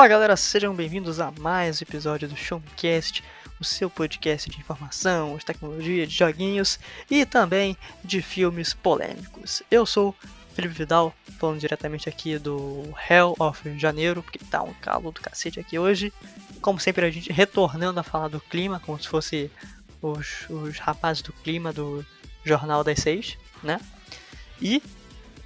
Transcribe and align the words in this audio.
Fala 0.00 0.08
galera, 0.08 0.34
sejam 0.34 0.74
bem-vindos 0.74 1.20
a 1.20 1.30
mais 1.30 1.78
um 1.78 1.84
episódio 1.84 2.26
do 2.26 2.34
Showcast, 2.34 3.22
o 3.60 3.64
seu 3.66 3.90
podcast 3.90 4.48
de 4.48 4.58
informação, 4.58 5.36
de 5.36 5.44
tecnologia, 5.44 6.06
de 6.06 6.14
joguinhos 6.14 6.80
e 7.10 7.26
também 7.26 7.76
de 8.02 8.22
filmes 8.22 8.72
polêmicos. 8.72 9.62
Eu 9.70 9.84
sou 9.84 10.16
Felipe 10.54 10.72
Vidal, 10.72 11.14
falando 11.38 11.60
diretamente 11.60 12.08
aqui 12.08 12.38
do 12.38 12.82
Hell 13.10 13.36
of 13.38 13.78
Janeiro, 13.78 14.22
porque 14.22 14.38
tá 14.38 14.62
um 14.62 14.72
calor 14.72 15.12
do 15.12 15.20
cacete 15.20 15.60
aqui 15.60 15.78
hoje. 15.78 16.10
Como 16.62 16.80
sempre, 16.80 17.04
a 17.04 17.10
gente 17.10 17.30
retornando 17.30 18.00
a 18.00 18.02
falar 18.02 18.28
do 18.28 18.40
clima, 18.40 18.80
como 18.80 18.98
se 18.98 19.06
fosse 19.06 19.50
os, 20.00 20.48
os 20.48 20.78
rapazes 20.78 21.22
do 21.22 21.34
clima 21.34 21.74
do 21.74 22.02
Jornal 22.42 22.82
das 22.82 23.00
Seis, 23.00 23.36
né? 23.62 23.78
E 24.62 24.82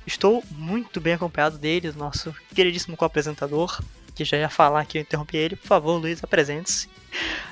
estou 0.06 0.44
muito 0.52 1.00
bem 1.00 1.14
acompanhado 1.14 1.58
deles, 1.58 1.96
nosso 1.96 2.32
queridíssimo 2.54 2.96
co-apresentador, 2.96 3.82
que 4.14 4.24
já 4.24 4.36
ia 4.36 4.48
falar 4.48 4.84
que 4.86 4.98
eu 4.98 5.02
interrompi 5.02 5.36
ele. 5.36 5.56
Por 5.56 5.66
favor, 5.66 5.98
Luiz, 5.98 6.22
apresente-se. 6.22 6.88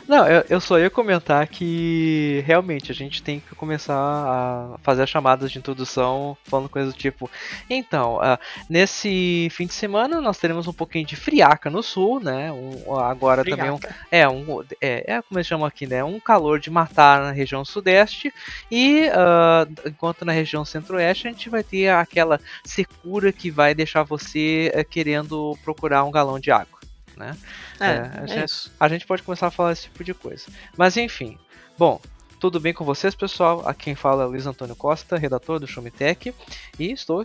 Não, 0.08 0.26
eu, 0.26 0.44
eu 0.50 0.60
só 0.60 0.78
ia 0.78 0.90
comentar 0.90 1.46
que 1.46 2.42
realmente 2.46 2.90
a 2.90 2.94
gente 2.94 3.22
tem 3.22 3.40
que 3.40 3.54
começar 3.54 3.94
a 3.96 4.78
fazer 4.82 5.02
as 5.02 5.08
chamadas 5.08 5.50
de 5.50 5.58
introdução 5.58 6.36
falando 6.44 6.68
coisas 6.68 6.92
do 6.92 6.98
tipo. 6.98 7.30
Então, 7.70 8.16
uh, 8.16 8.38
nesse 8.68 9.48
fim 9.50 9.66
de 9.66 9.74
semana 9.74 10.20
nós 10.20 10.38
teremos 10.38 10.66
um 10.66 10.72
pouquinho 10.72 11.06
de 11.06 11.16
friaca 11.16 11.70
no 11.70 11.82
sul, 11.82 12.20
né? 12.20 12.52
Um, 12.52 12.98
agora 12.98 13.42
friaca. 13.42 13.62
também 13.62 13.72
um, 13.72 13.80
é 14.10 14.28
um 14.28 14.62
é, 14.80 15.14
é 15.14 15.22
como 15.22 15.38
eles 15.38 15.46
chamam 15.46 15.66
aqui, 15.66 15.86
né? 15.86 16.02
Um 16.02 16.18
calor 16.18 16.58
de 16.58 16.70
matar 16.70 17.22
na 17.22 17.30
região 17.30 17.64
sudeste 17.64 18.32
e 18.70 19.06
uh, 19.08 19.88
enquanto 19.88 20.24
na 20.24 20.32
região 20.32 20.64
centro-oeste 20.64 21.28
a 21.28 21.30
gente 21.30 21.48
vai 21.48 21.62
ter 21.62 21.88
aquela 21.88 22.40
secura 22.64 23.32
que 23.32 23.50
vai 23.50 23.74
deixar 23.74 24.02
você 24.02 24.72
uh, 24.74 24.84
querendo 24.84 25.56
procurar 25.64 26.04
um 26.04 26.10
galão 26.10 26.40
de 26.40 26.50
água 26.50 26.81
né? 27.16 27.36
É, 27.80 27.86
é, 27.86 27.90
a, 27.90 28.22
é 28.22 28.26
gente, 28.26 28.72
a, 28.78 28.88
gente, 28.88 29.06
pode 29.06 29.22
começar 29.22 29.48
a 29.48 29.50
falar 29.50 29.72
esse 29.72 29.84
tipo 29.84 30.02
de 30.04 30.14
coisa. 30.14 30.46
Mas 30.76 30.96
enfim, 30.96 31.38
bom, 31.78 32.00
tudo 32.42 32.58
bem 32.58 32.74
com 32.74 32.84
vocês, 32.84 33.14
pessoal? 33.14 33.62
Aqui 33.68 33.84
quem 33.84 33.94
fala 33.94 34.24
é 34.24 34.26
Luiz 34.26 34.46
Antônio 34.46 34.74
Costa, 34.74 35.16
redator 35.16 35.60
do 35.60 35.66
Showmetech, 35.66 36.34
e 36.78 36.90
estou 36.90 37.20
uh, 37.20 37.24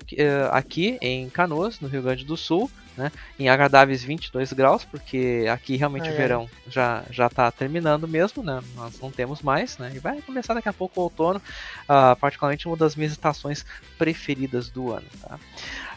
aqui 0.52 0.98
em 1.02 1.30
Canoas, 1.30 1.80
no 1.80 1.88
Rio 1.88 2.04
Grande 2.04 2.24
do 2.24 2.38
Sul, 2.38 2.70
né, 2.98 3.12
em 3.38 3.48
agradáveis 3.48 4.04
22 4.04 4.52
graus, 4.54 4.84
porque 4.84 5.46
aqui 5.52 5.78
realmente 5.78 6.10
o 6.10 6.16
verão 6.16 6.50
já 6.68 7.04
já 7.12 7.28
está 7.28 7.52
terminando 7.52 8.08
mesmo, 8.08 8.44
né? 8.44 8.62
Nós 8.76 9.00
não 9.00 9.12
temos 9.12 9.42
mais, 9.42 9.78
né? 9.78 9.92
E 9.94 10.00
vai 10.00 10.22
começar 10.22 10.54
daqui 10.54 10.68
a 10.68 10.74
pouco 10.74 11.00
o 11.00 11.04
outono, 11.04 11.40
uh, 11.40 12.16
particularmente 12.18 12.68
uma 12.68 12.76
das 12.76 12.96
minhas 12.96 13.12
estações 13.12 13.66
preferidas 13.98 14.70
do 14.70 14.92
ano, 14.92 15.06
tá? 15.22 15.40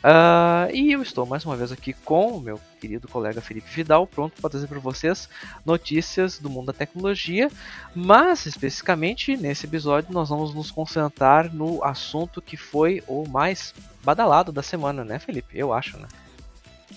Uh, 0.01 0.75
e 0.75 0.93
eu 0.93 1.03
estou 1.03 1.27
mais 1.27 1.45
uma 1.45 1.57
vez 1.57 1.73
aqui 1.73 1.93
com 1.93 2.37
o 2.37 2.41
meu 2.41 2.59
querido 2.81 3.07
colega 3.07 3.41
Felipe 3.41 3.69
Vidal, 3.71 4.07
pronto 4.07 4.41
para 4.41 4.51
trazer 4.51 4.67
para 4.67 4.79
vocês 4.79 5.29
notícias 5.65 6.39
do 6.39 6.49
mundo 6.49 6.67
da 6.67 6.73
tecnologia, 6.73 7.51
mas 7.95 8.47
especificamente 8.47 9.37
nesse 9.37 9.67
episódio 9.67 10.13
nós 10.13 10.31
vamos 10.31 10.55
nos 10.55 10.71
concentrar 10.71 11.53
no 11.53 11.85
assunto 11.85 12.41
que 12.41 12.57
foi 12.57 13.03
o 13.07 13.29
mais 13.29 13.75
badalado 14.03 14.51
da 14.51 14.63
semana, 14.63 15.05
né, 15.05 15.19
Felipe? 15.19 15.59
Eu 15.59 15.73
acho, 15.73 15.99
né? 15.99 16.09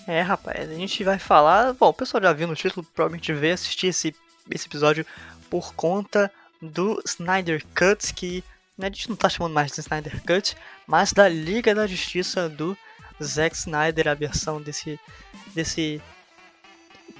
É, 0.06 0.20
rapaz, 0.20 0.70
a 0.70 0.74
gente 0.74 1.02
vai 1.02 1.18
falar. 1.18 1.72
Bom, 1.72 1.88
o 1.88 1.94
pessoal 1.94 2.22
já 2.22 2.32
viu 2.32 2.46
no 2.46 2.54
título, 2.54 2.86
provavelmente 2.94 3.32
veio 3.32 3.54
assistir 3.54 3.88
esse, 3.88 4.14
esse 4.50 4.66
episódio 4.66 5.06
por 5.48 5.74
conta 5.74 6.30
do 6.60 7.00
Snyder 7.06 7.64
Cut, 7.74 8.12
que 8.12 8.44
né, 8.76 8.88
a 8.88 8.90
gente 8.90 9.08
não 9.08 9.16
tá 9.16 9.28
chamando 9.28 9.52
mais 9.52 9.72
de 9.72 9.80
Snyder 9.80 10.22
Cut, 10.24 10.56
mas 10.86 11.12
da 11.12 11.28
Liga 11.28 11.74
da 11.74 11.86
Justiça 11.86 12.48
do 12.48 12.76
Zack 13.22 13.56
Snyder, 13.56 14.08
a 14.08 14.14
versão 14.14 14.60
desse, 14.60 14.98
desse 15.54 16.02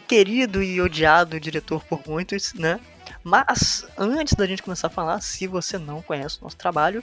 querido 0.06 0.62
e 0.62 0.80
odiado 0.80 1.40
diretor 1.40 1.82
por 1.84 2.02
muitos, 2.06 2.52
né? 2.54 2.78
Mas 3.22 3.86
antes 3.96 4.34
da 4.34 4.46
gente 4.46 4.62
começar 4.62 4.88
a 4.88 4.90
falar, 4.90 5.20
se 5.20 5.46
você 5.46 5.78
não 5.78 6.02
conhece 6.02 6.38
o 6.38 6.44
nosso 6.44 6.56
trabalho, 6.56 7.02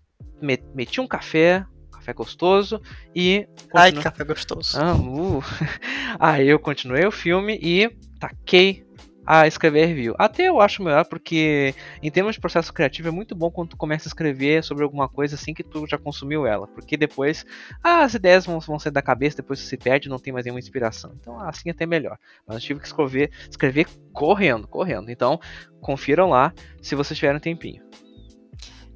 meti 0.41 0.99
um 0.99 1.07
café, 1.07 1.63
café 1.91 2.13
gostoso 2.13 2.81
e. 3.15 3.47
Ai, 3.75 3.91
que 3.91 4.01
café 4.01 4.23
gostoso. 4.23 4.75
Ah, 4.75 4.95
uh. 4.95 5.43
Aí 6.19 6.47
eu 6.47 6.57
continuei 6.57 7.05
o 7.05 7.11
filme 7.11 7.59
e 7.61 7.95
taquei 8.19 8.85
a 9.25 9.47
escrever 9.47 9.85
review. 9.85 10.13
Até 10.17 10.47
eu 10.47 10.61
acho 10.61 10.83
melhor 10.83 11.05
porque 11.05 11.73
em 12.01 12.11
termos 12.11 12.35
de 12.35 12.41
processo 12.41 12.73
criativo 12.73 13.07
é 13.07 13.11
muito 13.11 13.33
bom 13.33 13.49
quando 13.49 13.69
tu 13.69 13.77
começa 13.77 14.07
a 14.07 14.09
escrever 14.09 14.63
sobre 14.63 14.83
alguma 14.83 15.09
coisa 15.09 15.35
assim 15.35 15.53
que 15.53 15.63
tu 15.63 15.87
já 15.87 15.97
consumiu 15.97 16.45
ela, 16.45 16.67
porque 16.67 16.95
depois 16.95 17.45
ah, 17.83 18.03
as 18.03 18.13
ideias 18.13 18.45
vão, 18.45 18.59
vão 18.59 18.77
sair 18.77 18.91
da 18.91 19.01
cabeça, 19.01 19.37
depois 19.37 19.59
você 19.59 19.67
se 19.67 19.77
perde, 19.77 20.09
não 20.09 20.19
tem 20.19 20.31
mais 20.31 20.45
nenhuma 20.45 20.59
inspiração. 20.59 21.11
Então 21.19 21.39
assim 21.39 21.69
é 21.69 21.71
até 21.71 21.85
melhor. 21.85 22.17
Mas 22.45 22.57
eu 22.57 22.61
tive 22.61 22.79
que 22.79 22.87
escrever, 22.87 23.31
escrever 23.49 23.87
correndo, 24.13 24.67
correndo. 24.67 25.09
Então 25.09 25.39
confiram 25.81 26.29
lá 26.29 26.53
se 26.81 26.95
vocês 26.95 27.17
tiverem 27.17 27.37
um 27.37 27.41
tempinho. 27.41 27.83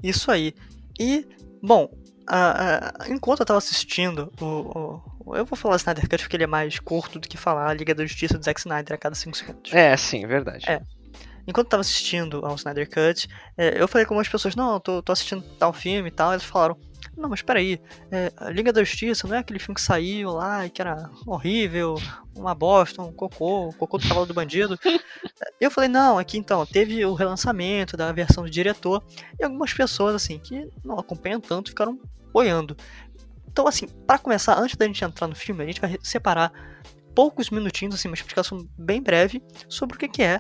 Isso 0.03 0.31
aí. 0.31 0.53
E 1.00 1.28
bom, 1.62 1.89
enquanto 3.09 3.39
eu 3.39 3.45
tava 3.45 3.57
assistindo 3.57 4.31
o, 4.39 5.01
Eu 5.35 5.45
vou 5.45 5.57
falar 5.57 5.75
Snyder 5.78 6.07
Cut 6.07 6.23
porque 6.23 6.35
ele 6.35 6.44
é 6.44 6.47
mais 6.47 6.79
curto 6.79 7.19
do 7.19 7.28
que 7.28 7.38
falar 7.38 7.69
a 7.69 7.73
Liga 7.73 7.94
da 7.94 8.06
Justiça 8.06 8.38
do 8.38 8.44
Zack 8.44 8.59
Snyder 8.59 8.95
a 8.95 8.97
cada 8.97 9.16
5 9.16 9.38
segundos. 9.38 9.73
É, 9.73 9.95
sim, 9.97 10.25
verdade. 10.25 10.66
É. 10.69 10.81
Enquanto 11.47 11.66
eu 11.67 11.72
tava 11.72 11.81
assistindo 11.81 12.45
ao 12.45 12.56
Snyder 12.56 12.88
Cut, 12.88 13.28
é, 13.57 13.81
eu 13.81 13.88
falei 13.88 14.06
com 14.06 14.13
algumas 14.13 14.29
pessoas, 14.29 14.56
não, 14.56 14.73
eu 14.73 14.79
tô, 14.79 15.01
tô 15.01 15.12
assistindo 15.12 15.41
tal 15.57 15.73
filme 15.73 16.09
e 16.09 16.12
tal, 16.12 16.31
eles 16.31 16.44
falaram, 16.44 16.78
não, 17.18 17.28
mas 17.28 17.41
peraí, 17.41 17.81
é, 18.12 18.31
a 18.38 18.50
Liga 18.50 18.72
da 18.72 18.84
Justiça 18.84 19.28
não 19.28 19.35
é 19.35 19.39
aquele 19.39 19.59
filme 19.59 19.75
que 19.75 19.81
saiu 19.81 20.31
lá 20.31 20.66
e 20.66 20.69
que 20.69 20.81
era 20.81 21.09
horrível, 21.25 21.95
uma 22.35 22.53
bosta, 22.53 23.01
um 23.01 23.12
cocô, 23.12 23.69
um 23.69 23.72
cocô 23.73 23.97
do 23.97 24.07
cavalo 24.07 24.25
do 24.25 24.34
bandido. 24.34 24.79
eu 25.59 25.72
falei, 25.72 25.89
não, 25.89 26.18
aqui 26.18 26.38
então, 26.38 26.66
teve 26.66 27.03
o 27.03 27.13
relançamento 27.13 27.97
da 27.97 28.12
versão 28.12 28.44
do 28.44 28.50
diretor 28.50 29.03
e 29.39 29.44
algumas 29.44 29.73
pessoas, 29.73 30.16
assim, 30.16 30.39
que 30.39 30.69
não 30.84 30.97
acompanham 31.00 31.41
tanto, 31.41 31.69
ficaram 31.69 32.00
boiando. 32.31 32.78
Então, 33.59 33.67
assim, 33.67 33.89
para 34.07 34.17
começar, 34.17 34.57
antes 34.57 34.77
da 34.77 34.85
gente 34.85 35.03
entrar 35.03 35.27
no 35.27 35.35
filme, 35.35 35.61
a 35.61 35.67
gente 35.67 35.81
vai 35.81 35.97
separar 36.01 36.49
poucos 37.13 37.49
minutinhos, 37.49 37.93
assim, 37.93 38.07
uma 38.07 38.15
explicação 38.15 38.65
bem 38.77 39.03
breve 39.03 39.43
sobre 39.67 39.97
o 39.97 39.99
que, 39.99 40.23
é 40.23 40.39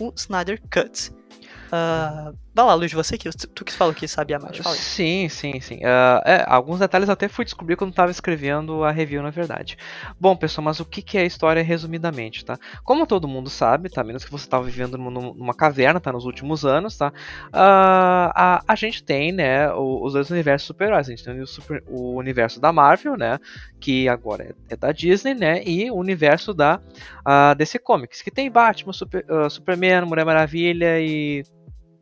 o 0.00 0.10
Snyder 0.16 0.58
Cut. 0.72 1.10
Uh, 1.10 2.34
vai 2.54 2.64
lá, 2.64 2.74
Luiz, 2.74 2.92
você 2.92 3.18
que 3.18 3.28
tu 3.30 3.64
que 3.64 3.72
falou 3.72 3.92
que 3.92 4.06
sabia 4.06 4.38
mais. 4.38 4.56
Fala 4.58 4.76
sim, 4.76 5.28
sim, 5.28 5.60
sim. 5.60 5.78
Uh, 5.78 6.22
é, 6.24 6.44
alguns 6.46 6.78
detalhes 6.78 7.08
até 7.08 7.26
fui 7.26 7.44
descobrir 7.44 7.74
quando 7.74 7.90
estava 7.90 8.12
escrevendo 8.12 8.84
a 8.84 8.92
review, 8.92 9.22
na 9.22 9.30
verdade. 9.30 9.76
Bom, 10.20 10.36
pessoal, 10.36 10.64
mas 10.64 10.78
o 10.78 10.84
que, 10.84 11.02
que 11.02 11.18
é 11.18 11.22
a 11.22 11.24
história 11.24 11.62
resumidamente, 11.62 12.44
tá? 12.44 12.56
Como 12.84 13.06
todo 13.06 13.26
mundo 13.26 13.50
sabe, 13.50 13.90
tá? 13.90 14.04
Menos 14.04 14.24
que 14.24 14.30
você 14.30 14.44
estava 14.44 14.62
vivendo 14.64 14.96
numa 14.96 15.52
caverna, 15.52 15.98
tá? 15.98 16.12
Nos 16.12 16.24
últimos 16.24 16.64
anos, 16.64 16.96
tá? 16.96 17.08
Uh, 17.48 18.30
a, 18.34 18.64
a 18.68 18.74
gente 18.76 19.02
tem, 19.02 19.32
né, 19.32 19.72
os 19.72 20.12
dois 20.12 20.30
universos 20.30 20.68
super-heróis. 20.68 21.08
A 21.08 21.10
gente 21.10 21.24
tem 21.24 21.40
o, 21.40 21.46
super, 21.46 21.82
o, 21.88 22.14
universo 22.16 22.60
da 22.60 22.72
Marvel, 22.72 23.16
né? 23.16 23.40
Que 23.80 24.08
agora 24.08 24.44
é, 24.44 24.74
é, 24.74 24.76
da 24.76 24.92
Disney, 24.92 25.34
né? 25.34 25.60
E 25.64 25.90
o 25.90 25.96
universo 25.96 26.54
da 26.54 26.80
uh, 27.26 27.54
DC 27.56 27.80
Comics, 27.80 28.22
que 28.22 28.30
tem 28.30 28.48
Batman, 28.48 28.92
super, 28.92 29.24
Superman, 29.50 30.06
Mulher 30.06 30.24
Maravilha 30.24 31.00
e 31.00 31.42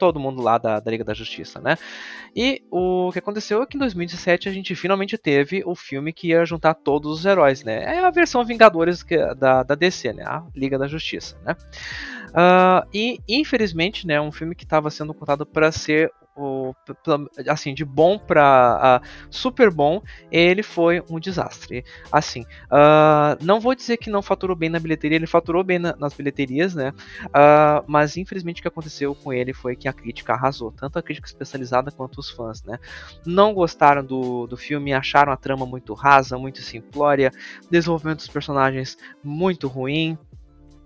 todo 0.03 0.19
mundo 0.19 0.43
lá 0.43 0.59
da, 0.59 0.81
da 0.81 0.91
Liga 0.91 1.05
da 1.05 1.15
Justiça, 1.15 1.61
né? 1.61 1.79
E 2.35 2.61
o 2.73 3.13
que 3.13 3.21
aconteceu 3.21 3.63
é 3.63 3.67
que 3.67 3.77
em 3.77 3.79
2017 3.79 4.49
a 4.49 4.53
gente 4.53 4.75
finalmente 4.75 5.17
teve 5.17 5.63
o 5.65 5.77
filme 5.77 6.13
que 6.13 6.31
ia 6.31 6.45
juntar 6.45 6.75
todos 6.75 7.21
os 7.21 7.25
heróis, 7.25 7.63
né? 7.63 7.85
É 7.85 8.01
a 8.01 8.11
versão 8.11 8.45
Vingadores 8.45 9.05
da, 9.39 9.63
da 9.63 9.75
DC, 9.77 10.13
né? 10.13 10.25
A 10.27 10.43
Liga 10.57 10.77
da 10.77 10.89
Justiça, 10.89 11.39
né? 11.45 11.55
Uh, 12.31 12.85
e 12.93 13.21
infelizmente, 13.29 14.05
né, 14.05 14.21
um 14.21 14.33
filme 14.33 14.57
que 14.57 14.65
estava 14.65 14.91
sendo 14.91 15.15
contado 15.15 15.47
para 15.47 15.71
ser 15.71 16.11
o, 16.37 16.75
assim, 17.49 17.75
de 17.75 17.85
bom 17.85 18.19
para 18.19 19.01
uh, 19.03 19.27
super 19.31 19.71
bom, 19.71 20.03
ele 20.31 20.63
foi 20.63 21.03
um 21.11 21.21
desastre. 21.21 21.85
Assim, 22.11 22.43
uh, 22.43 23.37
não 23.41 23.61
vou 23.61 23.75
dizer 23.75 23.97
que 23.99 24.11
não 24.11 24.23
faturou 24.23 24.57
bem 24.57 24.71
na 24.71 24.79
bilheteria, 24.79 25.17
ele 25.17 25.27
faturou 25.27 25.63
bem 25.63 25.79
na, 25.79 25.95
nas 25.97 26.15
bilheterias, 26.15 26.75
né? 26.75 26.93
Uh, 27.27 27.85
mas 27.87 28.17
infelizmente 28.17 28.61
o 28.61 28.63
que 28.63 28.69
aconteceu 28.69 29.15
com 29.15 29.33
ele 29.33 29.53
foi 29.53 29.77
que 29.77 29.89
a 29.89 29.93
crítica 29.93 30.33
arrasou, 30.33 30.73
tanto 30.73 30.99
a 30.99 31.03
crítica 31.03 31.27
especializada 31.27 31.91
quanto 31.91 32.19
os 32.19 32.31
fãs, 32.31 32.63
né? 32.63 32.79
Não 33.27 33.53
gostaram 33.53 34.05
do, 34.05 34.47
do 34.47 34.57
filme, 34.57 34.93
acharam 34.93 35.33
a 35.33 35.37
trama 35.37 35.67
muito 35.67 35.93
rasa, 35.95 36.39
muito 36.39 36.63
simplória, 36.63 37.31
desenvolvimento 37.71 38.19
dos 38.19 38.29
personagens 38.29 38.97
muito 39.23 39.69
ruim. 39.69 40.19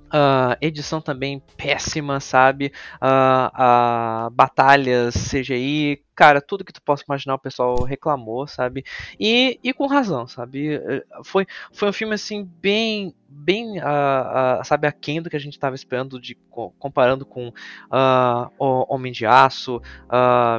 Uh, 0.06 0.56
edição 0.60 1.00
também 1.00 1.42
péssima, 1.56 2.20
sabe? 2.20 2.72
Uh, 3.02 4.26
uh, 4.26 4.30
batalhas, 4.30 5.14
CGI, 5.14 6.00
cara, 6.16 6.40
tudo 6.40 6.64
que 6.64 6.72
tu 6.72 6.80
possa 6.80 7.04
imaginar 7.06 7.34
o 7.34 7.38
pessoal 7.38 7.82
reclamou, 7.82 8.46
sabe? 8.46 8.84
E, 9.20 9.60
e 9.62 9.72
com 9.74 9.86
razão, 9.86 10.26
sabe? 10.26 10.74
Eh, 10.74 11.04
foi, 11.22 11.46
foi 11.72 11.90
um 11.90 11.92
filme 11.92 12.14
assim 12.14 12.48
bem 12.60 13.14
bem 13.28 13.78
uh, 13.78 14.60
uh, 14.60 14.64
sabe 14.64 14.86
aquém 14.86 15.20
do 15.20 15.28
que 15.28 15.36
a 15.36 15.40
gente 15.40 15.52
estava 15.52 15.74
esperando 15.74 16.18
de 16.18 16.36
comparando 16.78 17.26
com 17.26 17.48
uh, 17.48 18.50
o 18.58 18.94
Homem 18.94 19.12
de 19.12 19.26
Aço 19.26 19.82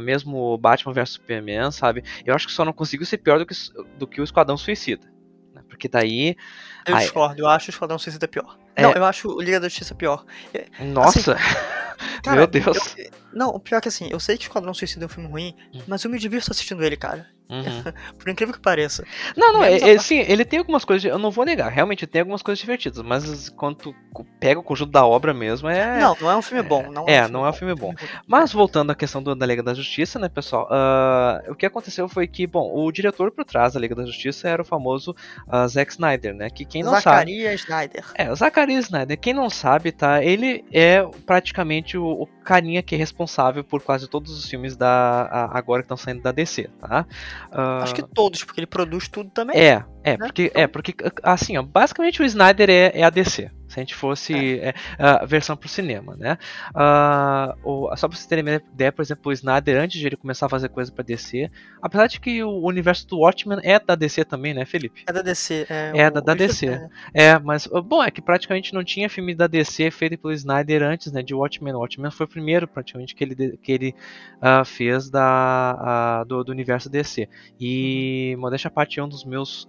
mesmo 0.04 0.58
Batman 0.58 0.94
vs 0.94 1.12
Superman 1.12 1.72
sabe 1.72 2.04
eu 2.26 2.36
acho 2.36 2.46
que 2.46 2.54
só 2.54 2.64
não 2.64 2.74
conseguiu 2.74 3.06
ser 3.06 3.18
pior 3.18 3.40
do 3.40 3.46
que, 3.46 3.56
do 3.98 4.06
que 4.06 4.22
o 4.22 4.24
Esquadrão 4.24 4.58
Suicida? 4.58 5.17
Porque 5.68 5.88
daí 5.88 6.36
eu 6.86 6.98
discordo 6.98 7.42
eu 7.42 7.48
acho 7.48 7.68
o 7.68 7.72
Esquadrão 7.72 8.00
Suicida 8.00 8.28
pior 8.28 8.58
é. 8.78 8.84
Não, 8.84 8.94
eu 8.94 9.04
acho 9.04 9.28
o 9.28 9.42
Liga 9.42 9.60
da 9.60 9.68
Justiça 9.68 9.96
pior. 9.96 10.24
Nossa! 10.80 11.34
Assim, 11.34 11.44
cara, 12.22 12.38
Meu 12.38 12.46
Deus. 12.46 12.96
Eu, 12.96 13.10
não, 13.34 13.50
o 13.50 13.60
pior 13.60 13.80
é 13.80 13.82
que 13.82 13.88
assim, 13.88 14.08
eu 14.12 14.20
sei 14.20 14.38
que 14.38 14.44
Esquadrão 14.44 14.72
Suicida 14.72 15.06
é 15.06 15.08
um 15.08 15.10
filme 15.10 15.28
ruim, 15.28 15.56
hum. 15.74 15.82
mas 15.88 16.04
eu 16.04 16.12
me 16.12 16.20
divirto 16.20 16.52
assistindo 16.52 16.84
ele, 16.84 16.96
cara. 16.96 17.28
Uhum. 17.50 17.84
Por 18.20 18.30
incrível 18.30 18.54
que 18.54 18.60
pareça. 18.60 19.06
Não, 19.36 19.54
não, 19.54 19.64
é, 19.64 19.78
é, 19.78 19.98
sim, 20.00 20.20
ele 20.20 20.44
tem 20.44 20.60
algumas 20.60 20.84
coisas, 20.84 21.10
eu 21.10 21.18
não 21.18 21.32
vou 21.32 21.46
negar, 21.46 21.72
realmente 21.72 22.06
tem 22.06 22.22
algumas 22.22 22.42
coisas 22.42 22.60
divertidas, 22.60 23.02
mas 23.02 23.50
quando 23.50 23.76
tu 23.76 23.96
pega 24.40 24.60
o 24.60 24.64
conjunto 24.64 24.92
da 24.92 25.06
obra 25.06 25.34
mesmo, 25.34 25.70
é. 25.70 26.00
Não, 26.00 26.16
não 26.20 26.32
é 26.32 26.36
um 26.36 26.42
filme 26.42 26.64
bom. 26.64 26.92
Não 26.92 27.06
é, 27.08 27.16
é 27.16 27.26
um 27.26 27.30
não 27.30 27.46
é 27.46 27.50
um 27.50 27.54
filme 27.54 27.74
bom. 27.74 27.94
Mas 28.28 28.52
voltando 28.52 28.92
à 28.92 28.96
questão 28.96 29.24
do, 29.24 29.36
da 29.36 29.46
Liga 29.46 29.64
da 29.64 29.74
Justiça, 29.74 30.20
né, 30.20 30.30
pessoal, 30.30 30.68
uh, 30.68 31.52
o 31.52 31.56
que 31.56 31.66
aconteceu 31.66 32.08
foi 32.10 32.28
que, 32.28 32.46
bom, 32.46 32.72
o 32.74 32.92
diretor 32.92 33.32
por 33.32 33.46
trás 33.46 33.74
da 33.74 33.80
Liga 33.80 33.96
da 33.96 34.06
Justiça 34.06 34.50
era 34.50 34.62
o 34.62 34.66
famoso 34.66 35.16
uh, 35.48 35.68
Zack 35.68 35.92
Snyder, 35.92 36.34
né, 36.34 36.50
que 36.50 36.66
quem 36.66 36.84
não 36.84 37.00
sabe... 37.00 37.32
Snyder. 37.56 38.06
É, 38.16 38.32
o 38.32 38.36
Zacarias 38.36 38.86
Snyder, 38.86 39.18
quem 39.20 39.34
não 39.34 39.50
sabe, 39.50 39.92
tá, 39.92 40.24
ele 40.24 40.66
é 40.72 41.04
praticamente 41.26 41.98
o, 41.98 42.24
o 42.24 42.28
carinha 42.44 42.82
que 42.82 42.96
é 42.96 42.98
responsável 42.98 43.64
por 43.64 43.82
quase 43.82 44.08
todos 44.08 44.32
os 44.32 44.50
filmes 44.50 44.76
da, 44.76 45.24
a, 45.24 45.58
agora 45.58 45.82
que 45.82 45.86
estão 45.86 45.98
saindo 45.98 46.22
da 46.22 46.32
DC, 46.32 46.70
tá? 46.80 47.06
Uh, 47.52 47.84
Acho 47.84 47.96
que 47.96 48.04
todos, 48.04 48.44
porque 48.44 48.60
ele 48.60 48.68
produz 48.68 49.08
tudo 49.08 49.30
também. 49.30 49.58
É, 49.58 49.84
é, 50.04 50.18
né? 50.18 50.18
porque, 50.18 50.44
então... 50.46 50.62
é, 50.62 50.68
porque 50.68 50.96
assim, 51.24 51.58
ó, 51.58 51.64
basicamente 51.64 52.22
o 52.22 52.26
Snyder 52.26 52.70
é, 52.70 52.92
é 52.94 53.04
a 53.04 53.10
DC. 53.10 53.50
Se 53.78 53.80
a 53.80 53.84
gente 53.84 53.96
fosse 53.96 54.60
é. 54.60 54.70
É, 54.70 54.74
a 54.98 55.26
versão 55.26 55.56
para 55.56 55.68
o 55.68 55.70
cinema, 55.70 56.16
né? 56.16 56.40
Uh, 56.70 57.96
só 57.96 58.08
para 58.08 58.18
vocês 58.18 58.26
terem 58.26 58.44
uma 58.44 58.56
ideia, 58.56 58.92
por 58.92 59.04
exemplo, 59.04 59.30
o 59.30 59.32
Snyder, 59.32 59.80
antes 59.80 60.00
de 60.00 60.08
ele 60.08 60.18
começar 60.18 60.48
a 60.48 60.50
fazer 60.50 60.70
coisa 60.70 60.92
para 60.92 61.04
DC, 61.04 61.52
apesar 61.80 62.08
de 62.08 62.20
que 62.20 62.44
o 62.44 62.66
universo 62.66 63.08
do 63.08 63.20
Watchmen 63.20 63.60
é 63.62 63.80
da 63.80 63.94
DC 63.94 64.26
também, 64.26 64.56
né, 64.56 64.66
Felipe? 64.66 65.04
É 65.08 65.14
da 65.14 65.22
DC. 65.22 65.68
É, 65.70 65.92
é 65.94 66.10
da, 66.10 66.20
da 66.20 66.34
DC. 66.34 66.66
É. 67.14 67.26
é. 67.26 67.40
mas, 67.40 67.68
bom, 67.68 68.04
é 68.04 68.10
que 68.10 68.20
praticamente 68.20 68.74
não 68.74 68.84
tinha 68.84 69.08
filme 69.10 69.36
da 69.36 69.46
DC 69.46 69.92
feito 69.92 70.18
pelo 70.18 70.34
Snyder 70.34 70.82
antes, 70.82 71.12
né, 71.12 71.22
de 71.22 71.36
Watchmen. 71.36 71.76
O 71.76 71.80
Watchmen 71.80 72.10
foi 72.10 72.26
o 72.26 72.30
primeiro, 72.30 72.68
praticamente, 72.68 73.14
que 73.14 73.24
ele, 73.24 73.58
que 73.62 73.72
ele 73.72 73.96
uh, 74.38 74.66
fez 74.66 75.08
da, 75.08 76.24
uh, 76.24 76.26
do, 76.26 76.44
do, 76.44 76.52
universo 76.52 76.90
DC. 76.90 77.30
E, 77.60 78.36
modéstia 78.40 78.70
à 78.70 78.72
parte, 78.72 79.00
é 79.00 79.04
um 79.04 79.10
dos 79.10 79.24
meus 79.24 79.68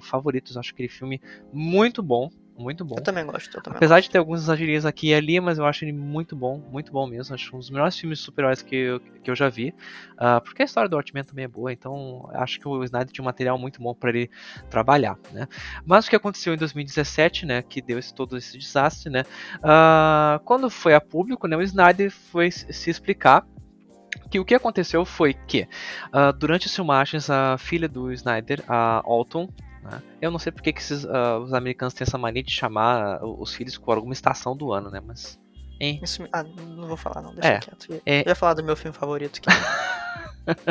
favoritos. 0.00 0.56
Acho 0.56 0.72
aquele 0.72 0.88
filme 0.88 1.20
muito 1.52 2.02
bom, 2.02 2.28
muito 2.62 2.84
bom. 2.84 2.94
Eu 2.96 3.02
também 3.02 3.26
gosto. 3.26 3.56
Eu 3.56 3.62
também 3.62 3.76
Apesar 3.76 3.96
gosto. 3.96 4.06
de 4.06 4.10
ter 4.10 4.18
alguns 4.18 4.42
exageros 4.42 4.86
aqui 4.86 5.08
e 5.08 5.14
ali, 5.14 5.40
mas 5.40 5.58
eu 5.58 5.66
acho 5.66 5.84
ele 5.84 5.92
muito 5.92 6.36
bom, 6.36 6.58
muito 6.70 6.92
bom 6.92 7.06
mesmo. 7.06 7.34
Acho 7.34 7.56
um 7.56 7.58
dos 7.58 7.70
melhores 7.70 7.98
filmes 7.98 8.18
de 8.18 8.24
super-heróis 8.24 8.62
que, 8.62 8.76
eu, 8.76 9.00
que 9.00 9.30
eu 9.30 9.34
já 9.34 9.48
vi. 9.48 9.74
Uh, 10.14 10.40
porque 10.42 10.62
a 10.62 10.64
história 10.64 10.88
do 10.88 10.96
Watchmen 10.96 11.24
também 11.24 11.44
é 11.44 11.48
boa, 11.48 11.72
então 11.72 12.30
acho 12.32 12.60
que 12.60 12.68
o 12.68 12.84
Snyder 12.84 13.12
tinha 13.12 13.22
um 13.22 13.26
material 13.26 13.58
muito 13.58 13.82
bom 13.82 13.94
para 13.94 14.10
ele 14.10 14.30
trabalhar, 14.70 15.18
né? 15.32 15.48
Mas 15.84 16.06
o 16.06 16.10
que 16.10 16.16
aconteceu 16.16 16.54
em 16.54 16.56
2017, 16.56 17.44
né, 17.44 17.62
que 17.62 17.82
deu 17.82 17.98
esse, 17.98 18.14
todo 18.14 18.36
esse 18.36 18.56
desastre, 18.56 19.10
né? 19.10 19.24
Uh, 19.58 20.38
quando 20.44 20.70
foi 20.70 20.94
a 20.94 21.00
público, 21.00 21.46
né, 21.48 21.56
o 21.56 21.62
Snyder 21.62 22.10
foi 22.10 22.50
se 22.50 22.90
explicar 22.90 23.44
que 24.30 24.38
o 24.38 24.44
que 24.44 24.54
aconteceu 24.54 25.04
foi 25.04 25.34
que 25.34 25.68
uh, 26.08 26.32
durante 26.32 26.66
as 26.66 26.74
filmagens 26.74 27.28
a 27.28 27.58
filha 27.58 27.88
do 27.88 28.12
Snyder, 28.12 28.62
a 28.66 29.02
Alton, 29.04 29.48
né? 29.82 30.02
Eu 30.20 30.30
não 30.30 30.38
sei 30.38 30.52
porque 30.52 30.72
que 30.72 30.80
esses, 30.80 31.04
uh, 31.04 31.38
os 31.42 31.52
americanos 31.52 31.94
têm 31.94 32.04
essa 32.04 32.18
mania 32.18 32.42
de 32.42 32.52
chamar 32.52 33.22
os 33.24 33.54
filhos 33.54 33.76
com 33.76 33.92
alguma 33.92 34.12
estação 34.12 34.56
do 34.56 34.72
ano, 34.72 34.90
né? 34.90 35.00
Mas. 35.00 35.40
Hein? 35.82 35.98
Isso, 36.00 36.24
ah, 36.32 36.44
não 36.44 36.86
vou 36.86 36.96
falar, 36.96 37.20
não, 37.20 37.34
deixa 37.34 37.48
é, 37.48 37.58
quieto. 37.58 37.86
Eu 37.90 38.00
é... 38.06 38.28
ia 38.28 38.34
falar 38.36 38.54
do 38.54 38.62
meu 38.62 38.76
filme 38.76 38.96
favorito. 38.96 39.40
Que... 39.40 39.48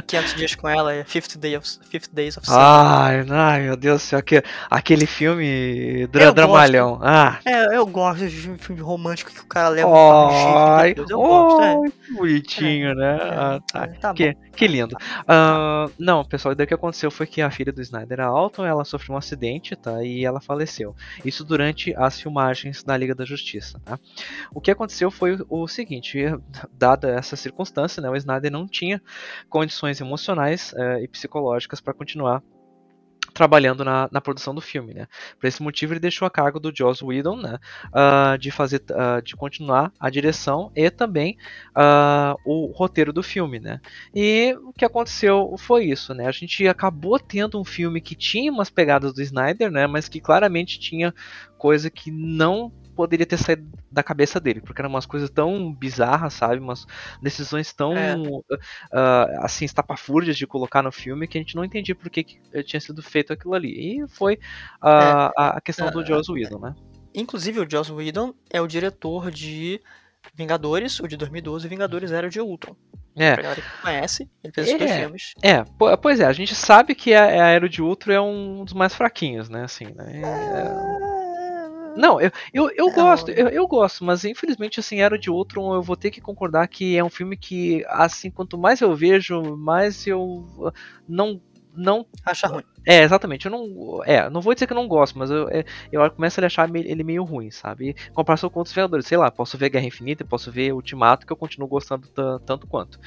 500 0.08 0.36
dias 0.36 0.56
com 0.56 0.68
ela 0.68 0.94
é 0.94 1.04
50 1.06 1.40
Days 1.40 1.58
of, 1.58 1.68
50 1.90 2.10
Days 2.14 2.38
of 2.38 2.46
Summer. 2.46 2.62
Ai, 2.62 3.26
ai, 3.30 3.62
meu 3.62 3.78
Deus 3.78 4.02
do 4.02 4.06
céu, 4.06 4.20
aquele, 4.20 4.44
aquele 4.70 5.06
filme 5.06 6.08
dra 6.08 6.32
dramalhão. 6.32 7.00
Ah. 7.02 7.40
É, 7.46 7.78
eu 7.78 7.86
gosto 7.86 8.28
de 8.28 8.58
filme 8.58 8.82
romântico 8.82 9.32
que 9.32 9.40
o 9.40 9.46
cara 9.46 9.70
leva 9.70 9.90
ai, 9.90 10.94
um 10.98 11.06
Eu 11.10 11.18
gosto, 11.18 11.64
é. 11.64 12.14
Bonitinho, 12.14 12.90
é. 12.90 12.96
né? 12.96 13.18
É, 13.18 13.34
ah, 13.34 13.60
tá. 13.72 13.88
tá 13.88 14.14
que, 14.14 14.36
que 14.56 14.68
lindo. 14.68 14.96
Uh, 15.22 15.92
não, 15.98 16.26
pessoal, 16.26 16.54
daí 16.54 16.66
o 16.66 16.68
que 16.68 16.74
aconteceu 16.74 17.10
foi 17.10 17.26
que 17.26 17.42
a 17.42 17.50
filha 17.50 17.72
do 17.72 17.82
Snyder, 17.82 18.20
a 18.20 18.26
Alton, 18.26 18.66
ela 18.66 18.84
sofreu 18.84 19.16
um 19.16 19.18
acidente, 19.18 19.76
tá? 19.76 20.04
E 20.04 20.26
ela 20.26 20.42
faleceu. 20.42 20.96
Isso 21.24 21.46
durante 21.46 21.96
as 21.96 22.20
filmagens 22.20 22.84
da 22.84 22.96
Liga 22.98 23.16
da 23.16 23.24
Justiça, 23.24 23.80
tá? 23.86 23.98
O 24.54 24.60
que 24.60 24.72
aconteceu 24.72 25.01
foi 25.10 25.38
o 25.50 25.68
seguinte, 25.68 26.20
dada 26.72 27.10
essa 27.10 27.36
circunstância, 27.36 28.02
né? 28.02 28.10
O 28.10 28.16
Snyder 28.16 28.52
não 28.52 28.68
tinha 28.68 29.02
condições 29.50 30.00
emocionais 30.02 30.74
uh, 30.74 31.02
e 31.02 31.08
psicológicas 31.08 31.82
para 31.82 31.94
continuar 31.94 32.44
trabalhando 33.34 33.84
na, 33.84 34.10
na, 34.12 34.22
produção 34.22 34.54
do 34.54 34.62
filme, 34.62 34.94
né? 34.94 35.08
Por 35.40 35.48
esse 35.48 35.64
motivo 35.64 35.94
ele 35.94 36.00
deixou 36.00 36.26
a 36.26 36.32
cargo 36.32 36.60
do 36.60 36.72
Joss 36.76 37.04
Whedon, 37.04 37.38
né? 37.38 37.60
Uh, 37.88 38.38
de 38.38 38.52
fazer, 38.52 38.84
uh, 38.92 39.22
de 39.22 39.36
continuar 39.36 39.92
a 40.00 40.10
direção 40.10 40.72
e 40.76 40.90
também 40.90 41.38
uh, 41.70 42.36
o 42.46 42.72
roteiro 42.72 43.14
do 43.14 43.24
filme, 43.24 43.60
né? 43.60 43.80
E 44.14 44.56
o 44.64 44.74
que 44.74 44.86
aconteceu 44.86 45.56
foi 45.58 45.86
isso, 45.86 46.14
né? 46.14 46.28
A 46.28 46.32
gente 46.32 46.68
acabou 46.68 47.18
tendo 47.20 47.60
um 47.60 47.66
filme 47.66 48.02
que 48.02 48.16
tinha 48.16 48.52
umas 48.52 48.70
pegadas 48.70 49.14
do 49.14 49.22
Snyder, 49.22 49.72
né? 49.72 49.88
Mas 49.88 50.10
que 50.10 50.20
claramente 50.20 50.80
tinha 50.80 51.14
coisa 51.58 51.90
que 51.90 52.12
não 52.12 52.72
poderia 53.02 53.26
ter 53.26 53.38
saído 53.38 53.68
da 53.92 54.04
cabeça 54.04 54.40
dele, 54.40 54.62
porque 54.62 54.80
eram 54.80 54.92
umas 54.92 55.08
coisas 55.08 55.28
tão 55.28 55.74
bizarras, 55.74 56.36
sabe? 56.36 56.60
Umas 56.60 56.86
decisões 57.20 57.74
tão 57.74 57.98
é. 57.98 58.16
uh, 58.16 58.52
assim, 59.40 59.66
estapafúrdias 59.66 60.38
de 60.38 60.46
colocar 60.46 60.84
no 60.84 60.92
filme 60.92 61.28
que 61.28 61.36
a 61.36 61.42
gente 61.42 61.56
não 61.56 61.66
entendia 61.66 61.96
por 61.96 62.12
que, 62.12 62.24
que 62.24 62.64
tinha 62.64 62.80
sido 62.80 63.02
feito 63.02 63.34
aquilo 63.34 63.56
ali. 63.56 64.04
E 64.04 64.08
foi 64.08 64.36
uh, 64.84 64.88
é. 64.88 65.32
a 65.36 65.62
questão 65.62 65.90
do 65.90 66.06
Joss 66.06 66.32
Whedon, 66.32 66.60
né? 66.60 66.76
Inclusive 67.16 67.60
o 67.60 67.68
Joss 67.68 67.92
Whedon 67.92 68.36
é 68.52 68.62
o 68.62 68.68
diretor 68.68 69.32
de 69.32 69.82
Vingadores, 70.36 71.00
o 71.00 71.08
de 71.08 71.18
2012, 71.18 71.68
Vingadores 71.68 72.12
Era 72.12 72.30
de 72.30 72.40
Ultron. 72.40 72.76
É. 73.16 73.34
Pra 73.34 73.42
galera 73.42 73.62
que 73.62 73.82
conhece, 73.82 74.30
ele 74.44 74.54
fez 74.54 74.68
esses 74.68 74.80
dois 74.80 74.92
é. 74.92 75.00
filmes. 75.00 75.34
É, 75.42 75.66
pois 75.98 76.20
é, 76.20 76.26
a 76.26 76.34
gente 76.34 76.54
sabe 76.54 76.94
que 76.94 77.16
a, 77.16 77.24
a 77.24 77.48
Era 77.50 77.68
de 77.68 77.82
Ultron 77.82 78.14
é 78.14 78.22
um 78.22 78.64
dos 78.64 78.76
mais 78.76 78.94
fraquinhos, 78.94 79.50
né? 79.50 79.64
Assim, 79.64 79.86
né? 79.86 80.22
É... 80.24 81.11
Não, 81.96 82.20
eu, 82.20 82.32
eu, 82.54 82.70
eu 82.72 82.86
não. 82.88 82.94
gosto, 82.94 83.32
eu, 83.32 83.48
eu, 83.48 83.68
gosto, 83.68 84.04
mas 84.04 84.24
infelizmente, 84.26 84.80
assim, 84.80 85.00
Era 85.00 85.18
de 85.18 85.30
Ultron, 85.30 85.74
eu 85.74 85.82
vou 85.82 85.96
ter 85.96 86.12
que 86.12 86.22
concordar 86.22 86.68
que 86.68 86.98
é 86.98 87.04
um 87.04 87.10
filme 87.10 87.38
que, 87.38 87.84
assim, 87.88 88.30
quanto 88.30 88.58
mais 88.58 88.82
eu 88.82 88.96
vejo, 88.96 89.58
mais 89.58 90.06
eu 90.08 90.74
não. 91.08 91.42
não 91.74 92.06
Acha 92.26 92.48
ruim. 92.48 92.64
É, 92.86 93.04
exatamente. 93.04 93.46
Eu 93.46 93.52
não. 93.52 94.04
É, 94.06 94.30
não 94.30 94.42
vou 94.42 94.54
dizer 94.54 94.68
que 94.68 94.74
eu 94.74 94.78
não 94.78 94.88
gosto, 94.88 95.18
mas 95.18 95.30
eu, 95.30 95.48
é, 95.50 95.64
eu 95.92 96.10
começo 96.12 96.42
a 96.42 96.46
achar 96.46 96.70
ele 96.76 97.04
meio 97.04 97.24
ruim, 97.24 97.52
sabe? 97.52 97.90
Em 97.90 98.14
comparação 98.14 98.50
com 98.50 98.60
outros 98.60 98.74
Vingadores, 98.74 99.06
sei 99.06 99.18
lá, 99.18 99.30
posso 99.30 99.58
ver 99.58 99.70
Guerra 99.70 99.86
Infinita, 99.86 100.26
posso 100.26 100.52
ver 100.52 100.74
Ultimato, 100.74 101.26
que 101.26 101.34
eu 101.34 101.38
continuo 101.38 101.68
gostando 101.68 102.08
tanto 102.46 102.68
quanto. 102.68 103.00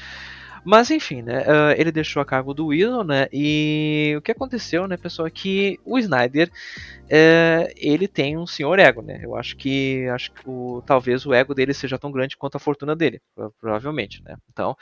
Mas 0.64 0.90
enfim, 0.90 1.20
né? 1.20 1.42
Uh, 1.42 1.74
ele 1.76 1.92
deixou 1.92 2.22
a 2.22 2.24
cargo 2.24 2.54
do 2.54 2.68
Whedon, 2.68 3.04
né? 3.04 3.28
E 3.32 4.14
o 4.16 4.22
que 4.22 4.32
aconteceu, 4.32 4.88
né, 4.88 4.96
pessoal, 4.96 5.28
é 5.28 5.30
que 5.30 5.78
o 5.84 5.98
Snyder 5.98 6.48
uh, 6.48 7.72
ele 7.76 8.08
tem 8.08 8.38
um 8.38 8.46
senhor 8.46 8.78
ego, 8.78 9.02
né? 9.02 9.20
Eu 9.22 9.36
acho 9.36 9.56
que 9.56 10.08
acho 10.08 10.32
que 10.32 10.40
o, 10.46 10.82
talvez 10.86 11.26
o 11.26 11.34
ego 11.34 11.54
dele 11.54 11.74
seja 11.74 11.98
tão 11.98 12.10
grande 12.10 12.36
quanto 12.36 12.56
a 12.56 12.60
fortuna 12.60 12.96
dele, 12.96 13.20
provavelmente, 13.60 14.22
né? 14.24 14.36
Então, 14.50 14.76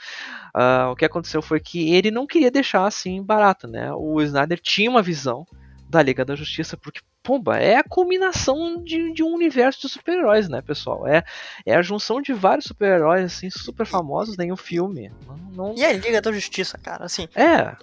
uh, 0.55 0.91
o 0.91 0.95
que 0.95 1.05
aconteceu 1.05 1.41
foi 1.41 1.59
que 1.59 1.93
ele 1.93 2.09
não 2.11 2.25
queria 2.25 2.49
deixar 2.49 2.85
assim 2.85 3.21
barato, 3.21 3.67
né? 3.67 3.91
O 3.93 4.21
Snyder 4.21 4.59
tinha 4.59 4.89
uma 4.89 5.01
visão 5.01 5.45
da 5.89 6.01
Liga 6.01 6.23
da 6.23 6.35
Justiça, 6.35 6.77
porque 6.77 7.01
pomba, 7.23 7.57
é 7.57 7.77
a 7.77 7.83
combinação 7.83 8.83
de, 8.83 9.13
de 9.13 9.23
um 9.23 9.33
universo 9.33 9.81
de 9.81 9.89
super-heróis, 9.89 10.49
né, 10.49 10.61
pessoal? 10.61 11.07
É, 11.07 11.23
é 11.65 11.73
a 11.75 11.81
junção 11.81 12.21
de 12.21 12.33
vários 12.33 12.65
super-heróis, 12.65 13.23
assim, 13.25 13.49
super 13.49 13.85
famosos 13.85 14.37
em 14.37 14.51
um 14.51 14.57
filme. 14.57 15.09
Não, 15.25 15.37
não... 15.67 15.75
E 15.75 15.83
a 15.83 15.93
Liga 15.93 16.21
da 16.21 16.31
Justiça, 16.31 16.77
cara, 16.77 17.05
assim. 17.05 17.27
É. 17.33 17.75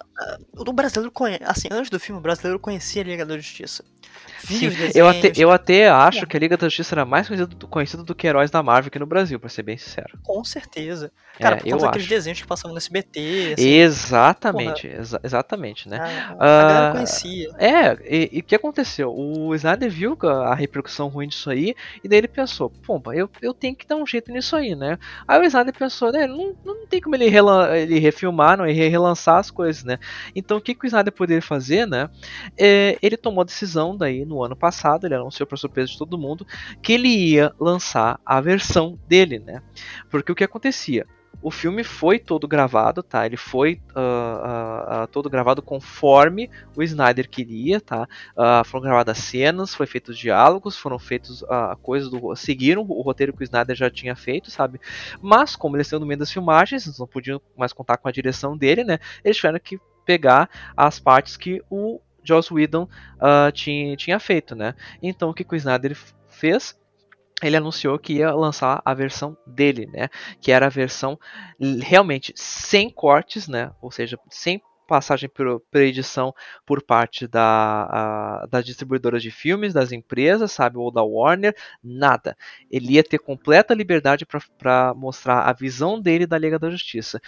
O 0.55 0.71
brasileiro 0.71 1.11
conhece. 1.11 1.43
Assim, 1.43 1.67
antes 1.71 1.89
do 1.89 1.99
filme, 1.99 2.19
o 2.19 2.21
brasileiro 2.21 2.59
conhecia 2.59 3.01
a 3.01 3.05
Liga 3.05 3.25
da 3.25 3.35
Justiça. 3.35 3.83
Sim, 4.43 4.69
eu 4.95 5.07
até, 5.07 5.31
eu 5.35 5.51
até 5.51 5.89
acho 5.89 6.23
é. 6.23 6.25
que 6.25 6.35
a 6.35 6.39
Liga 6.39 6.57
da 6.57 6.67
Justiça 6.67 6.95
era 6.95 7.05
mais 7.05 7.27
conhecida 7.27 7.55
do, 7.55 7.67
conhecida 7.67 8.03
do 8.03 8.15
que 8.15 8.27
heróis 8.27 8.49
da 8.49 8.63
Marvel 8.63 8.87
aqui 8.87 8.99
no 8.99 9.05
Brasil, 9.05 9.39
pra 9.39 9.49
ser 9.49 9.63
bem 9.63 9.77
sincero. 9.77 10.17
Com 10.23 10.43
certeza. 10.43 11.11
Cara, 11.39 11.57
é, 11.57 11.59
por 11.59 11.69
causa 11.69 11.85
daqueles 11.85 12.07
desenhos 12.07 12.41
que 12.41 12.47
passavam 12.47 12.71
no 12.71 12.77
SBT. 12.77 13.55
Assim, 13.57 13.67
exatamente, 13.67 14.87
exa 14.87 15.19
exatamente, 15.23 15.87
né? 15.87 15.97
A, 16.39 16.43
a 16.43 16.63
galera 16.63 16.89
uh, 16.89 16.91
conhecia. 16.93 17.49
É, 17.57 18.33
e 18.33 18.39
o 18.39 18.43
que 18.43 18.55
aconteceu? 18.55 19.11
O 19.11 19.30
Snyder 19.55 19.89
viu 19.89 20.17
a 20.23 20.53
repercussão 20.55 21.07
ruim 21.07 21.27
disso 21.27 21.49
aí, 21.49 21.75
e 22.03 22.07
daí 22.07 22.19
ele 22.19 22.27
pensou, 22.27 22.69
pompa, 22.69 23.15
eu, 23.15 23.29
eu 23.41 23.53
tenho 23.53 23.75
que 23.75 23.87
dar 23.87 23.95
um 23.95 24.05
jeito 24.05 24.31
nisso 24.31 24.55
aí, 24.55 24.75
né? 24.75 24.97
Aí 25.27 25.39
o 25.39 25.43
Snyder 25.43 25.73
pensou, 25.73 26.11
né, 26.11 26.27
não, 26.27 26.55
não 26.63 26.87
tem 26.87 27.01
como 27.01 27.15
ele, 27.15 27.25
ele 27.25 27.99
refilmar, 27.99 28.57
não, 28.57 28.65
ele 28.65 28.87
relançar 28.89 29.37
as 29.37 29.51
coisas, 29.51 29.83
né? 29.83 29.97
Então 30.35 30.57
o 30.57 30.61
que, 30.61 30.75
que 30.75 30.85
o 30.85 30.87
Snyder 30.87 31.13
poderia 31.13 31.41
fazer, 31.41 31.87
né? 31.87 32.09
É, 32.57 32.97
ele 33.01 33.17
tomou 33.17 33.41
a 33.41 33.45
decisão 33.45 33.95
daí 33.95 34.25
no 34.25 34.43
ano 34.43 34.55
passado, 34.55 35.05
ele 35.05 35.15
anunciou 35.15 35.47
para 35.47 35.57
surpresa 35.57 35.91
de 35.91 35.97
todo 35.97 36.17
mundo, 36.17 36.45
que 36.81 36.93
ele 36.93 37.09
ia 37.09 37.53
lançar 37.59 38.19
a 38.25 38.41
versão 38.41 38.99
dele, 39.07 39.39
né? 39.39 39.61
Porque 40.09 40.31
o 40.31 40.35
que 40.35 40.43
acontecia? 40.43 41.05
O 41.41 41.49
filme 41.49 41.83
foi 41.83 42.19
todo 42.19 42.47
gravado, 42.47 43.01
tá? 43.01 43.25
Ele 43.25 43.37
foi 43.37 43.81
uh, 43.95 43.99
uh, 43.99 45.03
uh, 45.03 45.07
todo 45.07 45.29
gravado 45.29 45.61
conforme 45.61 46.49
o 46.75 46.83
Snyder 46.83 47.27
queria, 47.29 47.81
tá? 47.81 48.07
foram 48.65 48.83
gravadas 48.83 49.17
cenas, 49.17 49.73
foi 49.73 49.87
feitos 49.87 50.17
diálogos, 50.17 50.77
foram 50.77 50.99
feitos 50.99 51.43
coisas 51.81 52.09
do 52.09 52.35
seguiram 52.35 52.83
o 52.87 53.01
roteiro 53.01 53.33
que 53.33 53.41
o 53.41 53.43
Snyder 53.43 53.75
já 53.75 53.89
tinha 53.89 54.15
feito, 54.15 54.51
sabe? 54.51 54.79
Mas 55.21 55.55
como 55.55 55.75
eles 55.75 55.87
estão 55.87 55.99
no 55.99 56.05
meio 56.05 56.19
das 56.19 56.31
filmagens, 56.31 56.85
eles 56.85 56.99
não 56.99 57.07
podiam 57.07 57.41
mais 57.57 57.73
contar 57.73 57.97
com 57.97 58.07
a 58.07 58.11
direção 58.11 58.57
dele, 58.57 58.83
né? 58.83 58.99
Eles 59.23 59.37
tiveram 59.37 59.59
que 59.59 59.79
pegar 60.05 60.49
as 60.75 60.99
partes 60.99 61.37
que 61.37 61.61
o 61.69 61.99
Joss 62.23 62.53
Whedon 62.53 62.87
tinha, 63.53 63.95
tinha 63.95 64.19
feito, 64.19 64.55
né? 64.55 64.75
Então 65.01 65.29
o 65.29 65.33
que, 65.33 65.43
que 65.43 65.53
o 65.53 65.57
Snyder 65.57 65.97
fez? 66.27 66.79
Ele 67.41 67.57
anunciou 67.57 67.97
que 67.97 68.13
ia 68.13 68.31
lançar 68.31 68.81
a 68.85 68.93
versão 68.93 69.37
dele, 69.45 69.87
né? 69.87 70.09
Que 70.39 70.51
era 70.51 70.67
a 70.67 70.69
versão 70.69 71.19
realmente 71.81 72.33
sem 72.35 72.89
cortes, 72.89 73.47
né? 73.47 73.71
Ou 73.81 73.91
seja, 73.91 74.17
sem 74.29 74.61
passagem 74.91 75.29
por, 75.29 75.61
por 75.71 75.81
edição 75.81 76.33
por 76.65 76.83
parte 76.83 77.25
da, 77.25 78.41
a, 78.43 78.45
das 78.47 78.65
distribuidoras 78.65 79.23
de 79.23 79.31
filmes, 79.31 79.73
das 79.73 79.93
empresas, 79.93 80.51
sabe, 80.51 80.77
ou 80.77 80.91
da 80.91 81.01
Warner, 81.01 81.55
nada. 81.81 82.35
Ele 82.69 82.93
ia 82.95 83.03
ter 83.03 83.17
completa 83.17 83.73
liberdade 83.73 84.25
para 84.57 84.93
mostrar 84.93 85.43
a 85.43 85.53
visão 85.53 85.99
dele 85.99 86.27
da 86.27 86.37
Liga 86.37 86.59
da 86.59 86.69
Justiça. 86.69 87.21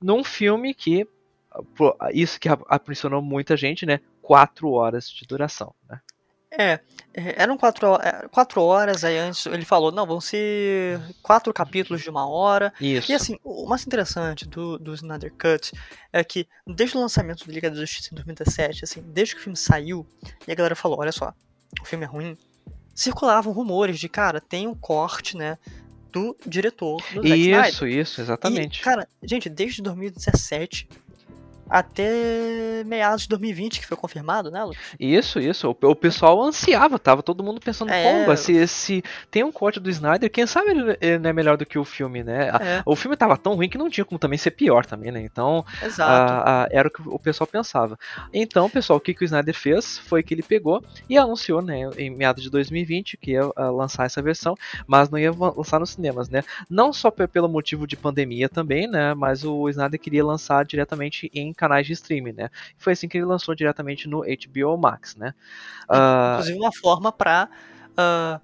Num 0.00 0.24
filme 0.24 0.72
que, 0.72 1.06
isso 2.14 2.40
que 2.40 2.48
impressionou 2.48 3.20
muita 3.20 3.54
gente, 3.54 3.84
né? 3.84 4.00
Quatro 4.22 4.70
horas 4.70 5.10
de 5.10 5.26
duração, 5.26 5.74
né? 5.86 6.00
É, 6.52 6.80
é, 7.14 7.42
eram 7.42 7.56
quatro, 7.56 7.94
é, 7.96 8.28
quatro 8.28 8.62
horas, 8.62 9.04
aí 9.04 9.16
antes 9.18 9.46
ele 9.46 9.64
falou, 9.64 9.92
não, 9.92 10.06
vão 10.06 10.20
ser 10.20 11.00
quatro 11.22 11.52
capítulos 11.52 12.02
de 12.02 12.10
uma 12.10 12.28
hora. 12.28 12.72
Isso. 12.80 13.10
E 13.10 13.14
assim, 13.14 13.38
o 13.44 13.66
mais 13.66 13.86
interessante 13.86 14.48
do, 14.48 14.78
do 14.78 14.94
Snyder 14.94 15.32
Cut 15.32 15.72
é 16.12 16.24
que 16.24 16.48
desde 16.66 16.96
o 16.96 17.00
lançamento 17.00 17.44
do 17.44 17.52
Liga 17.52 17.70
da 17.70 17.76
Justiça 17.76 18.08
em 18.12 18.16
2017, 18.16 18.84
assim, 18.84 19.02
desde 19.06 19.34
que 19.34 19.40
o 19.40 19.44
filme 19.44 19.56
saiu, 19.56 20.06
e 20.46 20.52
a 20.52 20.54
galera 20.54 20.74
falou, 20.74 20.98
olha 20.98 21.12
só, 21.12 21.32
o 21.80 21.84
filme 21.84 22.04
é 22.04 22.08
ruim, 22.08 22.36
circulavam 22.94 23.52
rumores 23.52 23.98
de, 23.98 24.08
cara, 24.08 24.40
tem 24.40 24.66
um 24.66 24.74
corte, 24.74 25.36
né, 25.36 25.56
do 26.12 26.36
diretor 26.44 27.00
do 27.14 27.24
Isso, 27.26 27.86
isso, 27.86 28.20
exatamente. 28.20 28.80
E, 28.80 28.82
cara, 28.82 29.08
gente, 29.22 29.48
desde 29.48 29.80
2017 29.80 30.88
até 31.70 32.82
meados 32.84 33.22
de 33.22 33.28
2020, 33.28 33.80
que 33.80 33.86
foi 33.86 33.96
confirmado, 33.96 34.50
né, 34.50 34.64
Lu? 34.64 34.74
Isso, 34.98 35.38
isso. 35.38 35.68
O, 35.68 35.86
o 35.88 35.94
pessoal 35.94 36.42
ansiava, 36.42 36.98
tava 36.98 37.22
todo 37.22 37.44
mundo 37.44 37.60
pensando, 37.60 37.92
é... 37.92 38.02
pomba, 38.02 38.36
se, 38.36 38.66
se 38.66 39.04
tem 39.30 39.44
um 39.44 39.52
corte 39.52 39.78
do 39.78 39.88
Snyder, 39.88 40.30
quem 40.30 40.46
sabe 40.46 40.70
ele, 40.70 40.98
ele 41.00 41.18
não 41.18 41.30
é 41.30 41.32
melhor 41.32 41.56
do 41.56 41.64
que 41.64 41.78
o 41.78 41.84
filme, 41.84 42.24
né? 42.24 42.48
É. 42.60 42.82
O 42.84 42.96
filme 42.96 43.16
tava 43.16 43.36
tão 43.36 43.54
ruim 43.54 43.68
que 43.68 43.78
não 43.78 43.88
tinha 43.88 44.04
como 44.04 44.18
também 44.18 44.38
ser 44.38 44.50
pior 44.50 44.84
também, 44.84 45.12
né? 45.12 45.22
Então, 45.22 45.64
a, 45.98 46.64
a, 46.64 46.68
era 46.70 46.88
o 46.88 46.90
que 46.90 47.02
o 47.06 47.18
pessoal 47.18 47.46
pensava. 47.46 47.98
Então, 48.32 48.68
pessoal, 48.68 48.96
o 48.96 49.00
que, 49.00 49.14
que 49.14 49.22
o 49.22 49.24
Snyder 49.24 49.54
fez 49.54 49.98
foi 49.98 50.22
que 50.22 50.34
ele 50.34 50.42
pegou 50.42 50.82
e 51.08 51.16
anunciou, 51.16 51.62
né, 51.62 51.88
em 51.96 52.10
meados 52.10 52.42
de 52.42 52.50
2020, 52.50 53.16
que 53.16 53.32
ia 53.32 53.46
uh, 53.46 53.52
lançar 53.74 54.06
essa 54.06 54.20
versão, 54.20 54.56
mas 54.86 55.08
não 55.08 55.18
ia 55.18 55.32
lançar 55.32 55.78
nos 55.78 55.90
cinemas, 55.90 56.28
né? 56.28 56.42
Não 56.68 56.92
só 56.92 57.10
pelo 57.10 57.48
motivo 57.48 57.86
de 57.86 57.96
pandemia 57.96 58.48
também, 58.48 58.88
né? 58.88 59.14
Mas 59.14 59.44
o 59.44 59.68
Snyder 59.68 60.00
queria 60.00 60.24
lançar 60.24 60.64
diretamente 60.64 61.30
em 61.34 61.52
canais 61.60 61.86
de 61.86 61.92
streaming, 61.92 62.32
né? 62.32 62.50
Foi 62.78 62.94
assim 62.94 63.06
que 63.06 63.18
ele 63.18 63.26
lançou 63.26 63.54
diretamente 63.54 64.08
no 64.08 64.22
HBO 64.22 64.78
Max, 64.78 65.14
né? 65.14 65.34
Uh... 65.88 66.32
Inclusive 66.32 66.58
uma 66.58 66.72
forma 66.72 67.12
para 67.12 67.48
uh, 67.90 67.98
ah, 67.98 68.40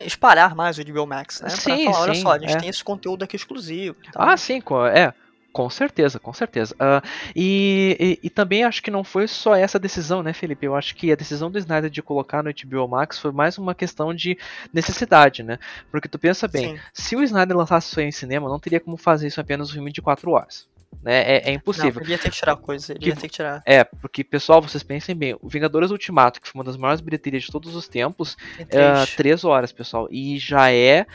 espalhar 0.00 0.54
mais 0.54 0.78
o 0.78 0.84
HBO 0.84 1.06
Max, 1.06 1.40
né? 1.40 1.48
Sim, 1.48 1.84
pra 1.84 1.92
falar, 1.94 2.04
olha 2.04 2.14
sim, 2.14 2.20
só, 2.20 2.32
a 2.32 2.38
gente 2.38 2.54
é. 2.54 2.58
tem 2.58 2.68
esse 2.68 2.84
conteúdo 2.84 3.24
aqui 3.24 3.36
exclusivo. 3.36 3.96
Então... 4.06 4.22
Ah, 4.22 4.36
sim, 4.36 4.62
é. 4.94 5.14
Com 5.52 5.70
certeza, 5.70 6.18
com 6.18 6.34
certeza. 6.34 6.74
Uh, 6.74 7.00
e, 7.34 7.96
e, 7.98 8.26
e, 8.26 8.28
também 8.28 8.62
acho 8.62 8.82
que 8.82 8.90
não 8.90 9.02
foi 9.02 9.26
só 9.26 9.54
essa 9.54 9.78
decisão, 9.78 10.22
né, 10.22 10.34
Felipe? 10.34 10.66
Eu 10.66 10.76
acho 10.76 10.94
que 10.94 11.10
a 11.10 11.16
decisão 11.16 11.50
do 11.50 11.56
Snyder 11.58 11.88
de 11.88 12.02
colocar 12.02 12.42
no 12.42 12.52
HBO 12.52 12.86
Max 12.86 13.18
foi 13.18 13.32
mais 13.32 13.56
uma 13.56 13.74
questão 13.74 14.12
de 14.12 14.36
necessidade, 14.70 15.42
né? 15.42 15.58
Porque 15.90 16.08
tu 16.08 16.18
pensa 16.18 16.46
bem, 16.46 16.76
Sim. 16.76 16.82
se 16.92 17.16
o 17.16 17.22
Snyder 17.22 17.56
lançasse 17.56 17.88
isso 17.88 17.98
aí 17.98 18.04
em 18.04 18.12
cinema, 18.12 18.50
não 18.50 18.60
teria 18.60 18.80
como 18.80 18.98
fazer 18.98 19.28
isso 19.28 19.40
apenas 19.40 19.70
um 19.70 19.72
filme 19.72 19.90
de 19.90 20.02
4 20.02 20.30
horas. 20.30 20.68
Né? 21.02 21.36
É, 21.36 21.50
é 21.50 21.52
impossível. 21.52 21.94
Não, 21.94 22.02
ele 22.02 22.12
ia 22.12 22.18
ter 22.18 22.30
que 22.30 22.36
tirar 22.36 22.56
coisa, 22.56 22.92
ele 22.92 23.00
que, 23.00 23.08
ia 23.08 23.14
ter 23.16 23.28
que 23.28 23.34
tirar. 23.34 23.62
É, 23.64 23.84
porque, 23.84 24.24
pessoal, 24.24 24.60
vocês 24.60 24.82
pensem 24.82 25.14
bem, 25.14 25.36
o 25.40 25.48
Vingadores 25.48 25.90
Ultimato, 25.90 26.40
que 26.40 26.48
foi 26.48 26.58
uma 26.58 26.64
das 26.64 26.76
maiores 26.76 27.00
bilheterias 27.00 27.44
de 27.44 27.52
todos 27.52 27.74
os 27.74 27.86
tempos, 27.86 28.36
é 28.58 28.64
três, 28.64 28.98
é, 28.98 29.16
três 29.16 29.44
horas, 29.44 29.72
pessoal. 29.72 30.08
E 30.10 30.38
já 30.38 30.72
é 30.72 31.06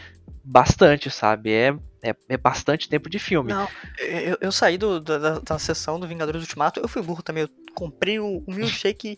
bastante, 0.43 1.09
sabe? 1.09 1.51
É, 1.51 1.75
é, 2.03 2.15
é, 2.29 2.37
bastante 2.37 2.89
tempo 2.89 3.09
de 3.09 3.19
filme. 3.19 3.53
Não, 3.53 3.67
eu, 3.99 4.37
eu 4.41 4.51
saí 4.51 4.77
do, 4.77 4.99
da, 4.99 5.39
da, 5.39 5.59
sessão 5.59 5.99
do 5.99 6.07
Vingadores 6.07 6.41
Ultimato, 6.41 6.79
eu 6.79 6.87
fui 6.87 7.01
burro 7.01 7.21
também, 7.21 7.43
eu 7.43 7.49
comprei 7.75 8.19
o, 8.19 8.43
o 8.45 8.53
milkshake 8.53 9.17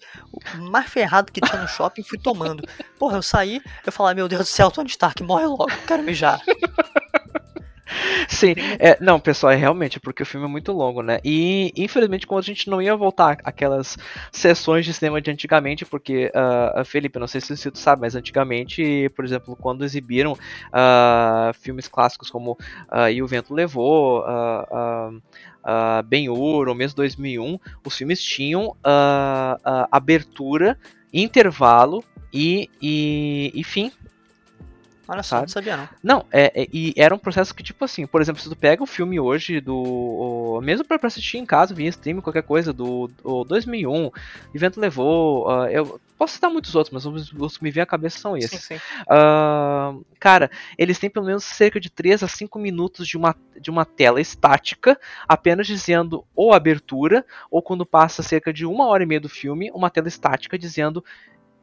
mais 0.57 0.89
ferrado 0.89 1.31
que 1.31 1.39
tinha 1.39 1.61
no 1.61 1.67
shopping 1.67 2.01
e 2.01 2.03
fui 2.03 2.19
tomando. 2.19 2.67
Porra, 2.99 3.17
eu 3.17 3.21
saí, 3.21 3.61
eu 3.85 3.91
falei, 3.91 4.15
meu 4.15 4.27
Deus 4.27 4.41
do 4.41 4.47
céu, 4.47 4.69
Tony 4.69 4.89
Stark, 4.89 5.23
morre 5.23 5.45
logo, 5.45 5.67
quero 5.87 6.03
mijar. 6.03 6.41
Sim, 8.27 8.53
é, 8.79 8.97
não, 8.99 9.19
pessoal, 9.19 9.51
é 9.53 9.55
realmente 9.55 9.99
porque 9.99 10.23
o 10.23 10.25
filme 10.25 10.45
é 10.45 10.49
muito 10.49 10.71
longo, 10.71 11.01
né? 11.01 11.19
E 11.23 11.71
infelizmente, 11.75 12.27
como 12.27 12.39
a 12.39 12.43
gente 12.43 12.69
não 12.69 12.81
ia 12.81 12.95
voltar 12.95 13.37
aquelas 13.43 13.97
sessões 14.31 14.85
de 14.85 14.93
cinema 14.93 15.21
de 15.21 15.31
antigamente, 15.31 15.85
porque, 15.85 16.31
uh, 16.33 16.83
Felipe, 16.85 17.19
não 17.19 17.27
sei 17.27 17.41
se 17.41 17.55
você 17.55 17.71
sabe, 17.73 18.01
mas 18.01 18.15
antigamente, 18.15 19.09
por 19.15 19.25
exemplo, 19.25 19.55
quando 19.55 19.83
exibiram 19.83 20.33
uh, 20.33 21.53
filmes 21.59 21.87
clássicos 21.87 22.29
como 22.29 22.53
uh, 22.53 23.09
E 23.11 23.21
o 23.21 23.27
Vento 23.27 23.53
Levou, 23.53 24.21
uh, 24.21 25.09
uh, 25.09 26.03
Ben-Hur, 26.05 26.67
ou 26.67 26.75
mesmo 26.75 26.95
2001, 26.97 27.59
os 27.85 27.97
filmes 27.97 28.21
tinham 28.21 28.75
abertura, 29.91 30.77
intervalo 31.13 32.03
e, 32.33 32.69
e, 32.81 33.51
e 33.53 33.63
fim 33.63 33.91
Olha 35.07 35.21
só, 35.21 35.35
sabe? 35.35 35.41
não 35.41 35.47
sabia 35.49 35.77
não. 35.77 35.89
Não, 36.01 36.25
é, 36.31 36.61
é, 36.63 36.67
e 36.71 36.93
era 36.95 37.13
um 37.13 37.17
processo 37.17 37.53
que, 37.53 37.61
tipo 37.61 37.83
assim, 37.83 38.07
por 38.07 38.21
exemplo, 38.21 38.41
se 38.41 38.47
tu 38.47 38.55
pega 38.55 38.81
o 38.81 38.87
filme 38.87 39.19
hoje 39.19 39.59
do. 39.59 39.75
O, 39.75 40.61
mesmo 40.61 40.85
pra, 40.85 40.97
assistir 41.03 41.37
em 41.37 41.45
casa, 41.45 41.73
via 41.73 41.89
stream, 41.89 42.21
qualquer 42.21 42.43
coisa, 42.43 42.71
do, 42.71 43.09
do 43.21 43.43
2001, 43.43 44.09
Evento 44.55 44.79
Levou, 44.79 45.49
uh, 45.49 45.65
eu 45.65 45.99
posso 46.17 46.35
citar 46.35 46.49
muitos 46.49 46.73
outros, 46.73 46.93
mas 46.93 47.05
os, 47.05 47.33
os 47.33 47.57
que 47.57 47.63
me 47.65 47.71
vêm 47.71 47.83
à 47.83 47.85
cabeça 47.85 48.17
são 48.17 48.37
esses. 48.37 48.61
Sim, 48.61 48.77
sim. 48.77 48.81
Uh, 49.01 50.05
cara, 50.19 50.49
eles 50.77 50.97
têm 50.97 51.09
pelo 51.09 51.25
menos 51.25 51.43
cerca 51.43 51.81
de 51.81 51.89
3 51.89 52.23
a 52.23 52.27
5 52.27 52.57
minutos 52.57 53.05
de 53.05 53.17
uma, 53.17 53.35
de 53.59 53.69
uma 53.69 53.83
tela 53.83 54.21
estática, 54.21 54.97
apenas 55.27 55.67
dizendo 55.67 56.23
ou 56.33 56.53
abertura, 56.53 57.25
ou 57.51 57.61
quando 57.61 57.85
passa 57.85 58.23
cerca 58.23 58.53
de 58.53 58.65
uma 58.65 58.87
hora 58.87 59.03
e 59.03 59.05
meia 59.05 59.19
do 59.19 59.27
filme, 59.27 59.69
uma 59.73 59.89
tela 59.89 60.07
estática 60.07 60.57
dizendo 60.57 61.03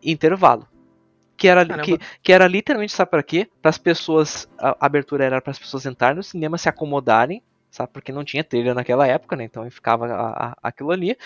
intervalo 0.02 0.68
que 1.40 1.49
era, 1.49 1.64
que, 1.78 1.99
que 2.23 2.32
era 2.35 2.47
literalmente, 2.47 2.92
sabe 2.92 3.11
para 3.11 3.23
quê? 3.23 3.49
Para 3.62 3.70
as 3.70 3.78
pessoas, 3.78 4.47
a 4.59 4.76
abertura 4.78 5.25
era 5.25 5.40
para 5.40 5.52
as 5.52 5.59
pessoas 5.59 5.87
entrarem 5.87 6.18
no 6.18 6.23
cinema, 6.23 6.59
se 6.59 6.68
acomodarem, 6.68 7.42
sabe? 7.70 7.90
Porque 7.94 8.12
não 8.12 8.23
tinha 8.23 8.44
trilha 8.44 8.75
naquela 8.75 9.06
época, 9.06 9.35
né? 9.37 9.44
Então 9.44 9.68
ficava 9.70 10.06
a, 10.06 10.49
a, 10.49 10.56
aquilo 10.62 10.90
ali. 10.90 11.16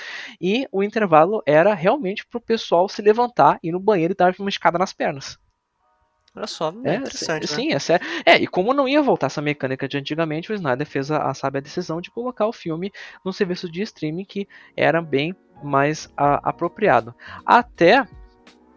E 0.41 0.69
o 0.71 0.85
intervalo 0.85 1.43
era 1.45 1.75
realmente 1.75 2.25
para 2.25 2.39
o 2.39 2.41
pessoal 2.41 2.89
se 2.89 3.03
levantar, 3.03 3.59
ir 3.61 3.73
no 3.73 3.81
banheiro 3.81 4.13
e 4.13 4.17
dar 4.17 4.33
uma 4.39 4.49
escada 4.49 4.79
nas 4.79 4.93
pernas. 4.93 5.37
Olha 6.37 6.47
só, 6.47 6.73
é, 6.85 6.95
interessante. 6.95 7.49
Sim, 7.49 7.69
né? 7.71 7.75
é 7.75 7.79
sério. 7.81 8.07
É, 8.25 8.37
e 8.37 8.47
como 8.47 8.73
não 8.73 8.87
ia 8.87 9.03
voltar 9.03 9.27
essa 9.27 9.43
mecânica 9.43 9.89
de 9.89 9.99
antigamente, 9.99 10.53
o 10.53 10.55
Snyder 10.55 10.87
fez 10.87 11.11
a, 11.11 11.29
a 11.29 11.35
sábia 11.35 11.61
decisão 11.61 12.01
de 12.01 12.11
colocar 12.13 12.47
o 12.47 12.53
filme 12.53 12.93
no 13.25 13.33
serviço 13.33 13.69
de 13.69 13.83
streaming 13.83 14.25
que 14.25 14.47
era 14.77 15.03
bem 15.03 15.35
mais 15.61 16.09
a, 16.17 16.49
apropriado. 16.49 17.13
Até 17.45 18.07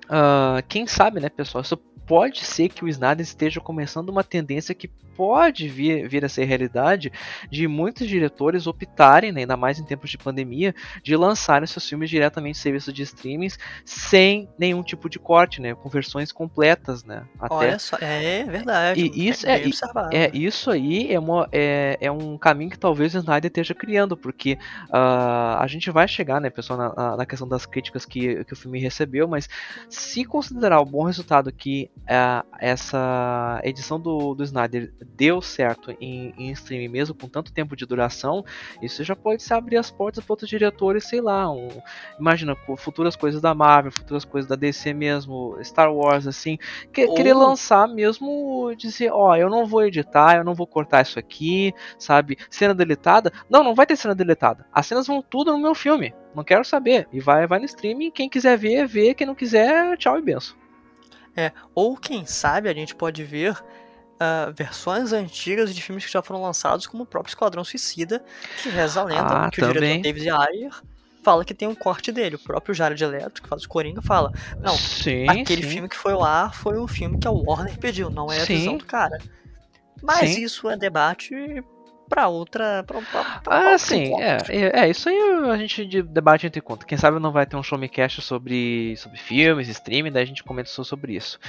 uh, 0.10 0.64
quem 0.68 0.88
sabe, 0.88 1.20
né, 1.20 1.30
pessoal? 1.30 1.62
Isso 1.62 1.78
pode 2.08 2.46
ser 2.46 2.70
que 2.70 2.86
o 2.86 2.88
Snyder 2.88 3.22
esteja 3.22 3.60
começando 3.60 4.10
uma 4.10 4.24
tendência 4.24 4.74
que 4.74 4.88
pode 5.18 5.68
vir, 5.68 6.08
vir 6.08 6.24
a 6.24 6.30
ser 6.30 6.46
realidade 6.46 7.12
de 7.50 7.68
muitos 7.68 8.08
diretores 8.08 8.68
optarem, 8.68 9.32
né, 9.32 9.42
ainda 9.42 9.58
mais 9.58 9.80
em 9.80 9.84
tempos 9.84 10.12
de 10.12 10.18
pandemia, 10.18 10.76
de 11.02 11.16
lançarem 11.16 11.66
seus 11.66 11.90
filmes 11.90 12.08
diretamente 12.08 12.60
em 12.60 12.62
serviços 12.62 12.94
de 12.94 13.02
streamings 13.02 13.58
sem 13.84 14.48
nenhum 14.60 14.84
tipo 14.84 15.10
de 15.10 15.18
corte, 15.18 15.60
né, 15.60 15.74
com 15.74 15.90
versões 15.90 16.32
completas, 16.32 17.04
né? 17.04 17.24
Até... 17.40 17.56
Olha 17.56 17.80
só, 17.80 17.98
é 18.00 18.44
verdade. 18.44 19.02
E 19.02 19.28
isso 19.28 19.48
é, 19.48 19.60
é, 19.60 20.26
é, 20.26 20.32
isso 20.34 20.70
aí 20.70 21.12
é, 21.12 21.20
uma, 21.20 21.50
é, 21.52 21.98
é 22.00 22.12
um 22.12 22.38
caminho 22.38 22.70
que 22.70 22.78
talvez 22.78 23.16
o 23.16 23.18
Snyder 23.18 23.50
esteja 23.50 23.74
criando, 23.74 24.16
porque 24.16 24.54
uh, 24.90 25.58
a 25.58 25.66
gente 25.68 25.90
vai 25.90 26.08
chegar, 26.08 26.40
né, 26.40 26.52
pessoal, 26.52 26.78
na, 26.96 27.18
na 27.18 27.26
questão 27.26 27.48
das 27.48 27.66
críticas 27.66 28.06
que, 28.06 28.46
que 28.46 28.54
o 28.54 28.56
filme 28.56 28.80
recebeu, 28.80 29.28
mas 29.28 29.50
se 29.90 30.24
considerar 30.24 30.80
o 30.80 30.86
bom 30.86 31.04
resultado 31.04 31.52
que 31.52 31.90
uh, 32.04 32.46
essa 32.60 33.60
edição 33.64 34.00
do, 34.00 34.34
do 34.34 34.44
Snyder 34.44 34.94
deu 35.16 35.42
certo 35.42 35.92
em, 36.00 36.34
em 36.38 36.52
streaming 36.52 36.88
mesmo 36.88 37.16
com 37.16 37.28
tanto 37.28 37.52
tempo 37.52 37.76
de 37.76 37.86
duração, 37.86 38.44
isso 38.82 39.04
já 39.04 39.16
pode 39.16 39.44
se 39.44 39.54
abrir 39.54 39.78
as 39.78 39.92
portas 39.92 40.24
para 40.24 40.34
outros 40.34 40.50
diretores, 40.50 41.06
sei 41.06 41.22
lá, 41.22 41.52
um, 41.52 41.70
imagina 42.20 42.56
futuras 42.78 43.16
coisas 43.16 43.42
da 43.42 43.54
Marvel, 43.54 43.92
futuras 43.92 44.26
coisas 44.26 44.50
da 44.50 44.56
DC 44.56 44.94
mesmo, 44.94 45.58
Star 45.64 45.94
Wars 45.94 46.28
assim, 46.28 46.58
que, 46.92 47.06
Ou... 47.06 47.16
querer 47.16 47.34
lançar 47.34 47.88
mesmo 47.88 48.74
dizer, 48.76 49.12
ó, 49.12 49.32
oh, 49.32 49.36
eu 49.36 49.50
não 49.50 49.66
vou 49.66 49.86
editar, 49.86 50.38
eu 50.38 50.44
não 50.44 50.54
vou 50.54 50.68
cortar 50.68 51.02
isso 51.02 51.20
aqui, 51.20 51.74
sabe? 51.98 52.38
Cena 52.50 52.74
deletada? 52.74 53.32
Não, 53.50 53.64
não 53.64 53.76
vai 53.76 53.86
ter 53.86 53.96
cena 53.96 54.16
deletada. 54.16 54.66
As 54.72 54.86
cenas 54.86 55.08
vão 55.08 55.22
tudo 55.22 55.52
no 55.52 55.60
meu 55.60 55.76
filme. 55.76 56.14
Não 56.36 56.44
quero 56.44 56.64
saber. 56.64 57.08
E 57.12 57.20
vai, 57.20 57.48
vai 57.48 57.60
no 57.60 57.66
streaming, 57.66 58.12
quem 58.12 58.30
quiser 58.30 58.58
ver, 58.58 58.88
vê, 58.88 59.14
quem 59.14 59.26
não 59.26 59.36
quiser, 59.36 59.98
tchau 59.98 60.18
e 60.18 60.22
benção. 60.22 60.67
É, 61.38 61.52
ou 61.76 61.96
quem 61.96 62.26
sabe 62.26 62.68
a 62.68 62.74
gente 62.74 62.96
pode 62.96 63.24
ver 63.24 63.54
uh, 63.54 64.52
versões 64.56 65.14
antigas 65.14 65.74
de 65.74 65.82
filmes 65.82 66.06
que 66.06 66.12
já 66.12 66.22
foram 66.22 66.42
lançados, 66.42 66.88
como 66.88 67.04
o 67.04 67.06
próprio 67.06 67.30
Esquadrão 67.30 67.64
Suicida, 67.64 68.24
que 68.62 68.70
reza 68.70 69.02
a 69.02 69.04
lenda 69.04 69.46
ah, 69.46 69.52
que 69.52 69.62
também. 69.62 69.78
o 69.78 69.80
diretor 69.80 70.02
David 70.02 70.30
Ayer 70.32 70.82
fala 71.24 71.46
que 71.46 71.54
tem 71.54 71.68
um 71.68 71.76
corte 71.76 72.12
dele. 72.12 72.38
O 72.38 72.40
próprio 72.40 72.74
Jared 72.74 73.06
Leto, 73.06 73.42
que 73.42 73.48
faz 73.48 73.64
o 73.64 73.70
Coringa, 73.70 74.02
fala: 74.02 74.32
Não, 74.60 74.76
sim, 74.76 75.28
aquele 75.30 75.64
sim. 75.64 75.70
filme 75.70 75.90
que 75.90 75.96
foi 75.96 76.14
lá 76.14 76.50
foi 76.52 76.80
um 76.80 76.88
filme 76.88 77.20
que 77.20 77.28
a 77.28 77.32
Warner 77.32 77.78
pediu, 77.78 78.10
não 78.10 78.32
é 78.32 78.42
a 78.42 78.46
sim. 78.46 78.56
visão 78.56 78.78
do 78.78 78.86
cara. 78.86 79.20
Mas 80.02 80.38
isso 80.38 80.70
é 80.70 80.78
debate 80.78 81.36
para 82.08 82.28
outra. 82.28 82.84
Pra, 82.86 83.02
pra, 83.02 83.24
pra 83.42 83.74
ah, 83.74 83.78
sim, 83.78 84.20
é, 84.22 84.38
é, 84.50 84.80
é, 84.82 84.90
Isso 84.90 85.10
aí 85.10 85.18
a 85.52 85.58
gente 85.58 86.02
debate 86.04 86.48
entre 86.48 86.62
conta. 86.62 86.86
Quem 86.86 86.98
sabe 86.98 87.20
não 87.20 87.32
vai 87.32 87.46
ter 87.46 87.56
um 87.56 87.64
showmecast 87.64 88.22
sobre, 88.22 88.96
sobre 88.98 89.18
filmes, 89.18 89.68
streaming, 89.68 90.12
daí 90.12 90.24
a 90.24 90.28
gente 90.28 90.44
comenta 90.44 90.70
sobre 90.70 91.16
isso. 91.16 91.40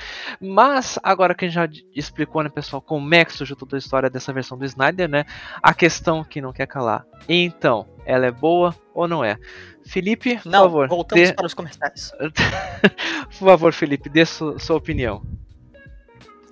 Mas, 0.41 0.99
agora 1.03 1.35
que 1.35 1.45
a 1.45 1.49
gente 1.49 1.55
já 1.55 1.69
explicou, 1.95 2.43
né, 2.43 2.49
pessoal, 2.49 2.83
como 2.83 3.15
é 3.15 3.25
que 3.25 3.33
surgiu 3.33 3.57
toda 3.57 3.77
a 3.77 3.79
história 3.79 4.11
dessa 4.11 4.33
versão 4.33 4.59
do 4.59 4.65
Snyder, 4.65 5.09
né? 5.09 5.25
A 5.63 5.73
questão 5.73 6.25
que 6.25 6.41
não 6.41 6.53
quer 6.53 6.67
calar. 6.67 7.07
Então, 7.29 7.87
ela 8.05 8.27
é 8.27 8.31
boa 8.31 8.75
ou 8.95 9.07
não 9.07 9.25
é? 9.25 9.37
Felipe, 9.85 10.37
por 10.39 10.51
não, 10.51 10.65
favor. 10.65 10.89
Voltamos 10.89 11.29
dê... 11.29 11.35
para 11.35 11.47
os 11.47 11.55
comentários. 11.55 12.13
por 13.39 13.49
favor, 13.49 13.73
Felipe, 13.73 14.09
dê 14.09 14.25
sua, 14.27 14.59
sua 14.59 14.77
opinião. 14.77 15.23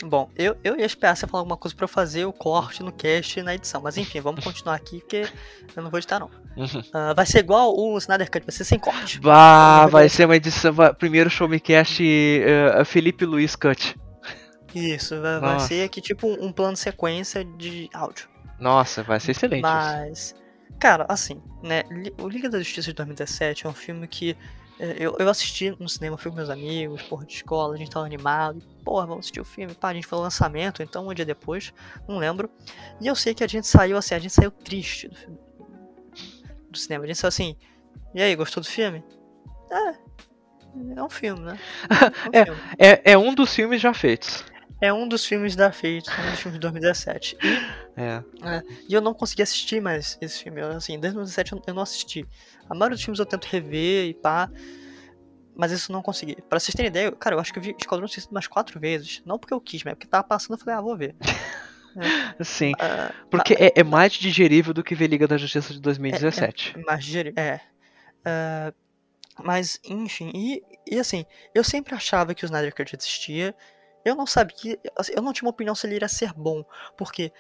Bom, 0.05 0.31
eu, 0.37 0.57
eu 0.63 0.79
ia 0.79 0.85
esperar 0.85 1.17
você 1.17 1.27
falar 1.27 1.41
alguma 1.41 1.57
coisa 1.57 1.75
para 1.75 1.85
eu 1.85 1.89
fazer 1.89 2.27
o 2.27 2.33
corte 2.33 2.83
no 2.83 2.93
cast 2.93 3.41
e 3.41 3.43
na 3.43 3.55
edição. 3.55 3.81
Mas 3.81 3.97
enfim, 3.97 4.21
vamos 4.21 4.45
continuar 4.45 4.75
aqui 4.75 5.01
porque 5.01 5.27
eu 5.75 5.83
não 5.83 5.91
vou 5.91 5.99
editar 5.99 6.21
não. 6.21 6.31
Uhum. 6.57 6.81
Uh, 6.81 7.15
vai 7.15 7.25
ser 7.25 7.39
igual 7.39 7.75
o 7.75 7.97
Snyder 7.99 8.31
Cut, 8.31 8.45
vai 8.45 8.53
ser 8.53 8.65
sem 8.65 8.79
corte. 8.79 9.21
Bah, 9.27 9.87
vai 9.87 10.09
ser 10.09 10.27
uma 10.27 10.37
edição. 10.37 10.75
Primeiro 10.99 11.31
show 11.31 11.49
me 11.49 11.59
cast 11.59 12.03
uh, 12.03 12.85
Felipe 12.85 13.25
Luiz 13.25 13.57
Cut. 13.57 13.97
Isso, 14.75 15.21
vai, 15.23 15.41
vai 15.41 15.61
ser 15.61 15.85
aqui 15.85 16.03
tipo 16.03 16.29
um 16.29 16.53
plano 16.53 16.77
sequência 16.77 17.43
de 17.43 17.89
áudio. 17.95 18.29
Nossa, 18.59 19.03
vai 19.03 19.19
ser 19.19 19.31
excelente. 19.31 19.63
Mas, 19.63 20.35
cara, 20.79 21.07
assim, 21.09 21.41
né? 21.63 21.83
O 22.21 22.29
Liga 22.29 22.51
da 22.51 22.59
Justiça 22.59 22.89
de 22.89 22.95
2017 22.95 23.67
é 23.67 23.69
um 23.71 23.73
filme 23.73 24.07
que 24.07 24.37
eu, 24.79 25.17
eu 25.19 25.29
assisti 25.29 25.75
no 25.79 25.89
cinema, 25.89 26.19
fui 26.19 26.31
com 26.31 26.37
meus 26.37 26.51
amigos, 26.51 27.03
porra, 27.03 27.25
de 27.25 27.35
escola, 27.35 27.75
a 27.75 27.77
gente 27.77 27.91
tava 27.91 28.05
animado, 28.05 28.63
porra, 28.85 29.07
vamos 29.07 29.21
assistir 29.21 29.41
o 29.41 29.45
filme, 29.45 29.75
pá, 29.75 29.89
a 29.89 29.95
gente 29.95 30.07
foi 30.07 30.19
no 30.19 30.25
lançamento, 30.25 30.83
então 30.83 31.09
um 31.09 31.15
dia 31.15 31.25
depois, 31.25 31.73
não 32.07 32.19
lembro. 32.19 32.51
E 33.01 33.07
eu 33.07 33.15
sei 33.15 33.35
que 33.35 33.43
a 33.43 33.49
gente 33.49 33.67
saiu 33.67 33.97
assim, 33.97 34.15
a 34.15 34.19
gente 34.19 34.35
saiu 34.35 34.51
triste 34.51 35.09
do, 35.09 35.15
filme, 35.17 35.39
do 36.71 36.79
cinema, 36.79 37.05
a 37.05 37.07
gente 37.07 37.19
saiu 37.19 37.29
assim, 37.29 37.57
e 38.15 38.23
aí, 38.23 38.35
gostou 38.35 38.63
do 38.63 38.67
filme? 38.67 39.05
É, 39.71 40.99
é 40.99 41.03
um 41.03 41.11
filme, 41.11 41.41
né? 41.41 41.59
É 42.33 42.41
um, 42.41 42.43
é, 42.43 42.45
filme. 42.45 42.61
é, 42.79 43.13
é 43.13 43.19
um 43.19 43.35
dos 43.35 43.55
filmes 43.55 43.81
já 43.81 43.93
feitos. 43.93 44.43
É 44.81 44.93
um 44.93 45.09
dos 45.09 45.25
filmes 45.25 45.57
da 45.57 45.73
Fate, 45.73 46.05
um 46.11 46.31
dos 46.31 46.41
filmes 46.41 46.55
de 46.55 46.59
2017. 46.61 47.39
E, 47.43 48.01
é. 48.01 48.23
é. 48.43 48.63
e 48.89 48.93
eu 48.93 49.01
não 49.01 49.15
consegui 49.15 49.43
assistir 49.43 49.81
mais 49.81 50.19
esse 50.21 50.43
filme. 50.43 50.61
Eu, 50.61 50.69
assim, 50.73 50.99
desde 50.99 51.17
2017 51.17 51.63
eu 51.67 51.75
não 51.75 51.83
assisti. 51.83 52.27
A 52.69 52.75
maioria 52.75 52.97
dos 52.97 53.05
filmes 53.05 53.19
eu 53.19 53.27
tento 53.27 53.45
rever 53.47 54.09
e 54.09 54.15
pá. 54.15 54.51
Mas 55.55 55.73
isso 55.73 55.91
não 55.91 56.03
consegui. 56.03 56.37
Pra 56.43 56.61
vocês 56.61 56.75
terem 56.75 56.89
ideia, 56.89 57.11
cara, 57.13 57.35
eu 57.35 57.41
acho 57.41 57.51
que 57.51 57.59
eu 57.59 57.63
vi 57.63 57.75
Esquadrão 57.79 58.07
Suicida 58.07 58.31
umas 58.31 58.47
quatro 58.47 58.79
vezes. 58.79 59.23
Não 59.25 59.39
porque 59.39 59.55
eu 59.55 59.61
quis, 59.61 59.83
mas 59.83 59.95
porque 59.95 60.07
tava 60.07 60.25
passando 60.25 60.53
eu 60.53 60.59
falei, 60.59 60.75
ah, 60.75 60.83
vou 60.83 60.97
ver. 60.97 61.17
É. 62.39 62.45
Sim. 62.45 62.73
Uh, 62.73 63.29
porque 63.31 63.55
uh, 63.55 63.59
é, 63.59 63.73
é, 63.77 63.83
mais 63.83 64.13
digerível 64.13 64.75
do 64.75 64.85
que 64.85 64.95
ver 64.95 65.09
Liga 65.09 65.27
da 65.27 65.39
Justiça 65.39 65.73
de 65.73 65.81
2017. 65.81 66.75
É, 66.77 66.81
é 66.81 66.85
mais 66.85 67.03
digerível, 67.03 67.43
é. 67.43 67.61
Uh, 68.21 68.75
mas, 69.43 69.81
enfim, 69.85 70.31
e, 70.35 70.63
e 70.87 70.99
assim, 70.99 71.25
eu 71.55 71.65
sempre 71.65 71.95
achava 71.95 72.35
que 72.35 72.45
o 72.45 72.47
Snyder 72.47 72.75
Cut 72.75 72.95
existia. 72.95 73.55
Eu 74.07 74.15
não 74.15 74.25
sabia, 74.25 74.79
assim, 74.97 75.13
eu 75.17 75.21
não 75.21 75.33
tinha 75.33 75.47
uma 75.47 75.51
opinião 75.51 75.75
se 75.75 75.85
ele 75.85 75.97
iria 75.97 76.07
ser 76.07 76.33
bom, 76.33 76.65
porque 76.97 77.33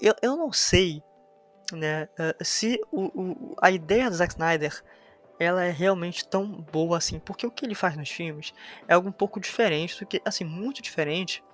eu, 0.00 0.14
eu 0.22 0.34
não 0.34 0.50
sei, 0.50 1.02
né, 1.70 2.08
eh, 2.18 2.34
se 2.40 2.80
o, 2.90 3.02
o, 3.04 3.56
a 3.60 3.70
ideia 3.70 4.08
do 4.08 4.16
Zack 4.16 4.32
Snyder 4.32 4.82
ela 5.38 5.62
é 5.62 5.70
realmente 5.70 6.26
tão 6.26 6.46
boa 6.46 6.96
assim, 6.96 7.18
porque 7.18 7.46
o 7.46 7.50
que 7.50 7.66
ele 7.66 7.74
faz 7.74 7.98
nos 7.98 8.08
filmes 8.08 8.54
é 8.88 8.94
algo 8.94 9.10
um 9.10 9.12
pouco 9.12 9.38
diferente 9.38 10.00
do 10.00 10.06
que, 10.06 10.22
assim, 10.24 10.42
muito 10.42 10.80
diferente 10.80 11.44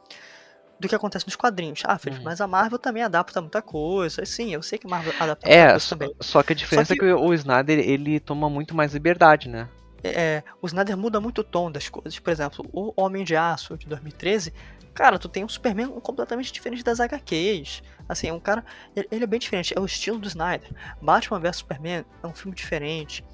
do 0.78 0.88
que 0.88 0.94
acontece 0.94 1.26
nos 1.26 1.34
quadrinhos. 1.34 1.82
Ah, 1.84 1.98
Felipe, 1.98 2.20
uhum. 2.20 2.24
mas 2.24 2.40
a 2.40 2.46
Marvel 2.46 2.78
também 2.78 3.02
adapta 3.02 3.40
muita 3.40 3.60
coisa. 3.60 4.24
Sim, 4.24 4.54
eu 4.54 4.62
sei 4.62 4.78
que 4.78 4.86
a 4.86 4.90
Marvel 4.90 5.12
adapta 5.18 5.48
é, 5.48 5.56
muita 5.56 5.70
coisa 5.72 5.88
também. 5.88 6.14
Só 6.20 6.42
que 6.44 6.52
a 6.52 6.56
diferença 6.56 6.94
que... 6.94 7.04
é 7.04 7.04
que 7.04 7.12
o 7.12 7.34
Snyder, 7.34 7.80
ele 7.80 8.20
toma 8.20 8.48
muito 8.48 8.76
mais 8.76 8.94
liberdade, 8.94 9.48
né? 9.48 9.68
É, 10.02 10.42
o 10.60 10.66
Snyder 10.66 10.96
muda 10.96 11.20
muito 11.20 11.40
o 11.40 11.44
tom 11.44 11.70
das 11.70 11.88
coisas. 11.88 12.18
Por 12.18 12.30
exemplo, 12.30 12.68
o 12.72 12.92
Homem 12.96 13.24
de 13.24 13.36
Aço 13.36 13.76
de 13.76 13.86
2013, 13.86 14.52
cara, 14.94 15.18
tu 15.18 15.28
tem 15.28 15.44
um 15.44 15.48
Superman 15.48 15.88
completamente 16.00 16.52
diferente 16.52 16.82
das 16.82 17.00
HQs. 17.00 17.82
Assim, 18.08 18.28
é 18.28 18.32
um 18.32 18.40
cara. 18.40 18.64
Ele, 19.10 19.24
é 19.24 19.26
bem 19.26 19.38
diferente, 19.38 19.72
é 19.76 19.80
o 19.80 19.84
estilo 19.84 20.18
do 20.18 20.28
Snyder. 20.28 20.70
Batman 21.00 21.38
vs 21.38 21.56
Superman 21.56 22.04
é 22.22 22.26
um 22.26 22.34
filme 22.34 22.56
diferente. 22.56 23.24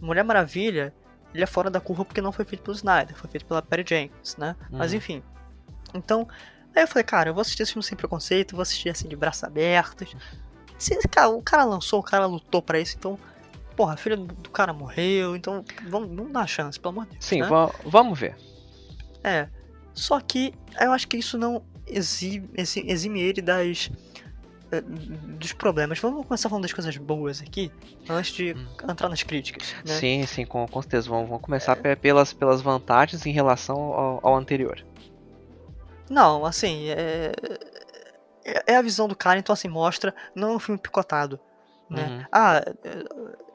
Mulher 0.00 0.24
Maravilha, 0.24 0.92
ele 1.32 1.42
é 1.42 1.46
fora 1.46 1.70
da 1.70 1.80
curva 1.80 2.04
porque 2.04 2.20
não 2.20 2.32
foi 2.32 2.44
feito 2.44 2.62
pelo 2.62 2.76
Snyder, 2.76 3.16
foi 3.16 3.30
feito 3.30 3.46
pela 3.46 3.62
Perry 3.62 3.84
Jenkins, 3.86 4.36
né? 4.36 4.56
Uhum. 4.70 4.78
Mas 4.78 4.92
enfim. 4.92 5.22
Então, 5.94 6.28
aí 6.74 6.82
eu 6.82 6.88
falei, 6.88 7.04
cara, 7.04 7.30
eu 7.30 7.34
vou 7.34 7.40
assistir 7.40 7.62
esse 7.62 7.72
filme 7.72 7.84
sem 7.84 7.96
preconceito, 7.96 8.54
vou 8.54 8.62
assistir 8.62 8.90
assim 8.90 9.08
de 9.08 9.16
braços 9.16 9.44
abertos. 9.44 10.14
Se, 10.78 10.96
cara, 11.08 11.30
o 11.30 11.40
cara 11.40 11.64
lançou, 11.64 12.00
o 12.00 12.02
cara 12.02 12.26
lutou 12.26 12.60
para 12.60 12.78
isso, 12.78 12.96
então 12.98 13.18
porra, 13.76 13.94
a 13.94 13.96
filha 13.96 14.16
do 14.16 14.50
cara 14.50 14.72
morreu, 14.72 15.36
então 15.36 15.64
vamos, 15.88 16.08
vamos 16.08 16.32
dar 16.32 16.46
chance, 16.46 16.80
pelo 16.80 16.92
amor 16.92 17.04
de 17.04 17.12
Deus. 17.12 17.24
Sim, 17.24 17.42
né? 17.42 17.48
vamos 17.84 18.18
ver. 18.18 18.36
É. 19.22 19.48
Só 19.92 20.20
que 20.20 20.52
eu 20.80 20.92
acho 20.92 21.06
que 21.06 21.16
isso 21.16 21.38
não 21.38 21.62
exime, 21.86 22.48
exime 22.56 23.20
ele 23.20 23.40
das 23.40 23.90
eh, 24.70 24.80
dos 24.80 25.52
problemas. 25.52 25.98
Vamos 25.98 26.26
começar 26.26 26.48
falando 26.48 26.62
das 26.62 26.72
coisas 26.72 26.96
boas 26.96 27.40
aqui, 27.40 27.70
antes 28.08 28.32
de 28.32 28.52
hum. 28.52 28.90
entrar 28.90 29.08
nas 29.08 29.22
críticas. 29.22 29.74
Né? 29.84 29.94
Sim, 29.94 30.26
sim, 30.26 30.44
com, 30.44 30.66
com 30.66 30.82
certeza. 30.82 31.08
Vamos, 31.08 31.28
vamos 31.28 31.42
começar 31.42 31.78
é... 31.84 31.94
pelas, 31.94 32.32
pelas 32.32 32.60
vantagens 32.60 33.24
em 33.26 33.32
relação 33.32 33.76
ao, 33.76 34.20
ao 34.22 34.36
anterior. 34.36 34.84
Não, 36.10 36.44
assim, 36.44 36.88
é... 36.88 37.32
é, 38.44 38.72
é 38.74 38.76
a 38.76 38.82
visão 38.82 39.06
do 39.06 39.16
cara, 39.16 39.38
então 39.38 39.52
assim, 39.52 39.68
mostra, 39.68 40.14
não 40.34 40.52
é 40.52 40.56
um 40.56 40.58
filme 40.58 40.80
picotado. 40.80 41.38
Né? 41.88 42.04
Uhum. 42.04 42.24
Ah, 42.32 42.62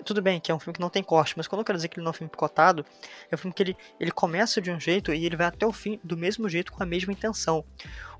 tudo 0.04 0.22
bem 0.22 0.40
que 0.40 0.52
é 0.52 0.56
um 0.56 0.60
filme 0.60 0.74
que 0.74 0.82
não 0.82 0.90
tem 0.90 1.04
corte, 1.04 1.34
mas 1.38 1.48
quando 1.48 1.60
eu 1.60 1.66
quero 1.66 1.78
dizer 1.78 1.88
que 1.88 1.98
ele 1.98 2.04
não 2.04 2.10
é 2.10 2.14
um 2.14 2.18
filme 2.18 2.30
picotado, 2.30 2.86
é 3.30 3.36
um 3.36 3.38
filme 3.38 3.54
que 3.54 3.64
ele, 3.64 3.78
ele 4.00 4.12
começa 4.12 4.62
de 4.62 4.72
um 4.72 4.80
jeito 4.80 5.14
e 5.14 5.26
ele 5.26 5.36
vai 5.36 5.48
até 5.48 5.66
o 5.66 5.72
fim 5.72 6.00
do 6.04 6.18
mesmo 6.18 6.48
jeito, 6.50 6.72
com 6.72 6.82
a 6.82 6.86
mesma 6.86 7.14
intenção. 7.14 7.64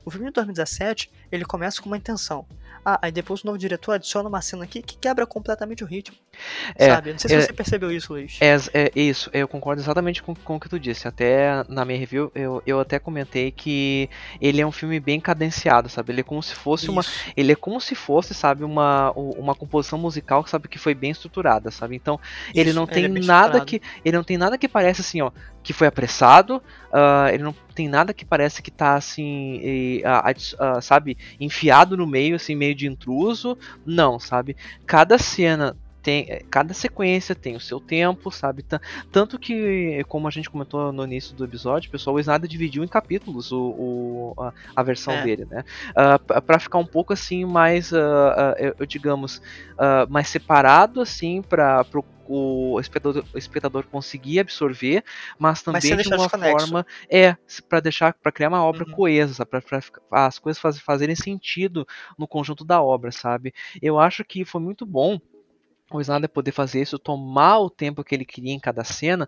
O 0.04 0.10
filme 0.10 0.28
de 0.28 0.34
2017, 0.34 1.12
ele 1.32 1.46
começa 1.46 1.82
com 1.82 1.88
uma 1.88 1.98
intenção. 1.98 2.46
Ah, 2.84 3.00
aí 3.04 3.12
depois 3.12 3.44
o 3.44 3.46
novo 3.46 3.58
diretor 3.58 3.94
adiciona 3.94 4.28
uma 4.28 4.42
cena 4.42 4.64
aqui 4.64 4.82
que 4.82 4.98
quebra 4.98 5.28
completamente 5.28 5.84
o 5.84 5.88
ritmo. 5.88 6.18
É, 6.76 6.88
sabe? 6.88 7.12
Não 7.12 7.20
sei 7.20 7.30
se 7.30 7.36
é, 7.36 7.42
você 7.42 7.54
percebeu 7.54 7.92
isso, 7.92 8.14
Luiz. 8.14 8.38
É, 8.42 8.56
é, 8.74 8.92
isso, 8.96 9.30
eu 9.34 9.48
concordo 9.48 9.82
exatamente 9.82 10.22
com, 10.22 10.36
com 10.36 10.56
o 10.56 10.60
que 10.60 10.70
tu 10.70 10.80
disse. 10.80 11.08
Até 11.08 11.64
na 11.68 11.86
minha 11.86 12.00
review, 12.00 12.32
eu, 12.34 12.62
eu 12.66 12.80
até 12.80 13.00
comentei 13.00 13.52
que 13.52 14.10
ele 14.40 14.62
é 14.62 14.66
um 14.66 14.72
filme 14.72 15.00
bem 15.00 15.20
cadenciado, 15.20 15.90
sabe? 15.90 16.12
Ele 16.12 16.22
é 16.22 16.24
como 16.24 16.42
se 16.42 16.56
fosse 16.56 16.86
isso. 16.86 16.92
uma. 16.92 17.04
Ele 17.36 17.52
é 17.52 17.56
como 17.56 17.80
se 17.80 17.96
fosse, 17.96 18.34
sabe, 18.34 18.64
uma, 18.64 19.12
uma 19.12 19.56
composição 19.56 20.00
musical, 20.00 20.46
sabe, 20.48 20.68
que 20.68 20.78
foi 20.78 20.94
bem 20.94 21.12
estruturada, 21.12 21.72
sabe? 21.72 21.96
Então, 21.96 22.20
isso, 22.50 22.60
ele 22.60 22.74
não 22.74 22.86
tem 22.86 23.06
ele 23.06 23.20
é 23.20 23.26
nada 23.26 23.64
que. 23.64 23.82
Ele 24.04 24.18
não 24.18 24.24
tem 24.24 24.38
nada 24.38 24.58
que 24.58 24.68
parece 24.68 25.02
assim, 25.02 25.22
ó, 25.22 25.32
que 25.64 25.74
foi 25.74 25.88
apressado, 25.88 26.58
uh, 26.58 27.28
ele 27.32 27.44
não 27.44 27.54
tem 27.76 27.88
nada 27.88 28.14
que 28.14 28.26
parece 28.26 28.62
que 28.62 28.72
tá 28.72 28.96
assim, 28.96 29.60
e, 29.64 30.04
uh, 30.04 30.78
uh, 30.78 30.82
sabe, 30.82 31.18
enfiado 31.40 31.96
no 31.96 32.08
meio, 32.08 32.36
assim, 32.36 32.56
meio 32.56 32.76
de 32.76 32.88
intruso. 32.88 33.58
Não, 33.86 34.20
sabe? 34.20 34.56
Cada 34.86 35.18
cena 35.18 35.76
tem 36.02 36.26
é, 36.30 36.44
cada 36.50 36.74
sequência 36.74 37.36
tem 37.36 37.56
o 37.56 37.60
seu 37.60 37.80
tempo, 37.80 38.32
sabe? 38.32 38.66
Tanto 39.12 39.38
que, 39.38 40.04
como 40.08 40.28
a 40.28 40.32
gente 40.32 40.50
comentou 40.50 40.92
no 40.92 41.04
início 41.04 41.36
do 41.36 41.46
episódio, 41.46 41.92
pessoal, 41.92 42.16
o 42.16 42.20
Snyder 42.20 42.50
dividiu 42.50 42.84
em 42.84 42.88
capítulos 42.88 43.52
o, 43.52 43.62
o 43.62 44.34
a, 44.38 44.54
a, 44.76 44.84
versão 44.84 45.14
é. 45.14 45.24
dele, 45.24 45.46
né? 45.50 45.64
Uh, 45.92 46.42
para 46.42 46.60
ficar 46.60 46.80
um 46.80 46.86
pouco 46.86 47.14
assim 47.14 47.46
mais, 47.46 47.92
uh, 47.92 47.98
uh, 47.98 48.76
eu, 48.80 48.86
digamos, 48.86 49.42
mais 50.10 50.28
separado 50.28 51.02
assim 51.02 51.42
para 51.42 51.84
o 52.28 52.80
espectador, 52.80 53.26
o 53.34 53.38
espectador 53.38 53.84
conseguir 53.88 54.40
absorver, 54.40 55.04
mas 55.38 55.62
também 55.62 55.82
mas 55.96 56.08
de 56.08 56.14
uma 56.14 56.30
forma 56.30 56.86
é 57.10 57.36
para 57.68 57.80
deixar 57.80 58.14
para 58.14 58.32
criar 58.32 58.50
uma 58.50 58.64
obra 58.64 58.86
uhum. 58.88 58.94
coesa, 58.94 59.46
para 59.46 59.62
as 60.12 60.40
coisas 60.40 60.62
faz, 60.62 60.80
fazerem 60.80 61.16
sentido 61.16 61.86
no 62.18 62.28
conjunto 62.28 62.64
da 62.64 62.82
obra, 62.82 63.12
sabe? 63.12 63.54
Eu 63.82 64.00
acho 64.00 64.24
que 64.24 64.46
foi 64.46 64.62
muito 64.62 64.86
bom 64.86 65.20
o 65.98 66.02
Snyder 66.02 66.30
poder 66.30 66.52
fazer 66.52 66.82
isso, 66.82 67.00
tomar 67.00 67.60
o 67.60 67.70
tempo 67.70 68.04
que 68.04 68.14
ele 68.16 68.26
queria 68.26 68.54
em 68.54 68.60
cada 68.60 68.84
cena. 68.84 69.28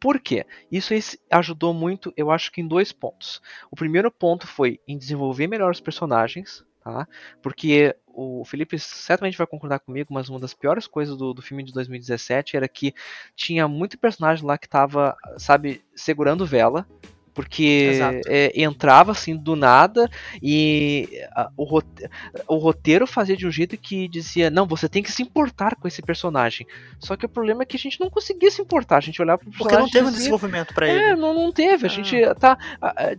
Por 0.00 0.20
quê? 0.20 0.46
Isso 0.70 0.94
ajudou 1.30 1.72
muito, 1.72 2.12
eu 2.16 2.30
acho 2.30 2.50
que 2.50 2.60
em 2.60 2.68
dois 2.68 2.92
pontos. 2.92 3.40
O 3.70 3.76
primeiro 3.76 4.10
ponto 4.10 4.46
foi 4.46 4.80
em 4.86 4.96
desenvolver 4.98 5.46
melhor 5.46 5.70
os 5.70 5.80
personagens, 5.80 6.64
tá? 6.82 7.08
Porque 7.42 7.96
o 8.06 8.44
Felipe 8.44 8.78
certamente 8.78 9.36
vai 9.36 9.46
concordar 9.46 9.80
comigo, 9.80 10.14
mas 10.14 10.28
uma 10.28 10.38
das 10.38 10.54
piores 10.54 10.86
coisas 10.86 11.16
do, 11.16 11.34
do 11.34 11.42
filme 11.42 11.64
de 11.64 11.72
2017 11.72 12.56
era 12.56 12.68
que 12.68 12.94
tinha 13.34 13.66
muito 13.66 13.98
personagem 13.98 14.46
lá 14.46 14.56
que 14.56 14.68
tava, 14.68 15.16
sabe, 15.36 15.84
segurando 15.94 16.46
vela, 16.46 16.86
porque 17.34 18.00
é, 18.26 18.52
entrava 18.62 19.12
assim 19.12 19.36
do 19.36 19.56
nada 19.56 20.08
e 20.40 21.08
a, 21.32 21.50
o, 21.56 21.64
roteiro, 21.64 22.12
o, 22.46 22.56
roteiro, 22.56 23.06
fazia 23.06 23.36
de 23.36 23.46
um 23.46 23.50
jeito 23.50 23.76
que 23.76 24.06
dizia: 24.06 24.48
não, 24.50 24.66
você 24.66 24.88
tem 24.88 25.02
que 25.02 25.10
se 25.10 25.22
importar 25.22 25.74
com 25.74 25.88
esse 25.88 26.00
personagem. 26.00 26.66
Só 26.98 27.16
que 27.16 27.26
o 27.26 27.28
problema 27.28 27.64
é 27.64 27.66
que 27.66 27.76
a 27.76 27.78
gente 27.78 28.00
não 28.00 28.08
conseguia 28.08 28.50
se 28.50 28.62
importar. 28.62 28.98
A 28.98 29.00
gente 29.00 29.20
olhava 29.20 29.38
pro 29.38 29.50
personagem. 29.50 29.80
Porque 29.80 29.98
não 29.98 30.04
teve 30.04 30.14
um 30.14 30.16
desenvolvimento 30.18 30.72
para 30.72 30.88
ele. 30.88 30.98
É, 30.98 31.16
não, 31.16 31.34
não 31.34 31.52
teve. 31.52 31.86
A 31.86 31.90
ah. 31.90 31.92
gente 31.92 32.34
tá. 32.36 32.56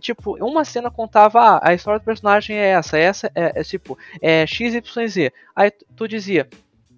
Tipo, 0.00 0.36
uma 0.44 0.64
cena 0.64 0.90
contava: 0.90 1.40
ah, 1.40 1.60
a 1.62 1.74
história 1.74 2.00
do 2.00 2.04
personagem 2.04 2.56
é 2.56 2.68
essa, 2.70 2.98
essa 2.98 3.30
é, 3.34 3.60
é 3.60 3.62
tipo, 3.62 3.98
é 4.22 4.46
XYZ. 4.46 5.30
Aí 5.54 5.70
tu 5.94 6.08
dizia: 6.08 6.48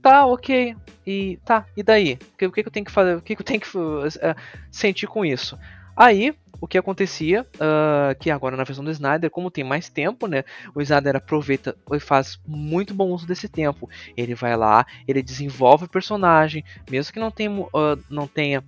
tá, 0.00 0.24
ok. 0.24 0.76
E 1.06 1.38
tá, 1.44 1.66
e 1.76 1.82
daí? 1.82 2.18
O 2.34 2.36
que, 2.36 2.46
o 2.46 2.52
que 2.52 2.60
eu 2.60 2.70
tenho 2.70 2.86
que 2.86 2.92
fazer? 2.92 3.16
O 3.16 3.22
que 3.22 3.32
eu 3.32 3.44
tenho 3.44 3.60
que 3.60 3.76
uh, 3.76 4.36
sentir 4.70 5.06
com 5.06 5.24
isso? 5.24 5.58
Aí, 5.96 6.32
o 6.60 6.66
que 6.66 6.78
acontecia, 6.78 7.46
uh, 7.54 8.18
que 8.18 8.30
agora 8.30 8.56
na 8.56 8.64
versão 8.64 8.84
do 8.84 8.90
Snyder, 8.90 9.30
como 9.30 9.50
tem 9.50 9.64
mais 9.64 9.88
tempo, 9.88 10.26
né? 10.26 10.44
O 10.74 10.80
Snyder 10.80 11.16
aproveita 11.16 11.76
e 11.92 12.00
faz 12.00 12.38
muito 12.46 12.92
bom 12.94 13.10
uso 13.10 13.26
desse 13.26 13.48
tempo. 13.48 13.88
Ele 14.16 14.34
vai 14.34 14.56
lá, 14.56 14.86
ele 15.06 15.22
desenvolve 15.22 15.84
o 15.84 15.88
personagem, 15.88 16.64
mesmo 16.90 17.12
que 17.12 17.20
não 17.20 17.30
tenha, 17.30 17.50
uh, 17.50 17.68
não 18.10 18.26
tenha 18.26 18.62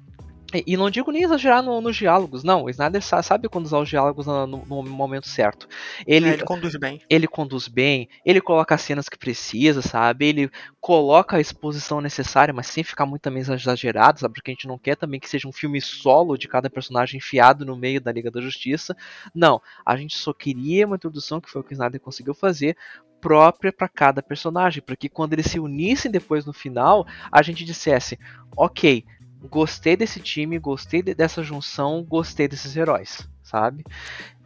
e 0.67 0.77
não 0.77 0.91
digo 0.91 1.13
nem 1.13 1.23
exagerar 1.23 1.63
no, 1.63 1.81
nos 1.81 1.97
diálogos, 1.97 2.43
não. 2.43 2.65
O 2.65 2.71
Snyder 2.71 3.03
sabe 3.03 3.49
quando 3.49 3.67
usar 3.67 3.79
os 3.79 3.89
diálogos 3.89 4.27
no, 4.27 4.47
no, 4.47 4.83
momento 4.83 5.29
certo. 5.29 5.69
Ele, 6.07 6.29
é, 6.29 6.33
ele 6.35 6.45
conduz 6.45 6.77
bem. 6.77 7.01
Ele 7.09 7.27
conduz 7.29 7.69
bem, 7.69 8.09
ele 8.25 8.41
coloca 8.41 8.75
as 8.75 8.81
cenas 8.81 9.09
que 9.09 9.19
precisa, 9.19 9.81
sabe? 9.83 10.27
Ele 10.27 10.51
coloca 10.81 11.37
a 11.37 11.41
exposição 11.41 12.01
necessária, 12.01 12.53
mas 12.53 12.67
sem 12.67 12.83
ficar 12.83 13.07
muito 13.07 13.23
também 13.23 13.41
exagerado, 13.41 14.21
sabe? 14.21 14.35
Porque 14.35 14.51
a 14.51 14.55
gente 14.55 14.67
não 14.67 14.79
quer 14.79 14.97
também 14.97 15.21
que 15.21 15.29
seja 15.29 15.47
um 15.47 15.53
filme 15.53 15.81
solo 15.81 16.37
de 16.37 16.49
cada 16.49 16.69
personagem 16.69 17.19
enfiado 17.19 17.65
no 17.65 17.77
meio 17.77 18.01
da 18.01 18.13
Liga 18.13 18.31
da 18.31 18.41
Justiça. 18.41 18.97
Não, 19.35 19.61
a 19.85 19.97
gente 19.97 20.17
só 20.17 20.33
queria 20.33 20.87
uma 20.87 20.97
introdução, 20.97 21.41
que 21.41 21.51
foi 21.51 21.61
o 21.61 21.65
que 21.65 21.73
o 21.73 21.75
Snyder 21.75 22.01
conseguiu 22.01 22.35
fazer, 22.35 22.77
própria 23.21 23.73
para 23.73 23.89
cada 23.89 24.23
personagem, 24.23 24.83
para 24.83 24.97
que 24.97 25.09
quando 25.09 25.35
eles 25.35 25.47
se 25.47 25.61
unissem 25.61 26.11
depois 26.11 26.47
no 26.47 26.53
final, 26.53 27.07
a 27.31 27.43
gente 27.43 27.65
dissesse, 27.65 28.19
ok, 28.57 29.05
gostei 29.49 29.97
desse 29.97 30.21
time, 30.21 30.59
gostei 30.59 31.03
de, 31.03 31.15
dessa 31.15 31.43
junção, 31.43 32.03
gostei 32.03 32.49
desses 32.49 32.77
heróis, 32.77 33.29
sabe? 33.43 33.85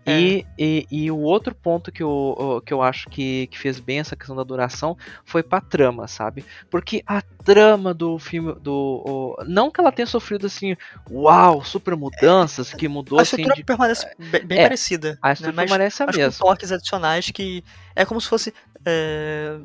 É. 0.06 0.20
E, 0.20 0.46
e, 0.58 0.86
e, 0.90 1.10
o 1.10 1.18
outro 1.18 1.54
ponto 1.54 1.90
que 1.90 2.02
eu, 2.02 2.62
que 2.64 2.74
eu 2.74 2.82
acho 2.82 3.08
que, 3.08 3.46
que 3.46 3.58
fez 3.58 3.80
bem 3.80 4.00
essa 4.00 4.14
questão 4.14 4.36
da 4.36 4.42
duração 4.42 4.98
foi 5.24 5.42
pra 5.42 5.62
trama, 5.62 6.06
sabe? 6.06 6.44
Porque 6.70 7.02
a 7.06 7.22
trama 7.22 7.94
do 7.94 8.18
filme. 8.18 8.54
do 8.60 9.02
o, 9.06 9.44
Não 9.46 9.70
que 9.70 9.80
ela 9.80 9.90
tenha 9.90 10.06
sofrido 10.06 10.46
assim, 10.46 10.76
uau, 11.10 11.64
super 11.64 11.96
mudanças, 11.96 12.74
que 12.74 12.86
mudou 12.86 13.18
a 13.18 13.22
assim. 13.22 13.36
A 13.36 13.40
estrutura 13.40 13.56
de, 13.56 13.64
permanece 13.64 14.06
bem, 14.18 14.46
bem 14.46 14.58
é, 14.58 14.62
parecida. 14.64 15.18
A 15.22 15.32
estrutura 15.32 15.56
né? 15.56 15.62
permanece 15.62 16.02
a 16.02 16.06
mesma. 16.06 16.32
Com 16.32 16.50
toques 16.50 16.70
adicionais 16.70 17.30
que. 17.30 17.64
É 17.96 18.04
como 18.04 18.20
se 18.20 18.28
fosse. 18.28 18.52
É 18.84 19.58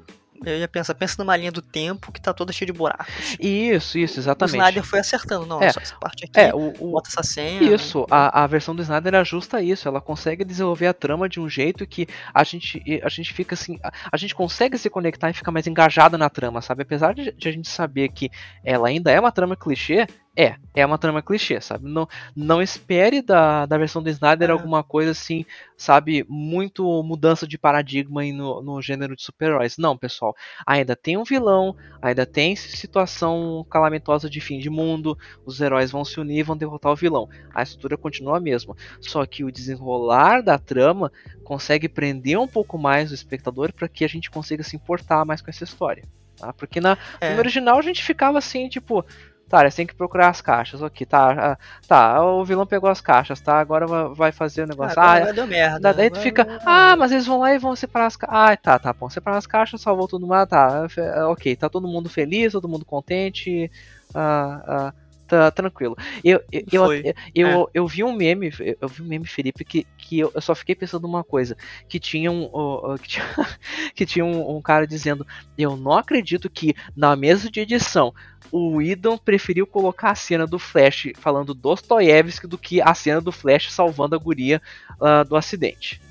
eu 0.45 0.57
ia 0.57 0.67
pensar, 0.67 0.93
pensa 0.95 1.15
numa 1.19 1.35
linha 1.35 1.51
do 1.51 1.61
tempo 1.61 2.11
que 2.11 2.21
tá 2.21 2.33
toda 2.33 2.53
cheia 2.53 2.67
de 2.67 2.77
buracos. 2.77 3.37
Isso, 3.39 3.97
isso, 3.97 4.19
exatamente. 4.19 4.55
O 4.55 4.57
Snyder 4.57 4.83
foi 4.83 4.99
acertando, 4.99 5.45
não, 5.45 5.61
é, 5.61 5.71
só 5.71 5.79
essa 5.79 5.95
parte 5.95 6.25
aqui, 6.25 6.39
é, 6.39 6.53
o, 6.53 6.73
o, 6.79 6.91
bota 6.91 7.09
essa 7.09 7.23
cena. 7.23 7.63
Isso, 7.63 8.05
a, 8.09 8.43
a 8.43 8.47
versão 8.47 8.75
do 8.75 8.81
Snyder 8.81 9.15
ajusta 9.15 9.61
isso, 9.61 9.87
ela 9.87 10.01
consegue 10.01 10.43
desenvolver 10.43 10.87
a 10.87 10.93
trama 10.93 11.27
de 11.27 11.39
um 11.39 11.49
jeito 11.49 11.85
que 11.85 12.07
a 12.33 12.43
gente, 12.43 12.81
a 13.03 13.09
gente 13.09 13.33
fica 13.33 13.55
assim, 13.55 13.79
a, 13.83 13.91
a 14.11 14.17
gente 14.17 14.33
consegue 14.33 14.77
se 14.77 14.89
conectar 14.89 15.29
e 15.29 15.33
ficar 15.33 15.51
mais 15.51 15.67
engajado 15.67 16.17
na 16.17 16.29
trama, 16.29 16.61
sabe? 16.61 16.83
Apesar 16.83 17.13
de, 17.13 17.31
de 17.31 17.47
a 17.47 17.51
gente 17.51 17.69
saber 17.69 18.09
que 18.09 18.29
ela 18.63 18.87
ainda 18.87 19.11
é 19.11 19.19
uma 19.19 19.31
trama 19.31 19.55
clichê, 19.55 20.07
é, 20.39 20.55
é 20.73 20.85
uma 20.85 20.97
trama 20.97 21.21
clichê, 21.21 21.59
sabe? 21.59 21.85
Não, 21.89 22.07
não 22.33 22.61
espere 22.61 23.21
da, 23.21 23.65
da 23.65 23.77
versão 23.77 24.01
do 24.01 24.09
Snyder 24.09 24.49
é. 24.49 24.53
alguma 24.53 24.81
coisa 24.81 25.11
assim, 25.11 25.45
sabe? 25.75 26.25
Muito 26.29 27.03
mudança 27.03 27.45
de 27.45 27.57
paradigma 27.57 28.23
no, 28.23 28.61
no 28.61 28.81
gênero 28.81 29.17
de 29.17 29.21
super-heróis. 29.21 29.77
Não, 29.77 29.97
pessoal. 29.97 30.33
Ainda 30.65 30.95
tem 30.95 31.17
um 31.17 31.25
vilão, 31.25 31.75
ainda 32.01 32.25
tem 32.25 32.55
situação 32.55 33.65
calamitosa 33.69 34.29
de 34.29 34.39
fim 34.39 34.59
de 34.59 34.69
mundo, 34.69 35.17
os 35.45 35.59
heróis 35.59 35.91
vão 35.91 36.05
se 36.05 36.21
unir 36.21 36.39
e 36.39 36.43
vão 36.43 36.55
derrotar 36.55 36.93
o 36.93 36.95
vilão. 36.95 37.27
A 37.53 37.61
estrutura 37.61 37.97
continua 37.97 38.37
a 38.37 38.39
mesma. 38.39 38.77
Só 39.01 39.25
que 39.25 39.43
o 39.43 39.51
desenrolar 39.51 40.41
da 40.41 40.57
trama 40.57 41.11
consegue 41.43 41.89
prender 41.89 42.39
um 42.39 42.47
pouco 42.47 42.77
mais 42.77 43.11
o 43.11 43.13
espectador 43.13 43.73
para 43.73 43.89
que 43.89 44.05
a 44.05 44.07
gente 44.07 44.31
consiga 44.31 44.63
se 44.63 44.77
importar 44.77 45.25
mais 45.25 45.41
com 45.41 45.49
essa 45.49 45.65
história. 45.65 46.05
Tá? 46.39 46.53
Porque 46.53 46.79
na, 46.79 46.97
é. 47.19 47.33
no 47.33 47.39
original 47.39 47.77
a 47.77 47.81
gente 47.81 48.01
ficava 48.01 48.37
assim, 48.37 48.69
tipo, 48.69 49.05
Tá, 49.49 49.61
eles 49.61 49.73
têm 49.73 49.87
que 49.87 49.95
procurar 49.95 50.29
as 50.29 50.41
caixas. 50.41 50.79
Ok, 50.81 51.07
tá. 51.07 51.31
Ah, 51.31 51.57
tá, 51.87 52.23
o 52.23 52.45
vilão 52.45 52.67
pegou 52.67 52.87
as 52.87 53.01
caixas, 53.01 53.41
tá? 53.41 53.59
Agora 53.59 53.87
vai 54.13 54.31
fazer 54.31 54.61
o 54.63 54.67
negócio. 54.67 54.99
Ah, 54.99 55.13
ah 55.13 55.31
deu 55.31 55.47
merda. 55.47 55.91
Daí 55.91 56.11
tu 56.11 56.19
fica. 56.19 56.47
Ah, 56.63 56.95
mas 56.95 57.11
eles 57.11 57.25
vão 57.25 57.39
lá 57.39 57.53
e 57.53 57.57
vão 57.57 57.75
separar 57.75 58.05
as 58.05 58.15
caixas. 58.15 58.37
Ah, 58.37 58.55
tá, 58.55 58.77
tá 58.77 58.93
bom. 58.93 59.09
Separar 59.09 59.37
as 59.37 59.47
caixas, 59.47 59.81
salvou 59.81 60.07
todo 60.07 60.21
mundo. 60.21 60.33
Ah, 60.33 60.45
tá. 60.45 60.87
Ok, 61.29 61.55
tá 61.55 61.67
todo 61.67 61.87
mundo 61.87 62.07
feliz, 62.07 62.53
todo 62.53 62.69
mundo 62.69 62.85
contente. 62.85 63.71
Ah, 64.13 64.61
ah, 64.67 64.93
tá 65.29 65.51
tranquilo. 65.51 65.95
Eu, 66.23 66.41
eu, 66.51 66.63
eu, 66.71 66.93
eu, 66.93 67.13
eu, 67.35 67.47
é. 67.47 67.65
eu, 67.73 67.87
vi 67.87 68.03
um 68.03 68.13
meme, 68.13 68.51
eu 68.81 68.87
vi 68.87 69.01
um 69.01 69.05
meme, 69.05 69.25
Felipe, 69.25 69.63
que, 69.63 69.85
que 69.97 70.19
eu, 70.19 70.31
só 70.41 70.55
fiquei 70.55 70.75
pensando 70.75 71.05
uma 71.05 71.23
coisa. 71.23 71.55
Que 71.87 71.99
tinha 71.99 72.31
um. 72.31 72.45
Uh, 72.45 72.97
que 72.99 73.07
tinha, 73.07 73.25
que 73.95 74.05
tinha 74.05 74.25
um, 74.25 74.57
um 74.57 74.61
cara 74.61 74.85
dizendo. 74.85 75.25
Eu 75.57 75.77
não 75.77 75.93
acredito 75.93 76.49
que 76.49 76.73
na 76.95 77.15
mesa 77.15 77.49
de 77.49 77.59
edição 77.59 78.13
o 78.51 78.81
Idon 78.81 79.17
preferiu 79.17 79.67
colocar 79.67 80.11
a 80.11 80.15
cena 80.15 80.47
do 80.47 80.57
Flash 80.57 81.09
falando 81.15 81.53
Dostoiévski 81.53 82.47
do 82.47 82.57
que 82.57 82.81
a 82.81 82.93
cena 82.93 83.21
do 83.21 83.31
Flash 83.31 83.71
salvando 83.71 84.15
a 84.15 84.17
guria 84.17 84.61
uh, 84.99 85.27
do 85.27 85.35
acidente. 85.35 86.01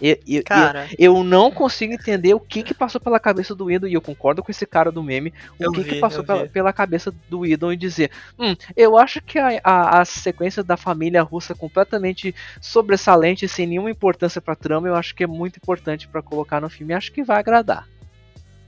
Eu, 0.00 0.18
eu, 0.26 0.42
cara, 0.44 0.88
eu, 0.98 1.16
eu, 1.16 1.24
não 1.24 1.50
consigo 1.50 1.92
entender 1.92 2.34
o 2.34 2.40
que 2.40 2.62
que 2.62 2.74
passou 2.74 3.00
pela 3.00 3.20
cabeça 3.20 3.54
do 3.54 3.70
Idon, 3.70 3.86
e 3.86 3.94
eu 3.94 4.02
concordo 4.02 4.42
com 4.42 4.50
esse 4.50 4.66
cara 4.66 4.90
do 4.90 5.02
meme, 5.02 5.32
o 5.58 5.72
que 5.72 5.82
vi, 5.82 5.90
que 5.90 6.00
passou 6.00 6.24
pela, 6.24 6.48
pela, 6.48 6.72
cabeça 6.72 7.14
do 7.28 7.46
Idon 7.46 7.72
e 7.72 7.76
dizer, 7.76 8.10
hum, 8.38 8.56
eu 8.76 8.98
acho 8.98 9.20
que 9.20 9.38
a, 9.38 9.60
a, 9.62 10.00
a, 10.00 10.04
sequência 10.04 10.64
da 10.64 10.76
família 10.76 11.22
russa 11.22 11.52
é 11.52 11.56
completamente 11.56 12.34
sobressalente, 12.60 13.46
sem 13.46 13.66
nenhuma 13.66 13.90
importância 13.90 14.40
pra 14.40 14.56
trama, 14.56 14.88
eu 14.88 14.96
acho 14.96 15.14
que 15.14 15.24
é 15.24 15.28
muito 15.28 15.56
importante 15.58 16.08
para 16.08 16.22
colocar 16.22 16.60
no 16.60 16.68
filme, 16.68 16.92
acho 16.92 17.12
que 17.12 17.22
vai 17.22 17.38
agradar. 17.38 17.88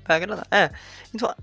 Vai 0.06 0.18
agradar, 0.18 0.46
é. 0.50 0.70
Então, 1.12 1.34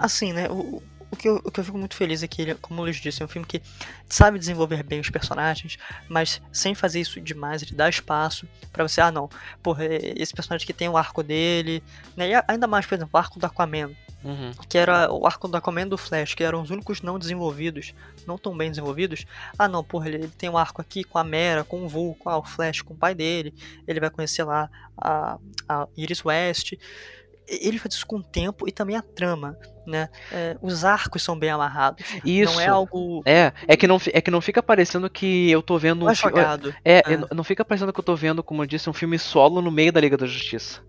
assim, 0.00 0.32
né, 0.32 0.48
o, 0.50 0.82
o, 1.10 1.16
que 1.16 1.28
eu, 1.28 1.36
o 1.44 1.50
que 1.50 1.60
eu 1.60 1.64
fico 1.64 1.78
muito 1.78 1.96
feliz 1.96 2.22
é 2.22 2.28
que 2.28 2.42
ele, 2.42 2.54
como 2.54 2.80
o 2.80 2.84
Luiz 2.84 2.96
disse, 2.96 3.22
é 3.22 3.24
um 3.24 3.28
filme 3.28 3.46
que 3.46 3.60
sabe 4.08 4.38
desenvolver 4.38 4.82
bem 4.82 5.00
os 5.00 5.10
personagens, 5.10 5.76
mas 6.08 6.40
sem 6.52 6.74
fazer 6.74 7.00
isso 7.00 7.20
demais, 7.20 7.62
ele 7.62 7.74
dá 7.74 7.88
espaço 7.88 8.46
para 8.72 8.86
você, 8.86 9.00
ah 9.00 9.10
não, 9.10 9.28
porra, 9.62 9.84
esse 9.90 10.32
personagem 10.32 10.66
que 10.66 10.72
tem 10.72 10.88
o 10.88 10.96
arco 10.96 11.22
dele, 11.22 11.82
né? 12.16 12.30
E 12.30 12.44
ainda 12.46 12.66
mais, 12.66 12.86
por 12.86 12.94
exemplo, 12.94 13.10
o 13.12 13.18
arco 13.18 13.38
do 13.38 13.46
Aquaman. 13.46 13.90
Uhum. 14.22 14.52
Que 14.68 14.76
era 14.76 15.10
o 15.10 15.26
arco 15.26 15.48
do 15.48 15.56
Aquaman 15.56 15.88
do 15.88 15.96
Flash, 15.96 16.34
que 16.34 16.44
eram 16.44 16.60
os 16.60 16.68
únicos 16.68 17.00
não 17.00 17.18
desenvolvidos, 17.18 17.94
não 18.26 18.36
tão 18.36 18.54
bem 18.54 18.68
desenvolvidos. 18.68 19.24
Ah 19.58 19.66
não, 19.66 19.82
porra, 19.82 20.08
ele, 20.08 20.18
ele 20.18 20.28
tem 20.28 20.50
um 20.50 20.58
arco 20.58 20.80
aqui 20.82 21.02
com 21.02 21.16
a 21.16 21.24
Mera, 21.24 21.64
com 21.64 21.82
o 21.82 21.88
Vulco, 21.88 22.28
ah, 22.28 22.36
o 22.36 22.44
Flash 22.44 22.82
com 22.82 22.92
o 22.92 22.96
pai 22.96 23.14
dele, 23.14 23.54
ele 23.88 23.98
vai 23.98 24.10
conhecer 24.10 24.44
lá 24.44 24.68
a, 24.96 25.38
a 25.66 25.88
Iris 25.96 26.22
West 26.22 26.74
ele 27.50 27.78
faz 27.78 27.94
isso 27.94 28.06
com 28.06 28.16
o 28.16 28.22
tempo 28.22 28.68
e 28.68 28.72
também 28.72 28.94
a 28.94 29.02
trama, 29.02 29.58
né? 29.90 30.08
É, 30.32 30.56
os 30.62 30.84
arcos 30.84 31.22
são 31.22 31.38
bem 31.38 31.50
amarrados. 31.50 32.04
Isso. 32.24 32.54
Não 32.54 32.60
é 32.60 32.66
algo. 32.66 33.22
É, 33.26 33.52
é 33.66 33.76
que 33.76 33.86
não, 33.86 34.00
é 34.12 34.20
que 34.20 34.30
não 34.30 34.40
fica 34.40 34.62
parecendo 34.62 35.10
que 35.10 35.50
eu 35.50 35.62
tô 35.62 35.78
vendo 35.78 36.06
um 36.06 36.14
filme. 36.14 36.40
É, 36.84 36.98
é, 36.98 37.34
não 37.34 37.44
fica 37.44 37.64
parecendo 37.64 37.92
que 37.92 38.00
eu 38.00 38.04
tô 38.04 38.16
vendo, 38.16 38.42
como 38.42 38.62
eu 38.62 38.66
disse, 38.66 38.88
um 38.88 38.94
filme 38.94 39.18
solo 39.18 39.60
no 39.60 39.70
meio 39.70 39.92
da 39.92 40.00
Liga 40.00 40.16
da 40.16 40.26
Justiça. 40.26 40.80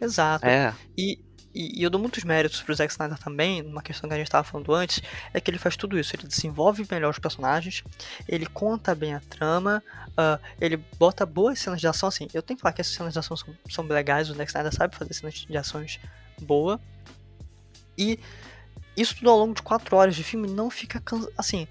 Exato. 0.00 0.44
É. 0.46 0.74
E, 0.96 1.18
e, 1.54 1.82
eu 1.82 1.88
dou 1.88 2.00
muitos 2.00 2.22
méritos 2.24 2.60
pro 2.60 2.74
Zack 2.74 2.92
Snyder 2.92 3.18
também, 3.18 3.62
numa 3.62 3.82
questão 3.82 4.08
que 4.08 4.14
a 4.14 4.18
gente 4.18 4.26
estava 4.26 4.44
falando 4.44 4.74
antes, 4.74 5.02
é 5.32 5.40
que 5.40 5.50
ele 5.50 5.58
faz 5.58 5.76
tudo 5.76 5.98
isso. 5.98 6.14
Ele 6.14 6.26
desenvolve 6.26 6.86
melhor 6.90 7.10
os 7.10 7.18
personagens, 7.18 7.82
ele 8.28 8.46
conta 8.46 8.94
bem 8.94 9.14
a 9.14 9.20
trama, 9.20 9.82
uh, 10.10 10.42
ele 10.60 10.76
bota 10.98 11.24
boas 11.24 11.58
cenas 11.58 11.80
de 11.80 11.88
ação. 11.88 12.08
Assim, 12.08 12.28
eu 12.34 12.42
tenho 12.42 12.56
que 12.56 12.62
falar 12.62 12.72
que 12.72 12.80
essas 12.80 12.94
cenas 12.94 13.12
de 13.12 13.18
ação 13.18 13.36
são, 13.36 13.54
são 13.70 13.86
legais, 13.86 14.28
o 14.28 14.34
Zack 14.34 14.50
Snyder 14.50 14.74
sabe 14.74 14.96
fazer 14.96 15.14
cenas 15.14 15.34
de 15.34 15.56
ações 15.56 16.00
boa. 16.40 16.80
E 17.96 18.18
isso 18.96 19.16
tudo 19.16 19.30
ao 19.30 19.38
longo 19.38 19.54
de 19.54 19.62
4 19.62 19.94
horas 19.96 20.16
de 20.16 20.24
filme 20.24 20.48
não 20.48 20.70
fica 20.70 21.02
assim. 21.36 21.66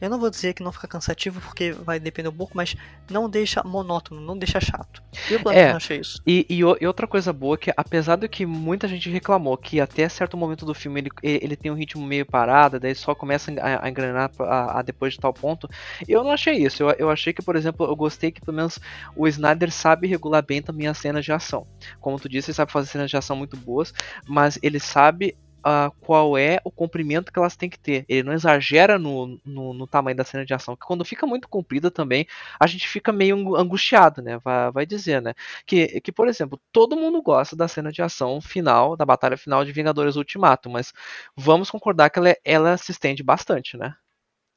Eu 0.00 0.08
não 0.08 0.18
vou 0.18 0.30
dizer 0.30 0.54
que 0.54 0.62
não 0.62 0.72
fica 0.72 0.88
cansativo, 0.88 1.40
porque 1.40 1.72
vai 1.72 2.00
depender 2.00 2.30
um 2.30 2.32
pouco, 2.32 2.56
mas 2.56 2.74
não 3.10 3.28
deixa 3.28 3.62
monótono, 3.62 4.20
não 4.20 4.36
deixa 4.36 4.58
chato. 4.58 5.02
E 5.30 5.34
eu 5.34 5.40
é, 5.52 5.68
não 5.68 5.76
achei 5.76 6.00
isso. 6.00 6.22
E, 6.26 6.46
e, 6.48 6.58
e, 6.58 6.86
outra 6.86 7.06
coisa 7.06 7.32
boa 7.32 7.58
que, 7.58 7.70
apesar 7.76 8.16
do 8.16 8.26
que 8.26 8.46
muita 8.46 8.88
gente 8.88 9.10
reclamou, 9.10 9.58
que 9.58 9.78
até 9.78 10.08
certo 10.08 10.38
momento 10.38 10.64
do 10.64 10.72
filme 10.72 11.00
ele, 11.00 11.10
ele 11.22 11.54
tem 11.54 11.70
um 11.70 11.74
ritmo 11.74 12.04
meio 12.06 12.24
parado, 12.24 12.80
daí 12.80 12.94
só 12.94 13.14
começa 13.14 13.52
a, 13.60 13.84
a 13.84 13.90
engrenar 13.90 14.30
a, 14.38 14.78
a, 14.78 14.82
depois 14.82 15.12
de 15.12 15.20
tal 15.20 15.34
ponto, 15.34 15.68
eu 16.08 16.24
não 16.24 16.30
achei 16.30 16.54
isso. 16.54 16.82
Eu, 16.82 16.90
eu 16.92 17.10
achei 17.10 17.34
que, 17.34 17.42
por 17.42 17.54
exemplo, 17.54 17.84
eu 17.84 17.94
gostei 17.94 18.30
que 18.30 18.40
pelo 18.40 18.56
menos 18.56 18.78
o 19.14 19.28
Snyder 19.28 19.70
sabe 19.70 20.06
regular 20.06 20.42
bem 20.42 20.62
também 20.62 20.86
as 20.86 20.96
cenas 20.96 21.26
de 21.26 21.32
ação. 21.32 21.66
Como 22.00 22.18
tu 22.18 22.26
disse, 22.26 22.50
ele 22.50 22.56
sabe 22.56 22.72
fazer 22.72 22.88
cenas 22.88 23.10
de 23.10 23.18
ação 23.18 23.36
muito 23.36 23.54
boas, 23.54 23.92
mas 24.26 24.58
ele 24.62 24.80
sabe 24.80 25.36
uh, 25.60 25.90
qual 26.00 26.36
é 26.36 26.60
o 26.64 26.70
comprimento 26.70 27.32
que 27.32 27.38
elas 27.38 27.56
têm 27.56 27.68
que 27.70 27.78
ter. 27.78 28.04
Ele 28.08 28.22
não 28.22 28.32
exagera 28.32 28.98
no, 28.98 29.40
no, 29.44 29.72
no, 29.74 29.86
tamanho 29.86 30.16
da 30.16 30.24
cena 30.24 30.44
de 30.44 30.54
ação, 30.54 30.76
que 30.76 30.86
quando 30.86 31.04
fica 31.04 31.26
muito 31.26 31.48
comprida 31.48 31.90
também, 31.90 32.26
a 32.58 32.66
gente 32.66 32.88
fica 32.88 33.12
meio 33.12 33.56
angustiado, 33.56 34.22
né? 34.22 34.38
Vai, 34.38 34.70
vai 34.70 34.86
dizer, 34.86 35.22
né? 35.22 35.34
Que, 35.66 36.00
que, 36.00 36.12
por 36.12 36.28
exemplo, 36.28 36.60
todo 36.72 36.96
mundo 36.96 37.22
gosta 37.22 37.56
da 37.56 37.68
cena 37.68 37.92
de 37.92 38.02
ação 38.02 38.40
final, 38.40 38.96
da 38.96 39.04
batalha 39.04 39.36
final 39.36 39.64
de 39.64 39.72
Vingadores 39.72 40.16
Ultimato, 40.16 40.70
mas 40.70 40.92
vamos 41.36 41.70
concordar 41.70 42.10
que 42.10 42.18
ela, 42.18 42.36
ela 42.44 42.76
se 42.76 42.92
estende 42.92 43.22
bastante, 43.22 43.76
né? 43.76 43.94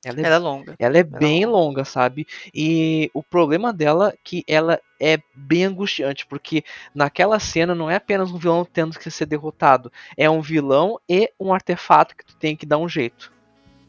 Ela 0.03 0.19
é, 0.19 0.23
ela 0.23 0.35
é 0.35 0.39
longa. 0.39 0.75
Ela 0.77 0.97
é 0.97 0.99
ela 0.99 1.19
bem 1.19 1.43
é 1.43 1.45
longa. 1.45 1.57
longa, 1.57 1.85
sabe? 1.85 2.27
E 2.53 3.09
o 3.13 3.23
problema 3.23 3.71
dela 3.71 4.09
é 4.09 4.17
que 4.23 4.43
ela 4.47 4.79
é 4.99 5.17
bem 5.33 5.65
angustiante, 5.65 6.25
porque 6.25 6.63
naquela 6.93 7.39
cena 7.39 7.73
não 7.73 7.89
é 7.89 7.95
apenas 7.95 8.31
um 8.31 8.37
vilão 8.37 8.65
tendo 8.65 8.97
que 8.97 9.09
ser 9.09 9.25
derrotado, 9.25 9.91
é 10.17 10.29
um 10.29 10.41
vilão 10.41 10.99
e 11.09 11.31
um 11.39 11.53
artefato 11.53 12.15
que 12.15 12.25
tu 12.25 12.35
tem 12.35 12.55
que 12.55 12.65
dar 12.65 12.77
um 12.77 12.87
jeito. 12.87 13.31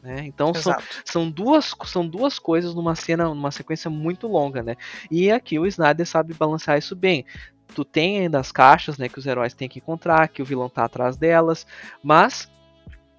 Né? 0.01 0.23
Então 0.25 0.53
são, 0.53 0.75
são, 1.03 1.29
duas, 1.29 1.73
são 1.85 2.07
duas 2.07 2.37
coisas 2.37 2.75
numa 2.75 2.95
cena, 2.95 3.25
numa 3.29 3.51
sequência 3.51 3.89
muito 3.89 4.27
longa, 4.27 4.61
né? 4.61 4.75
E 5.09 5.31
aqui 5.31 5.57
o 5.57 5.65
Snyder 5.65 6.05
sabe 6.05 6.33
balancear 6.33 6.77
isso 6.77 6.95
bem 6.95 7.25
tu 7.73 7.83
tem 7.83 8.19
ainda 8.19 8.39
as 8.39 8.51
caixas, 8.51 8.97
né, 8.97 9.09
que 9.09 9.19
os 9.19 9.25
heróis 9.25 9.53
têm 9.53 9.67
que 9.67 9.79
encontrar, 9.79 10.29
que 10.29 10.41
o 10.41 10.45
vilão 10.45 10.69
tá 10.69 10.85
atrás 10.85 11.17
delas, 11.17 11.67
mas 12.01 12.49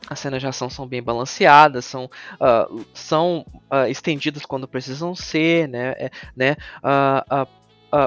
as 0.08 0.18
cenas 0.18 0.40
de 0.40 0.46
ação 0.46 0.70
são 0.70 0.86
bem 0.86 1.02
balanceadas, 1.02 1.84
são, 1.84 2.04
uh, 2.34 2.86
são 2.94 3.44
uh, 3.70 3.88
estendidas 3.88 4.44
quando 4.44 4.68
precisam 4.68 5.14
ser, 5.14 5.68
né? 5.68 5.94
É, 5.98 6.10
né 6.36 6.56
uh, 6.82 7.46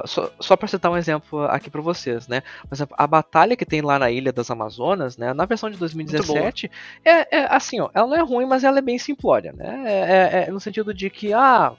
só, 0.05 0.31
só 0.39 0.55
para 0.55 0.67
citar 0.67 0.91
um 0.91 0.97
exemplo 0.97 1.45
aqui 1.45 1.69
para 1.69 1.81
vocês, 1.81 2.27
né? 2.27 2.41
Por 2.67 2.75
exemplo, 2.75 2.95
a 2.97 3.07
batalha 3.07 3.55
que 3.55 3.65
tem 3.65 3.81
lá 3.81 3.97
na 3.97 4.11
Ilha 4.11 4.31
das 4.31 4.51
Amazonas, 4.51 5.17
né? 5.17 5.33
Na 5.33 5.45
versão 5.45 5.69
de 5.69 5.77
2017, 5.77 6.69
é, 7.03 7.37
é, 7.37 7.47
assim, 7.49 7.79
ó, 7.79 7.89
ela 7.93 8.07
não 8.07 8.15
é 8.15 8.21
ruim, 8.21 8.45
mas 8.45 8.63
ela 8.63 8.79
é 8.79 8.81
bem 8.81 8.99
simplória, 8.99 9.51
né? 9.51 9.83
É, 9.85 10.43
é, 10.43 10.47
é 10.47 10.51
no 10.51 10.59
sentido 10.59 10.93
de 10.93 11.09
que, 11.09 11.33
ah, 11.33 11.73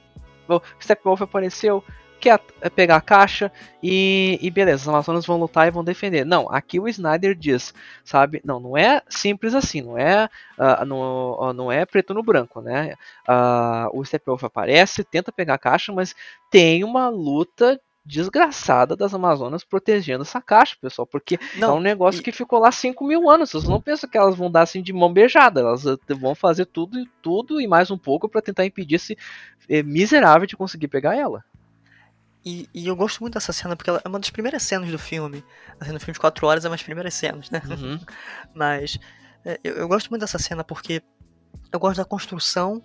o 0.48 0.60
Steppenwolf 0.80 1.22
apareceu, 1.22 1.84
quer 2.20 2.40
é 2.60 2.68
pegar 2.68 2.96
a 2.96 3.00
caixa 3.00 3.50
e, 3.82 4.38
e 4.42 4.50
beleza, 4.50 4.82
os 4.82 4.88
Amazonas 4.88 5.26
vão 5.26 5.38
lutar 5.38 5.66
e 5.66 5.70
vão 5.70 5.82
defender. 5.82 6.24
Não, 6.24 6.48
aqui 6.50 6.78
o 6.78 6.86
Snyder 6.86 7.34
diz, 7.34 7.72
sabe? 8.04 8.40
Não, 8.44 8.60
não 8.60 8.76
é 8.76 9.02
simples 9.08 9.54
assim, 9.54 9.80
não 9.80 9.96
é, 9.96 10.28
uh, 10.58 10.84
não, 10.84 11.52
não 11.52 11.72
é 11.72 11.84
preto 11.86 12.14
no 12.14 12.22
branco, 12.22 12.60
né? 12.60 12.94
Uh, 13.28 13.98
o 13.98 14.04
Steppenwolf 14.04 14.44
aparece, 14.44 15.02
tenta 15.02 15.32
pegar 15.32 15.54
a 15.54 15.58
caixa, 15.58 15.92
mas 15.92 16.14
tem 16.50 16.84
uma 16.84 17.08
luta 17.08 17.80
desgraçada 18.04 18.96
das 18.96 19.14
Amazonas 19.14 19.62
protegendo 19.62 20.22
essa 20.22 20.40
caixa, 20.40 20.76
pessoal, 20.80 21.06
porque 21.06 21.38
não, 21.56 21.70
é 21.70 21.72
um 21.74 21.80
negócio 21.80 22.20
e... 22.20 22.22
que 22.22 22.32
ficou 22.32 22.58
lá 22.58 22.72
5 22.72 23.04
mil 23.04 23.30
anos. 23.30 23.50
Vocês 23.50 23.64
não 23.64 23.80
pensam 23.80 24.08
que 24.08 24.18
elas 24.18 24.34
vão 24.36 24.50
dar 24.50 24.62
assim 24.62 24.82
de 24.82 24.92
mão 24.92 25.12
beijada, 25.12 25.60
elas 25.60 25.86
eh, 25.86 25.96
vão 26.08 26.34
fazer 26.34 26.66
tudo 26.66 26.98
e 26.98 27.08
tudo 27.22 27.60
e 27.60 27.66
mais 27.66 27.90
um 27.90 27.98
pouco 27.98 28.28
para 28.28 28.42
tentar 28.42 28.64
impedir 28.64 28.96
esse 28.96 29.16
eh, 29.68 29.82
miserável 29.82 30.46
de 30.46 30.56
conseguir 30.56 30.88
pegar 30.88 31.16
ela. 31.16 31.44
E, 32.44 32.68
e, 32.72 32.86
eu 32.86 32.96
gosto 32.96 33.20
muito 33.20 33.34
dessa 33.34 33.52
cena, 33.52 33.76
porque 33.76 33.90
ela 33.90 34.00
é 34.04 34.08
uma 34.08 34.18
das 34.18 34.30
primeiras 34.30 34.62
cenas 34.62 34.90
do 34.90 34.98
filme. 34.98 35.44
Assim, 35.78 35.92
no 35.92 36.00
filme 36.00 36.14
de 36.14 36.20
4 36.20 36.46
horas 36.46 36.64
é 36.64 36.68
uma 36.68 36.74
das 36.74 36.82
primeiras 36.82 37.14
cenas, 37.14 37.50
né? 37.50 37.60
Uhum. 37.68 38.00
Mas 38.54 38.98
é, 39.44 39.60
eu, 39.62 39.74
eu, 39.74 39.88
gosto 39.88 40.08
muito 40.10 40.22
dessa 40.22 40.38
cena 40.38 40.64
porque 40.64 41.02
eu 41.70 41.78
gosto 41.78 41.98
da 41.98 42.04
construção 42.04 42.82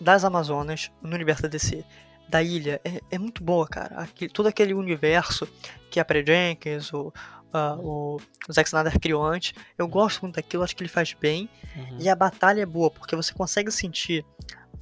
das 0.00 0.24
Amazonas 0.24 0.90
no 1.02 1.14
universo 1.14 1.42
da 1.42 1.48
DC. 1.48 1.84
Da 2.28 2.42
ilha. 2.42 2.80
É, 2.84 3.00
é 3.10 3.18
muito 3.18 3.42
boa, 3.42 3.66
cara. 3.66 4.02
Aquele, 4.02 4.30
todo 4.30 4.46
aquele 4.46 4.72
universo 4.72 5.48
que 5.90 5.98
a 5.98 6.04
Pre 6.04 6.24
Jenkins, 6.24 6.92
o, 6.92 7.12
uh, 7.52 7.80
o, 7.80 8.16
o 8.48 8.52
Zack 8.52 8.68
Snyder 8.68 8.98
criou 9.00 9.24
antes. 9.24 9.52
Eu 9.76 9.88
gosto 9.88 10.22
muito 10.22 10.36
daquilo, 10.36 10.62
acho 10.62 10.76
que 10.76 10.82
ele 10.82 10.88
faz 10.88 11.12
bem. 11.12 11.48
Uhum. 11.74 11.98
E 11.98 12.08
a 12.08 12.14
batalha 12.14 12.62
é 12.62 12.66
boa, 12.66 12.90
porque 12.90 13.16
você 13.16 13.32
consegue 13.34 13.70
sentir 13.70 14.24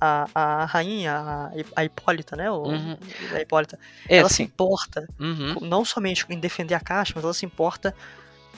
a, 0.00 0.28
a 0.34 0.64
rainha, 0.64 1.14
a, 1.14 1.50
a 1.76 1.84
Hipólita, 1.84 2.36
né? 2.36 2.50
O, 2.50 2.62
uhum. 2.62 2.96
A 3.34 3.40
Hipólita, 3.40 3.78
é, 4.08 4.18
ela 4.18 4.28
sim. 4.28 4.34
se 4.34 4.42
importa 4.42 5.08
uhum. 5.18 5.56
não 5.60 5.84
somente 5.84 6.24
em 6.28 6.38
defender 6.38 6.74
a 6.74 6.80
caixa, 6.80 7.12
mas 7.14 7.24
ela 7.24 7.34
se 7.34 7.46
importa 7.46 7.94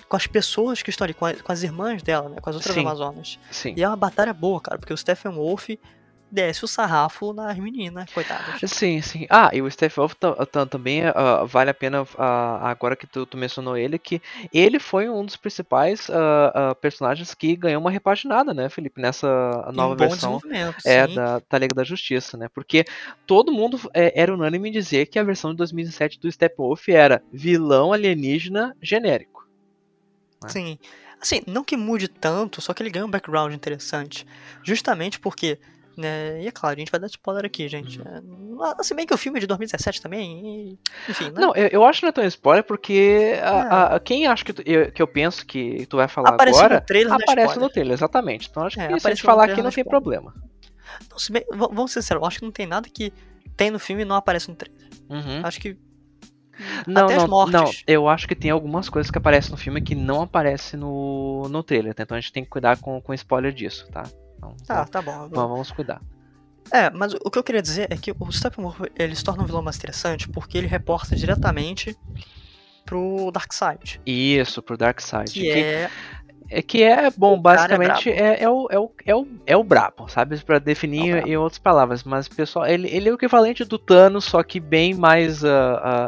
com 0.08 0.16
as 0.16 0.26
pessoas 0.26 0.82
que 0.82 0.90
estão 0.90 1.04
ali, 1.04 1.14
com, 1.14 1.24
a, 1.24 1.34
com 1.34 1.52
as 1.52 1.62
irmãs 1.62 2.02
dela, 2.02 2.28
né? 2.28 2.36
Com 2.40 2.50
as 2.50 2.56
outras 2.56 2.74
sim. 2.74 2.80
Amazonas. 2.80 3.38
Sim. 3.50 3.74
E 3.76 3.82
é 3.82 3.88
uma 3.88 3.96
batalha 3.96 4.32
boa, 4.32 4.60
cara, 4.60 4.78
porque 4.78 4.92
o 4.92 4.96
Stephen 4.96 5.32
Wolf 5.32 5.70
desce 6.30 6.64
o 6.64 6.68
sarrafo 6.68 7.32
nas 7.32 7.58
meninas, 7.58 8.10
coitadas. 8.12 8.60
Sim, 8.70 9.00
sim. 9.02 9.26
Ah, 9.28 9.50
e 9.52 9.60
o 9.60 9.70
Steppenwolf 9.70 10.14
também 10.70 11.02
uh, 11.08 11.46
vale 11.46 11.70
a 11.70 11.74
pena, 11.74 12.02
uh, 12.02 12.06
agora 12.62 12.94
que 12.94 13.06
tu, 13.06 13.26
tu, 13.26 13.36
mencionou 13.36 13.76
ele, 13.76 13.98
que 13.98 14.22
ele 14.52 14.78
foi 14.78 15.08
um 15.08 15.24
dos 15.24 15.36
principais 15.36 16.08
uh, 16.08 16.74
personagens 16.76 17.34
que 17.34 17.56
ganhou 17.56 17.80
uma 17.80 17.90
repaginada, 17.90 18.54
né, 18.54 18.68
Felipe, 18.68 19.00
nessa 19.00 19.70
nova 19.72 19.94
um 19.94 19.96
versão 19.96 20.40
é, 20.84 21.06
da, 21.06 21.42
da 21.48 21.58
Liga 21.58 21.74
da 21.74 21.84
Justiça, 21.84 22.36
né, 22.36 22.48
porque 22.54 22.84
todo 23.26 23.52
mundo 23.52 23.80
é, 23.92 24.12
era 24.20 24.32
unânime 24.32 24.68
em 24.68 24.72
dizer 24.72 25.06
que 25.06 25.18
a 25.18 25.24
versão 25.24 25.50
de 25.50 25.56
2007 25.56 26.20
do 26.20 26.30
Steppenwolf 26.30 26.88
era 26.88 27.22
vilão 27.32 27.92
alienígena 27.92 28.76
genérico. 28.80 29.46
Né? 30.42 30.48
Sim. 30.48 30.78
Assim, 31.20 31.42
não 31.46 31.62
que 31.62 31.76
mude 31.76 32.08
tanto, 32.08 32.62
só 32.62 32.72
que 32.72 32.82
ele 32.82 32.88
ganha 32.88 33.04
um 33.04 33.10
background 33.10 33.52
interessante. 33.52 34.26
Justamente 34.62 35.20
porque 35.20 35.58
né? 35.96 36.42
E 36.42 36.46
é 36.46 36.50
claro, 36.50 36.76
a 36.76 36.78
gente 36.78 36.90
vai 36.90 37.00
dar 37.00 37.06
spoiler 37.06 37.44
aqui, 37.44 37.68
gente. 37.68 38.00
Uhum. 38.00 38.58
É, 38.64 38.82
se 38.82 38.94
bem 38.94 39.06
que 39.06 39.14
o 39.14 39.18
filme 39.18 39.38
é 39.38 39.40
de 39.40 39.46
2017 39.46 40.00
também, 40.00 40.46
e, 40.46 40.78
enfim. 41.08 41.26
Né? 41.26 41.40
Não, 41.40 41.54
eu, 41.54 41.68
eu, 41.68 41.84
acho 41.84 42.00
que 42.00 42.06
não 42.06 42.10
é 42.10 42.12
tão 42.12 42.24
spoiler 42.24 42.64
porque 42.64 43.32
a, 43.34 43.46
é. 43.46 43.48
a, 43.48 43.94
a, 43.96 44.00
quem 44.00 44.26
acho 44.26 44.44
que, 44.44 44.52
tu, 44.52 44.62
eu, 44.64 44.90
que 44.90 45.02
eu 45.02 45.06
penso 45.06 45.44
que 45.44 45.86
tu 45.86 45.96
vai 45.96 46.08
falar 46.08 46.30
aparece 46.30 46.58
agora 46.58 46.80
no 46.80 46.86
trailer, 46.86 47.12
aparece 47.12 47.58
no 47.58 47.68
trailer, 47.70 47.92
exatamente. 47.94 48.48
Então 48.50 48.64
acho 48.64 48.80
é, 48.80 48.88
que 48.88 49.00
se 49.00 49.06
a 49.06 49.10
gente 49.10 49.22
falar 49.22 49.44
aqui 49.44 49.62
não 49.62 49.70
tem 49.70 49.82
spoiler. 49.82 49.90
problema. 49.90 50.34
Não, 51.10 51.18
se 51.18 51.32
bem, 51.32 51.44
vamos 51.50 51.92
ser 51.92 52.02
sinceros, 52.02 52.26
acho 52.26 52.38
que 52.38 52.44
não 52.44 52.52
tem 52.52 52.66
nada 52.66 52.88
que 52.88 53.12
tem 53.56 53.70
no 53.70 53.78
filme 53.78 54.02
e 54.02 54.04
não 54.04 54.16
aparece 54.16 54.48
no 54.48 54.54
trailer. 54.54 54.80
Uhum. 55.08 55.40
Acho 55.44 55.60
que 55.60 55.76
não, 56.86 57.06
não, 57.08 57.46
não, 57.46 57.70
eu 57.86 58.06
acho 58.08 58.28
que 58.28 58.34
tem 58.34 58.50
algumas 58.50 58.88
coisas 58.88 59.10
que 59.10 59.16
aparecem 59.16 59.50
no 59.50 59.56
filme 59.56 59.80
que 59.80 59.94
não 59.94 60.22
aparecem 60.22 60.78
no, 60.78 61.48
no 61.48 61.62
trailer, 61.62 61.94
tá? 61.94 62.02
então 62.02 62.16
a 62.16 62.20
gente 62.20 62.32
tem 62.32 62.44
que 62.44 62.50
cuidar 62.50 62.78
com, 62.78 63.00
com 63.00 63.14
spoiler 63.14 63.52
disso, 63.52 63.88
tá? 63.90 64.02
Então, 64.40 64.54
tá, 64.66 64.84
tá 64.86 65.02
bom. 65.02 65.28
Vamos 65.28 65.70
cuidar. 65.70 66.00
É, 66.72 66.88
mas 66.90 67.12
o 67.14 67.30
que 67.30 67.38
eu 67.38 67.42
queria 67.42 67.60
dizer 67.62 67.88
é 67.90 67.96
que 67.96 68.14
o 68.18 68.30
Steppenwolf 68.32 68.80
ele 68.98 69.14
se 69.14 69.24
torna 69.24 69.42
um 69.42 69.46
vilão 69.46 69.62
mais 69.62 69.76
interessante 69.76 70.28
porque 70.28 70.56
ele 70.56 70.66
reporta 70.66 71.16
diretamente 71.16 71.96
pro 72.84 73.30
Darkseid. 73.32 74.00
Isso, 74.06 74.62
pro 74.62 74.76
Darkseid. 74.76 75.32
Que, 75.32 75.40
que 75.52 75.58
é 75.58 75.90
É 76.48 76.62
que 76.62 76.82
é 76.82 77.10
bom, 77.10 77.34
O 77.34 77.36
é 77.36 77.40
basicamente 77.40 78.10
é, 78.10 78.42
é, 78.42 78.48
o, 78.48 78.68
é, 78.70 78.78
o, 78.78 78.92
é, 79.04 79.14
o, 79.14 79.28
é 79.46 79.56
o 79.56 79.64
brabo, 79.64 80.08
sabe? 80.08 80.36
Pra 80.44 80.58
definir 80.58 81.16
É 81.16 81.28
em 81.28 81.36
outras 81.36 81.58
palavras. 81.58 82.02
Mas, 82.04 82.28
pessoal, 82.28 82.66
ele, 82.66 82.88
ele 82.88 83.08
é 83.08 83.12
o 83.12 83.16
equivalente 83.16 83.64
do 83.64 83.78
Thanos, 83.78 84.24
só 84.24 84.42
que 84.42 84.58
bem 84.60 84.94
mais 84.94 85.42
É 85.44 85.48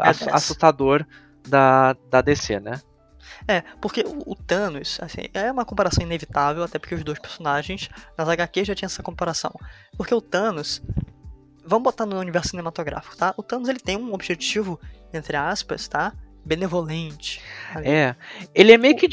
ass- 0.02 0.18
dessa. 0.20 0.36
assustador 0.36 1.04
da, 1.48 1.96
da 2.10 2.20
DC, 2.20 2.60
né? 2.60 2.80
É, 3.46 3.62
porque 3.80 4.04
o, 4.06 4.34
Thanos, 4.34 4.98
assim, 5.00 5.22
é 5.34 5.50
uma 5.50 5.64
comparação 5.64 6.02
inevitável, 6.04 6.62
até 6.62 6.78
porque 6.78 6.94
os 6.94 7.04
dois 7.04 7.18
personagens 7.18 7.88
nas 8.16 8.28
HQ 8.28 8.64
já 8.64 8.74
tinham 8.74 8.86
essa 8.86 9.02
comparação. 9.02 9.52
Porque 9.96 10.14
o 10.14 10.20
Thanos, 10.20 10.82
vamos 11.64 11.84
botar 11.84 12.06
no 12.06 12.18
universo 12.18 12.50
cinematográfico, 12.50 13.16
tá? 13.16 13.34
O 13.36 13.42
Thanos 13.42 13.68
ele 13.68 13.80
tem 13.80 13.96
um 13.96 14.12
objetivo, 14.12 14.80
entre 15.12 15.36
aspas, 15.36 15.88
tá? 15.88 16.12
Benevolente. 16.44 17.40
ali. 17.72 17.88
É, 17.88 18.16
ele 18.54 18.72
é 18.72 18.78
meio 18.78 18.96
que 18.96 19.06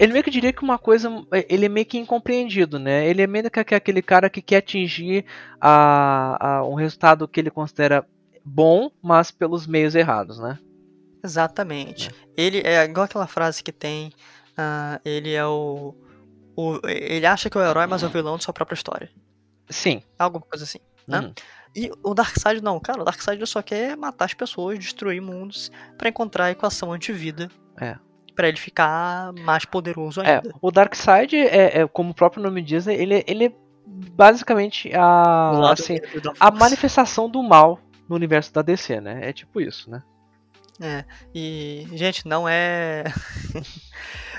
ele 0.00 0.12
meio 0.12 0.24
que 0.24 0.30
diria 0.30 0.52
que 0.52 0.62
uma 0.64 0.78
coisa, 0.78 1.08
ele 1.48 1.66
é 1.66 1.68
meio 1.68 1.86
que 1.86 1.96
incompreendido, 1.98 2.78
né? 2.78 3.06
Ele 3.06 3.22
é 3.22 3.26
meio 3.26 3.48
que 3.50 3.60
aquele 3.60 4.02
cara 4.02 4.28
que 4.28 4.42
quer 4.42 4.56
atingir 4.56 5.24
a, 5.60 6.58
a- 6.58 6.64
um 6.66 6.74
resultado 6.74 7.28
que 7.28 7.38
ele 7.38 7.50
considera 7.50 8.04
bom, 8.44 8.90
mas 9.00 9.30
pelos 9.30 9.64
meios 9.66 9.94
errados, 9.94 10.40
né? 10.40 10.58
Exatamente. 11.22 12.10
Ele 12.36 12.60
é 12.64 12.82
igual 12.84 13.04
aquela 13.04 13.26
frase 13.26 13.62
que 13.62 13.72
tem. 13.72 14.12
ah, 14.56 15.00
ele 15.04 15.32
é 15.32 15.46
o, 15.46 15.94
o. 16.56 16.80
Ele 16.86 17.26
acha 17.26 17.48
que 17.48 17.56
é 17.56 17.60
o 17.60 17.64
herói, 17.64 17.86
mas 17.86 18.02
é 18.02 18.06
o 18.06 18.10
vilão 18.10 18.36
de 18.36 18.44
sua 18.44 18.54
própria 18.54 18.74
história. 18.74 19.10
Sim. 19.68 20.02
Alguma 20.18 20.44
coisa 20.44 20.64
assim. 20.64 20.78
Né? 21.06 21.20
Uhum. 21.20 21.34
E 21.74 21.90
o 22.02 22.14
Darkseid 22.14 22.62
não, 22.62 22.78
cara, 22.78 23.00
o 23.00 23.04
Darkseid 23.04 23.44
só 23.46 23.62
quer 23.62 23.96
matar 23.96 24.26
as 24.26 24.34
pessoas, 24.34 24.78
destruir 24.78 25.22
mundos, 25.22 25.70
pra 25.96 26.08
encontrar 26.08 26.46
a 26.46 26.50
equação 26.50 26.92
antivida. 26.92 27.50
É. 27.80 27.96
Pra 28.34 28.48
ele 28.48 28.58
ficar 28.58 29.32
mais 29.32 29.64
poderoso 29.64 30.20
É, 30.20 30.36
ainda. 30.36 30.54
o 30.60 30.70
Darkseid 30.70 31.34
é, 31.36 31.80
é, 31.80 31.86
como 31.88 32.10
o 32.10 32.14
próprio 32.14 32.42
nome 32.42 32.60
diz, 32.62 32.86
ele, 32.86 33.24
ele 33.26 33.46
é 33.46 33.52
basicamente 33.86 34.90
a 34.94 35.72
assim, 35.72 35.98
a 36.38 36.50
manifestação 36.50 37.28
do 37.28 37.42
mal 37.42 37.78
no 38.08 38.14
universo 38.16 38.52
da 38.52 38.62
DC, 38.62 39.00
né? 39.00 39.20
É 39.28 39.32
tipo 39.32 39.60
isso, 39.60 39.90
né? 39.90 40.02
É, 40.80 41.04
e, 41.34 41.86
gente, 41.92 42.26
não 42.26 42.48
é. 42.48 43.04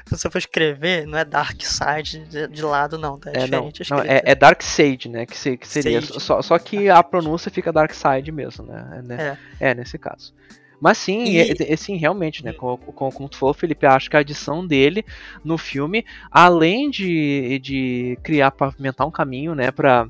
Se 0.05 0.17
você 0.17 0.29
for 0.29 0.37
escrever, 0.37 1.05
não 1.07 1.17
é 1.17 1.23
Darkseid 1.23 2.25
de, 2.27 2.47
de 2.47 2.61
lado, 2.61 2.97
não, 2.97 3.17
tá? 3.17 3.31
É, 3.33 3.43
É, 3.43 3.47
não, 3.47 3.71
não, 3.89 3.99
é, 3.99 4.21
é 4.25 4.35
Darkseid, 4.35 5.07
né? 5.07 5.25
Que, 5.25 5.37
se- 5.37 5.55
que 5.57 5.65
seria. 5.67 6.01
Sage. 6.01 6.19
Só, 6.19 6.41
só 6.41 6.59
que 6.59 6.89
a 6.89 7.01
pronúncia 7.01 7.49
fica 7.49 7.71
Darkseid 7.71 8.29
mesmo, 8.31 8.65
né? 8.65 8.97
É, 8.97 9.01
né? 9.01 9.37
é 9.59 9.73
nesse 9.73 9.97
caso. 9.97 10.33
Mas 10.81 10.97
sim, 10.97 11.23
E- 11.29 11.39
é- 11.39 11.71
é- 11.73 11.75
sim, 11.77 11.95
realmente, 11.95 12.43
né? 12.43 12.51
Como, 12.51 12.77
como, 12.77 13.11
como 13.13 13.29
tu 13.29 13.37
falou, 13.37 13.53
Felipe, 13.53 13.85
acho 13.85 14.09
que 14.09 14.17
a 14.17 14.19
adição 14.19 14.67
dele 14.67 15.05
no 15.41 15.57
filme, 15.57 16.05
além 16.29 16.89
de, 16.89 17.57
de 17.59 18.19
criar, 18.21 18.51
pavimentar 18.51 19.07
um 19.07 19.11
caminho, 19.11 19.55
né, 19.55 19.71
pra 19.71 20.05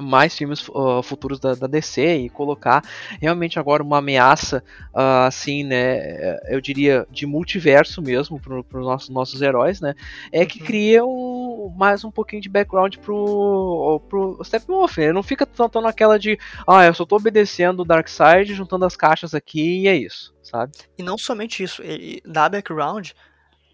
mais 0.00 0.36
filmes 0.36 0.66
uh, 0.68 1.02
futuros 1.02 1.38
da, 1.38 1.54
da 1.54 1.66
DC 1.66 2.16
e 2.16 2.30
colocar 2.30 2.82
realmente 3.20 3.58
agora 3.58 3.82
uma 3.82 3.98
ameaça, 3.98 4.62
uh, 4.94 5.26
assim, 5.26 5.64
né, 5.64 6.38
eu 6.48 6.60
diria 6.60 7.06
de 7.10 7.26
multiverso 7.26 8.00
mesmo 8.00 8.40
para 8.40 8.80
os 8.80 8.86
nossos, 8.86 9.08
nossos 9.10 9.42
heróis, 9.42 9.80
né, 9.80 9.94
é 10.30 10.46
que 10.46 10.60
Uhum. 10.60 10.66
cria 10.66 11.04
um, 11.04 11.74
mais 11.76 12.04
um 12.04 12.10
pouquinho 12.10 12.40
de 12.40 12.48
background 12.48 12.96
pro, 12.98 14.00
pro 14.08 14.40
Steppenwolf. 14.44 14.96
Ele 14.98 15.12
não 15.12 15.22
fica 15.22 15.44
tanto 15.44 15.80
naquela 15.80 16.18
de, 16.18 16.38
ah, 16.66 16.84
eu 16.84 16.94
só 16.94 17.04
tô 17.04 17.16
obedecendo 17.16 17.80
o 17.80 17.84
Darkseid, 17.84 18.54
juntando 18.54 18.84
as 18.84 18.96
caixas 18.96 19.34
aqui 19.34 19.82
e 19.82 19.88
é 19.88 19.96
isso, 19.96 20.34
sabe? 20.42 20.72
E 20.96 21.02
não 21.02 21.18
somente 21.18 21.62
isso, 21.62 21.82
ele 21.82 22.22
dá 22.24 22.48
background 22.48 23.10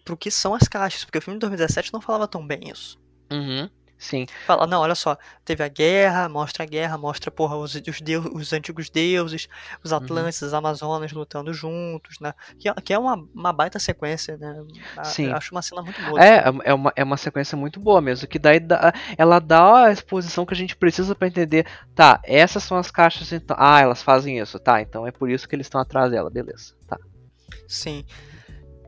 pro 0.03 0.17
que 0.17 0.31
são 0.31 0.53
as 0.55 0.67
caixas, 0.67 1.05
porque 1.05 1.19
o 1.19 1.21
filme 1.21 1.37
de 1.37 1.41
2017 1.41 1.93
não 1.93 2.01
falava 2.01 2.27
tão 2.27 2.45
bem 2.45 2.69
isso. 2.69 2.99
Uhum. 3.31 3.69
Sim, 3.99 4.25
Fala, 4.47 4.65
não, 4.65 4.79
olha 4.79 4.95
só, 4.95 5.17
teve 5.43 5.61
a 5.61 5.67
guerra, 5.67 6.29
mostra 6.29 6.63
a 6.63 6.65
guerra, 6.65 6.97
mostra, 6.97 7.29
porra, 7.29 7.57
os, 7.57 7.75
os, 7.75 7.99
deus, 8.01 8.25
os 8.33 8.53
antigos 8.53 8.89
deuses, 8.89 9.49
os 9.83 9.91
Atlantes, 9.91 10.41
as 10.41 10.53
Amazonas 10.53 11.11
lutando 11.11 11.53
juntos, 11.53 12.17
né? 12.21 12.33
Que 12.57 12.69
é, 12.69 12.73
que 12.75 12.93
é 12.93 12.97
uma, 12.97 13.21
uma 13.35 13.51
baita 13.51 13.77
sequência, 13.77 14.37
né? 14.37 14.63
A- 14.95 15.03
Sim. 15.03 15.29
Acho 15.33 15.53
uma 15.53 15.61
cena 15.61 15.81
muito 15.81 16.01
boa. 16.01 16.23
É, 16.23 16.45
é 16.63 16.73
uma, 16.73 16.93
é 16.95 17.03
uma 17.03 17.17
sequência 17.17 17.57
muito 17.57 17.77
boa 17.77 17.99
mesmo, 17.99 18.25
que 18.25 18.39
daí 18.39 18.61
dá- 18.61 18.93
ela 19.17 19.37
dá 19.39 19.87
a 19.87 19.91
exposição 19.91 20.45
que 20.45 20.53
a 20.53 20.57
gente 20.57 20.77
precisa 20.77 21.13
pra 21.13 21.27
entender, 21.27 21.67
tá, 21.93 22.21
essas 22.23 22.63
são 22.63 22.77
as 22.77 22.89
caixas, 22.89 23.29
então, 23.33 23.57
ah, 23.59 23.81
elas 23.81 24.01
fazem 24.01 24.39
isso, 24.39 24.57
tá, 24.59 24.81
então 24.81 25.05
é 25.05 25.11
por 25.11 25.29
isso 25.29 25.45
que 25.45 25.57
eles 25.57 25.65
estão 25.65 25.81
atrás 25.81 26.09
dela, 26.09 26.29
beleza, 26.29 26.73
tá. 26.87 26.97
Sim. 27.67 28.05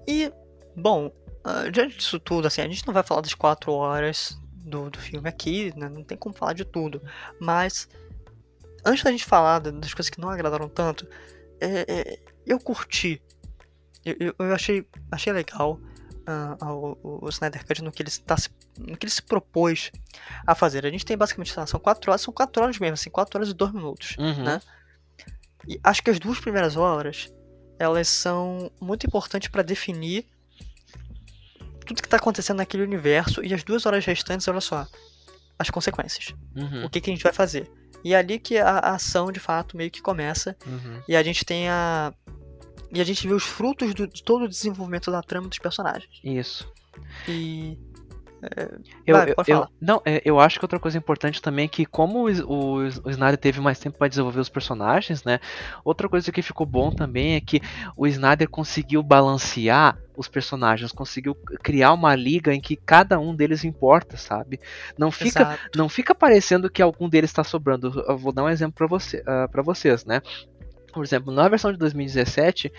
E, 0.08 0.32
bom, 0.74 1.12
ah, 1.44 1.70
diante 1.70 1.98
disso 1.98 2.18
tudo, 2.18 2.48
assim, 2.48 2.62
a 2.62 2.68
gente 2.68 2.88
não 2.88 2.94
vai 2.94 3.04
falar 3.04 3.20
das 3.20 3.34
quatro 3.34 3.74
horas 3.74 4.40
do, 4.72 4.90
do 4.90 4.98
filme 5.00 5.28
aqui, 5.30 5.72
né? 5.78 5.88
Não 5.90 6.04
tem 6.04 6.18
como 6.18 6.34
falar 6.36 6.54
de 6.54 6.66
tudo. 6.66 7.02
Mas, 7.40 7.88
antes 8.86 9.04
da 9.04 9.12
gente 9.12 9.26
falar 9.26 9.60
da- 9.60 9.72
das 9.72 9.94
coisas 9.94 10.10
que 10.10 10.20
não 10.20 10.30
agradaram 10.30 10.68
tanto, 10.68 11.08
é, 11.60 11.86
é, 11.88 12.20
eu 12.46 12.60
curti. 12.60 13.22
Eu, 14.04 14.16
eu, 14.20 14.36
eu 14.40 14.54
achei, 14.56 14.88
achei 15.12 15.32
legal 15.32 15.80
ah, 16.26 16.58
o, 16.74 17.20
o- 17.22 17.30
Snyder 17.30 17.66
Cut 17.66 17.84
no 17.84 17.92
que, 17.92 18.02
ele 18.02 18.10
tá, 18.26 18.36
se- 18.38 18.50
no 18.80 18.98
que 18.98 19.06
ele 19.06 19.12
se 19.12 19.22
propôs 19.22 19.92
a 20.48 20.56
fazer. 20.56 20.86
A 20.86 20.90
gente 20.90 21.06
tem 21.06 21.18
basicamente, 21.18 21.54
são 21.68 21.80
quatro 21.80 22.10
horas, 22.10 22.22
são 22.22 22.34
quatro 22.34 22.64
horas 22.64 22.80
mesmo, 22.80 22.94
assim, 22.96 23.10
quatro 23.12 23.38
horas 23.38 23.50
e 23.50 23.54
dois 23.54 23.72
minutos. 23.74 24.16
Uhum. 24.18 24.44
né? 24.44 24.62
E 25.68 25.80
acho 25.84 26.02
que 26.02 26.10
as 26.10 26.18
duas 26.20 26.40
primeiras 26.40 26.76
horas 26.76 27.32
elas 27.78 28.08
são 28.08 28.72
muito 28.80 29.06
importantes 29.06 29.50
para 29.50 29.62
definir 29.64 30.26
tudo 31.86 32.02
que 32.02 32.08
tá 32.10 32.18
acontecendo 32.18 32.58
naquele 32.58 32.84
universo 32.84 33.44
e 33.44 33.54
as 33.54 33.64
duas 33.64 33.86
horas 33.86 34.06
restantes, 34.06 34.48
olha 34.48 34.62
só, 34.62 34.88
as 35.60 35.70
consequências. 35.70 36.34
Uhum, 36.56 36.86
O 36.86 36.90
que, 36.90 37.00
que 37.02 37.10
a 37.10 37.14
gente 37.14 37.24
vai 37.24 37.34
fazer? 37.34 37.70
E 38.04 38.14
é 38.14 38.18
ali 38.18 38.40
que 38.40 38.58
a, 38.58 38.68
a 38.80 38.96
ação 38.96 39.32
de 39.32 39.40
fato 39.40 39.78
meio 39.78 39.92
que 39.92 40.02
começa 40.02 40.56
uhum. 40.66 41.02
e 41.08 41.16
a 41.16 41.22
gente 41.22 41.46
tem 41.46 41.70
a 41.70 42.14
e 42.94 43.00
a 43.00 43.04
gente 43.06 43.26
vê 43.28 43.34
os 43.34 43.44
frutos 43.44 43.94
do- 43.94 44.08
de 44.08 44.22
todo 44.22 44.44
o 44.46 44.50
desenvolvimento 44.50 45.10
da 45.12 45.22
trama 45.22 45.48
dos 45.48 45.60
personagens. 45.60 46.10
Isso. 46.24 46.70
E 47.28 47.78
Eu, 49.06 49.18
Vai, 49.18 49.30
eu- 49.30 49.36
eu- 49.48 49.68
não, 49.80 50.02
é, 50.06 50.22
eu 50.26 50.40
acho 50.40 50.58
que 50.60 50.66
outra 50.66 50.80
coisa 50.80 50.98
importante 50.98 51.42
também 51.42 51.66
é 51.66 51.68
que 51.68 51.86
como 51.86 52.28
o, 52.28 52.32
o, 52.44 52.76
o 52.78 53.10
Snyder 53.10 53.38
teve 53.38 53.60
mais 53.62 53.80
tempo 53.80 53.98
para 53.98 54.08
desenvolver 54.08 54.40
os 54.40 54.50
personagens, 54.50 55.24
né? 55.24 55.40
Outra 55.84 56.10
coisa 56.10 56.32
que 56.32 56.42
ficou 56.42 56.66
bom 56.66 56.92
também 56.92 57.36
é 57.36 57.42
que 57.42 57.62
o 57.96 58.08
Snyder 58.08 58.50
conseguiu 58.50 59.04
balancear 59.04 59.98
os 60.18 60.28
personagens, 60.28 60.92
conseguiu 60.92 61.36
criar 61.64 61.94
uma 61.94 62.16
liga 62.16 62.54
em 62.54 62.60
que 62.60 62.76
cada 62.76 63.20
um 63.20 63.36
deles 63.36 63.64
importa, 63.64 64.18
sabe? 64.18 64.60
Não 64.98 65.12
fica, 65.12 65.42
exato. 65.42 65.78
não 65.78 65.88
fica 65.88 66.14
parecendo 66.16 66.70
que 66.70 66.82
algum 66.82 67.08
deles 67.08 67.30
está 67.30 67.44
sobrando. 67.44 68.04
Eu 68.08 68.18
vou 68.18 68.32
dar 68.32 68.44
um 68.44 68.50
exemplo 68.50 68.74
para 68.74 68.88
você, 68.88 69.24
para 69.24 69.62
vocês, 69.62 70.04
né? 70.06 70.22
Por 70.94 71.04
exemplo, 71.04 71.32
na 71.34 71.48
versão 71.48 71.72
de 71.72 71.78
2017, 71.78 72.72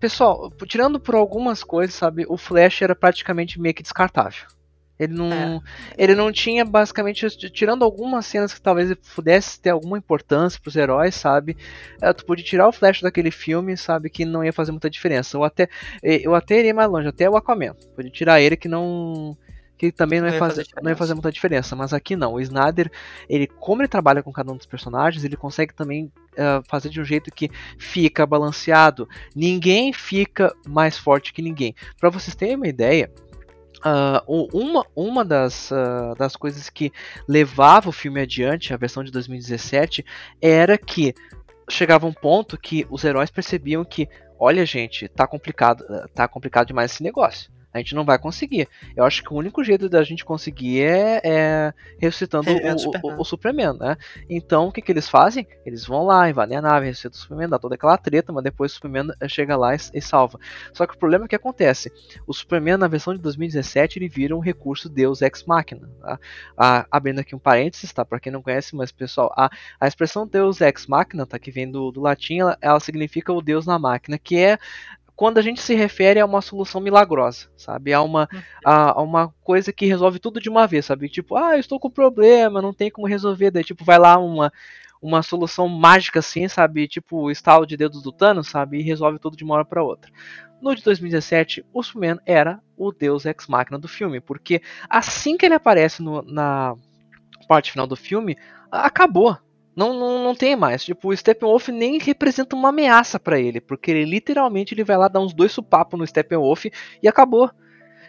pessoal, 0.00 0.50
tirando 0.66 0.98
por 0.98 1.14
algumas 1.14 1.62
coisas, 1.62 1.94
sabe, 1.94 2.26
o 2.28 2.36
Flash 2.36 2.82
era 2.82 2.94
praticamente 2.94 3.60
meio 3.60 3.74
que 3.74 3.82
descartável. 3.82 4.46
Ele 4.98 5.12
não, 5.12 5.30
É. 5.32 5.60
ele 5.98 6.14
não 6.14 6.32
tinha 6.32 6.64
basicamente, 6.64 7.28
tirando 7.50 7.84
algumas 7.84 8.24
cenas 8.26 8.54
que 8.54 8.60
talvez 8.60 8.94
pudesse 9.14 9.60
ter 9.60 9.70
alguma 9.70 9.98
importância 9.98 10.58
pros 10.60 10.74
heróis, 10.76 11.14
sabe? 11.14 11.56
eh, 12.00 12.12
Tu 12.12 12.24
podia 12.24 12.44
tirar 12.44 12.68
o 12.68 12.72
Flash 12.72 13.02
daquele 13.02 13.30
filme, 13.30 13.76
sabe, 13.76 14.08
que 14.08 14.24
não 14.24 14.42
ia 14.44 14.52
fazer 14.52 14.72
muita 14.72 14.88
diferença. 14.88 15.36
Ou 15.36 15.44
até, 15.44 15.68
eu 16.02 16.34
até 16.34 16.58
iria 16.58 16.72
mais 16.74 16.90
longe, 16.90 17.08
até 17.08 17.28
o 17.28 17.36
Aquaman. 17.36 17.74
Podia 17.94 18.10
tirar 18.10 18.40
ele 18.40 18.56
que 18.56 18.68
não, 18.68 19.36
que 19.76 19.92
também 19.92 20.20
não, 20.20 20.28
ia, 20.28 20.38
fazer, 20.38 20.66
não 20.82 20.90
ia 20.90 20.96
fazer 20.96 21.12
muita 21.12 21.30
diferença. 21.30 21.76
Mas 21.76 21.92
aqui 21.92 22.16
não. 22.16 22.32
O 22.34 22.40
Snyder, 22.40 22.90
ele 23.28 23.46
como 23.46 23.82
ele 23.82 23.88
trabalha 23.88 24.22
com 24.22 24.32
cada 24.32 24.50
um 24.50 24.56
dos 24.56 24.66
personagens, 24.66 25.24
ele 25.24 25.36
consegue 25.36 25.74
também 25.74 26.10
eh, 26.36 26.60
fazer 26.66 26.88
de 26.88 27.00
um 27.00 27.04
jeito 27.04 27.30
que 27.30 27.50
fica 27.78 28.24
balanceado. 28.24 29.06
Ninguém 29.34 29.92
fica 29.92 30.54
mais 30.66 30.96
forte 30.96 31.32
que 31.34 31.42
ninguém. 31.42 31.74
Pra 32.00 32.08
vocês 32.08 32.34
terem 32.34 32.56
uma 32.56 32.68
ideia. 32.68 33.10
O- 34.26 34.48
uma, 34.52 34.84
uma 34.94 35.24
das, 35.24 35.70
ah, 35.72 36.14
das 36.18 36.36
coisas 36.36 36.68
que 36.70 36.92
levava 37.28 37.88
o 37.88 37.92
filme 37.92 38.20
adiante, 38.20 38.72
a 38.72 38.76
versão 38.76 39.04
de 39.04 39.10
2017, 39.10 40.04
era 40.40 40.76
que 40.78 41.14
chegava 41.68 42.06
um 42.06 42.12
ponto 42.12 42.56
que 42.56 42.86
os 42.90 43.04
heróis 43.04 43.30
percebiam 43.30 43.84
que, 43.84 44.08
olha 44.38 44.64
gente, 44.64 45.08
tá 45.08 45.26
complicado, 45.26 45.84
tá 46.14 46.28
complicado 46.28 46.68
demais 46.68 46.92
esse 46.92 47.02
negócio. 47.02 47.50
A 47.76 47.80
gente 47.80 47.94
não 47.94 48.04
vai 48.04 48.18
conseguir. 48.18 48.68
Eu 48.96 49.04
acho 49.04 49.22
que 49.22 49.32
o 49.32 49.36
único 49.36 49.62
jeito 49.62 49.88
da 49.88 50.02
gente 50.02 50.24
conseguir 50.24 50.82
é, 50.82 51.20
é 51.22 51.74
ressuscitando 51.98 52.44
Revivendo 52.44 52.76
o, 52.76 52.78
Superman. 52.78 53.16
o, 53.16 53.20
o 53.20 53.24
Superman, 53.24 53.72
né? 53.78 53.96
Então, 54.28 54.68
o 54.68 54.72
que, 54.72 54.80
que 54.80 54.90
eles 54.90 55.08
fazem? 55.08 55.46
Eles 55.64 55.84
vão 55.84 56.04
lá, 56.04 56.28
invadem 56.28 56.56
a 56.56 56.62
nave, 56.62 56.86
ressuscitam 56.86 57.18
o 57.18 57.22
Superman, 57.22 57.48
dá 57.48 57.58
toda 57.58 57.74
aquela 57.74 57.98
treta, 57.98 58.32
mas 58.32 58.42
depois 58.42 58.72
o 58.72 58.74
Superman 58.76 59.08
chega 59.28 59.56
lá 59.56 59.74
e, 59.74 59.78
e 59.94 60.00
salva. 60.00 60.38
Só 60.72 60.86
que 60.86 60.94
o 60.94 60.98
problema 60.98 61.26
é 61.26 61.28
que 61.28 61.36
acontece. 61.36 61.92
O 62.26 62.32
Superman, 62.32 62.78
na 62.78 62.88
versão 62.88 63.14
de 63.14 63.20
2017, 63.20 63.98
ele 63.98 64.08
vira 64.08 64.34
um 64.34 64.40
recurso 64.40 64.88
Deus 64.88 65.20
Ex 65.22 65.44
Machina. 65.44 65.88
Tá? 66.00 66.18
Ah, 66.56 66.86
abrindo 66.90 67.20
aqui 67.20 67.34
um 67.34 67.38
parênteses, 67.38 67.92
tá? 67.92 68.04
Pra 68.04 68.18
quem 68.18 68.32
não 68.32 68.42
conhece, 68.42 68.74
mas 68.74 68.90
pessoal, 68.90 69.32
a, 69.36 69.50
a 69.80 69.86
expressão 69.86 70.26
Deus 70.26 70.60
Ex 70.60 70.86
Machina, 70.86 71.26
tá? 71.26 71.38
Que 71.38 71.50
vem 71.50 71.70
do, 71.70 71.90
do 71.90 72.00
latim, 72.00 72.38
ela, 72.38 72.56
ela 72.60 72.80
significa 72.80 73.32
o 73.32 73.42
Deus 73.42 73.66
na 73.66 73.78
máquina, 73.78 74.18
que 74.18 74.36
é 74.38 74.58
quando 75.16 75.38
a 75.38 75.42
gente 75.42 75.62
se 75.62 75.74
refere 75.74 76.20
a 76.20 76.26
uma 76.26 76.42
solução 76.42 76.80
milagrosa, 76.80 77.48
sabe? 77.56 77.92
A 77.94 78.02
uma, 78.02 78.28
a, 78.64 79.00
a, 79.00 79.02
uma 79.02 79.34
coisa 79.42 79.72
que 79.72 79.86
resolve 79.86 80.18
tudo 80.18 80.40
de 80.40 80.50
uma 80.50 80.66
vez, 80.66 80.84
sabe? 80.84 81.08
Tipo, 81.08 81.36
ah, 81.36 81.54
eu 81.54 81.60
estou 81.60 81.80
com 81.80 81.90
problema, 81.90 82.60
não 82.60 82.74
tem 82.74 82.90
como 82.90 83.06
resolver. 83.06 83.50
Daí, 83.50 83.64
tipo, 83.64 83.82
vai 83.82 83.98
lá 83.98 84.18
uma, 84.18 84.52
uma 85.00 85.22
solução 85.22 85.68
mágica 85.68 86.18
assim, 86.18 86.46
sabe? 86.48 86.86
Tipo, 86.86 87.30
estalo 87.30 87.66
de 87.66 87.78
dedos 87.78 88.02
do 88.02 88.12
Thanos, 88.12 88.48
sabe? 88.48 88.78
E 88.78 88.82
resolve 88.82 89.18
tudo 89.18 89.38
de 89.38 89.42
uma 89.42 89.54
hora 89.54 89.64
para 89.64 89.82
outra. 89.82 90.12
No 90.60 90.74
de 90.74 90.82
2017, 90.82 91.64
o 91.72 91.82
Superman 91.82 92.20
era 92.26 92.60
o 92.76 92.92
deus 92.92 93.24
ex-máquina 93.24 93.78
do 93.78 93.88
filme, 93.88 94.20
porque 94.20 94.60
assim 94.88 95.36
que 95.36 95.46
ele 95.46 95.54
aparece 95.54 96.02
no, 96.02 96.22
na 96.22 96.74
parte 97.48 97.72
final 97.72 97.86
do 97.86 97.96
filme, 97.96 98.36
acabou. 98.70 99.38
Não, 99.76 99.92
não, 99.92 100.24
não 100.24 100.34
tem 100.34 100.56
mais. 100.56 100.82
Tipo, 100.82 101.10
o 101.10 101.16
Steppenwolf 101.16 101.68
nem 101.68 101.98
representa 101.98 102.56
uma 102.56 102.70
ameaça 102.70 103.20
para 103.20 103.38
ele, 103.38 103.60
porque 103.60 103.90
ele 103.90 104.06
literalmente 104.06 104.72
ele 104.72 104.82
vai 104.82 104.96
lá 104.96 105.06
dar 105.06 105.20
uns 105.20 105.34
dois 105.34 105.52
supapos 105.52 105.98
no 105.98 106.06
Steppenwolf 106.06 106.64
e 107.02 107.06
acabou. 107.06 107.50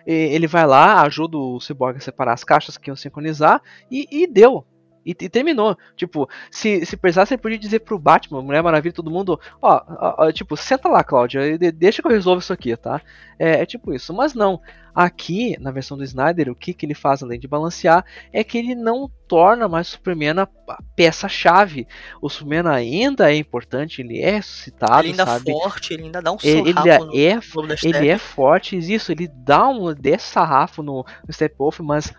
Ele 0.05 0.47
vai 0.47 0.65
lá, 0.65 1.01
ajuda 1.01 1.38
o 1.38 1.59
Cyborg 1.59 1.97
a 1.97 1.99
separar 1.99 2.32
as 2.32 2.45
caixas 2.45 2.78
que 2.78 2.89
iam 2.89 2.95
sincronizar 2.95 3.61
e, 3.91 4.07
e 4.09 4.26
deu. 4.26 4.65
E, 5.08 5.12
e, 5.12 5.30
terminou. 5.30 5.78
Tipo, 5.95 6.30
se, 6.51 6.86
se 6.86 6.97
precisasse, 6.97 7.34
ele 7.34 7.41
podia 7.41 7.58
dizer 7.58 7.80
pro 7.80 7.97
Batman, 7.97 8.41
Mulher 8.41 8.62
Maravilha, 8.62 8.93
todo 8.93 9.10
mundo, 9.10 9.39
ó, 9.62 9.82
ó, 9.88 10.26
ó 10.26 10.32
tipo, 10.34 10.58
senta 10.58 10.89
lá, 10.89 11.01
Cláudia, 11.01 11.58
deixa 11.72 12.01
que 12.01 12.08
eu 12.08 12.12
resolvo 12.12 12.41
isso 12.41 12.51
aqui, 12.51 12.76
tá? 12.76 13.01
É, 13.39 13.62
é, 13.62 13.66
tipo 13.66 13.93
isso. 13.93 14.14
Mas 14.14 14.34
não. 14.34 14.60
Aqui, 14.93 15.55
na 15.60 15.70
versão 15.70 15.95
do 15.95 16.03
Snyder, 16.03 16.49
o 16.49 16.55
que, 16.55 16.74
que 16.74 16.84
ele 16.84 16.95
faz 16.95 17.22
além 17.22 17.39
de 17.39 17.47
balancear 17.47 18.03
é 18.34 18.43
que 18.43 18.58
ele 18.58 18.74
não 18.74 19.08
torna 19.28 19.68
mais 19.68 19.89
o 19.89 19.91
Superman 19.91 20.39
a 20.39 20.47
peça-chave. 20.95 21.88
O 22.20 22.28
Superman 22.28 22.68
ainda 22.74 23.32
é 23.32 23.36
importante, 23.36 24.01
ele 24.01 24.20
é 24.20 24.32
ressuscitado, 24.32 25.01
ele 25.01 25.10
ainda 25.10 25.26
sabe? 25.26 25.51
é 25.51 25.53
forte, 25.53 25.93
ele 25.93 26.03
ainda 26.05 26.20
dá 26.20 26.32
um 26.32 26.38
ele, 26.41 26.74
sarrafo 26.74 27.10
ele 27.12 27.22
é, 27.22 27.36
no, 27.36 27.76
ele 27.84 28.08
é 28.08 28.18
forte, 28.18 28.76
isso, 28.76 29.12
ele 29.12 29.28
dá 29.28 29.68
um 29.70 29.93
desse 29.93 30.26
sarrafo 30.26 30.82
no, 30.82 31.05
no 31.28 31.32
Steppenwolf, 31.32 31.80
mas 31.82 32.12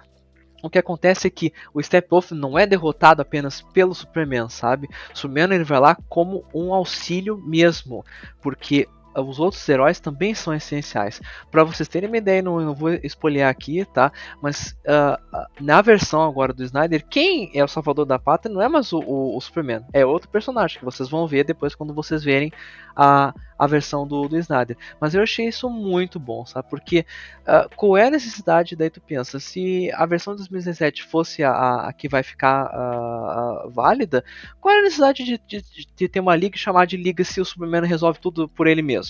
o 0.62 0.68
que 0.70 0.78
acontece 0.78 1.26
é 1.26 1.30
que 1.30 1.52
o 1.72 1.82
Steppenwolf 1.82 2.32
não 2.32 2.58
é 2.58 2.66
derrotado 2.66 3.22
apenas 3.22 3.62
pelo 3.62 3.94
Superman, 3.94 4.48
sabe? 4.48 4.88
Superman 5.14 5.54
ele 5.54 5.64
vai 5.64 5.80
lá 5.80 5.96
como 6.08 6.44
um 6.52 6.72
auxílio 6.74 7.36
mesmo, 7.36 8.04
porque 8.40 8.88
os 9.20 9.38
outros 9.38 9.66
heróis 9.68 10.00
também 10.00 10.34
são 10.34 10.54
essenciais. 10.54 11.20
Para 11.50 11.64
vocês 11.64 11.88
terem 11.88 12.08
uma 12.08 12.16
ideia, 12.16 12.42
não, 12.42 12.60
não 12.60 12.74
vou 12.74 12.90
espolhar 12.90 13.50
aqui, 13.50 13.84
tá? 13.84 14.12
Mas 14.42 14.76
uh, 14.84 15.46
na 15.60 15.80
versão 15.82 16.22
agora 16.22 16.52
do 16.52 16.62
Snyder, 16.64 17.04
quem 17.08 17.50
é 17.54 17.62
o 17.62 17.68
salvador 17.68 18.04
da 18.06 18.18
pátria 18.18 18.52
não 18.52 18.62
é 18.62 18.68
mais 18.68 18.92
o, 18.92 18.98
o, 19.00 19.36
o, 19.36 19.40
Superman, 19.40 19.84
é 19.92 20.04
outro 20.04 20.28
personagem 20.28 20.78
que 20.78 20.84
vocês 20.84 21.08
vão 21.08 21.26
ver 21.26 21.44
depois 21.44 21.74
quando 21.74 21.94
vocês 21.94 22.22
verem 22.22 22.52
a, 22.94 23.32
a 23.58 23.66
versão 23.66 24.06
do, 24.06 24.28
do 24.28 24.36
Snyder. 24.38 24.76
Mas 25.00 25.14
eu 25.14 25.22
achei 25.22 25.46
isso 25.46 25.70
muito 25.70 26.18
bom, 26.18 26.44
sabe? 26.44 26.68
Porque 26.68 27.06
uh, 27.42 27.68
qual 27.76 27.96
é 27.96 28.06
a 28.06 28.10
necessidade, 28.10 28.76
daí 28.76 28.90
tu 28.90 29.00
pensa, 29.00 29.38
se 29.38 29.90
a 29.92 30.04
versão 30.04 30.34
de 30.34 30.38
2017 30.38 31.04
fosse 31.04 31.44
a, 31.44 31.86
a, 31.86 31.92
que 31.92 32.08
vai 32.08 32.22
ficar 32.22 32.66
uh, 32.66 33.70
válida, 33.70 34.24
qual 34.60 34.74
é 34.74 34.78
a 34.78 34.82
necessidade 34.82 35.24
de, 35.24 35.40
de, 35.46 35.64
de 35.96 36.08
ter 36.08 36.20
uma 36.20 36.34
liga 36.34 36.56
chamada 36.56 36.86
de 36.86 36.96
liga 36.96 37.22
se 37.24 37.40
o 37.40 37.44
Superman 37.44 37.84
resolve 37.84 38.18
tudo 38.18 38.48
por 38.48 38.66
ele 38.66 38.82
mesmo? 38.82 39.07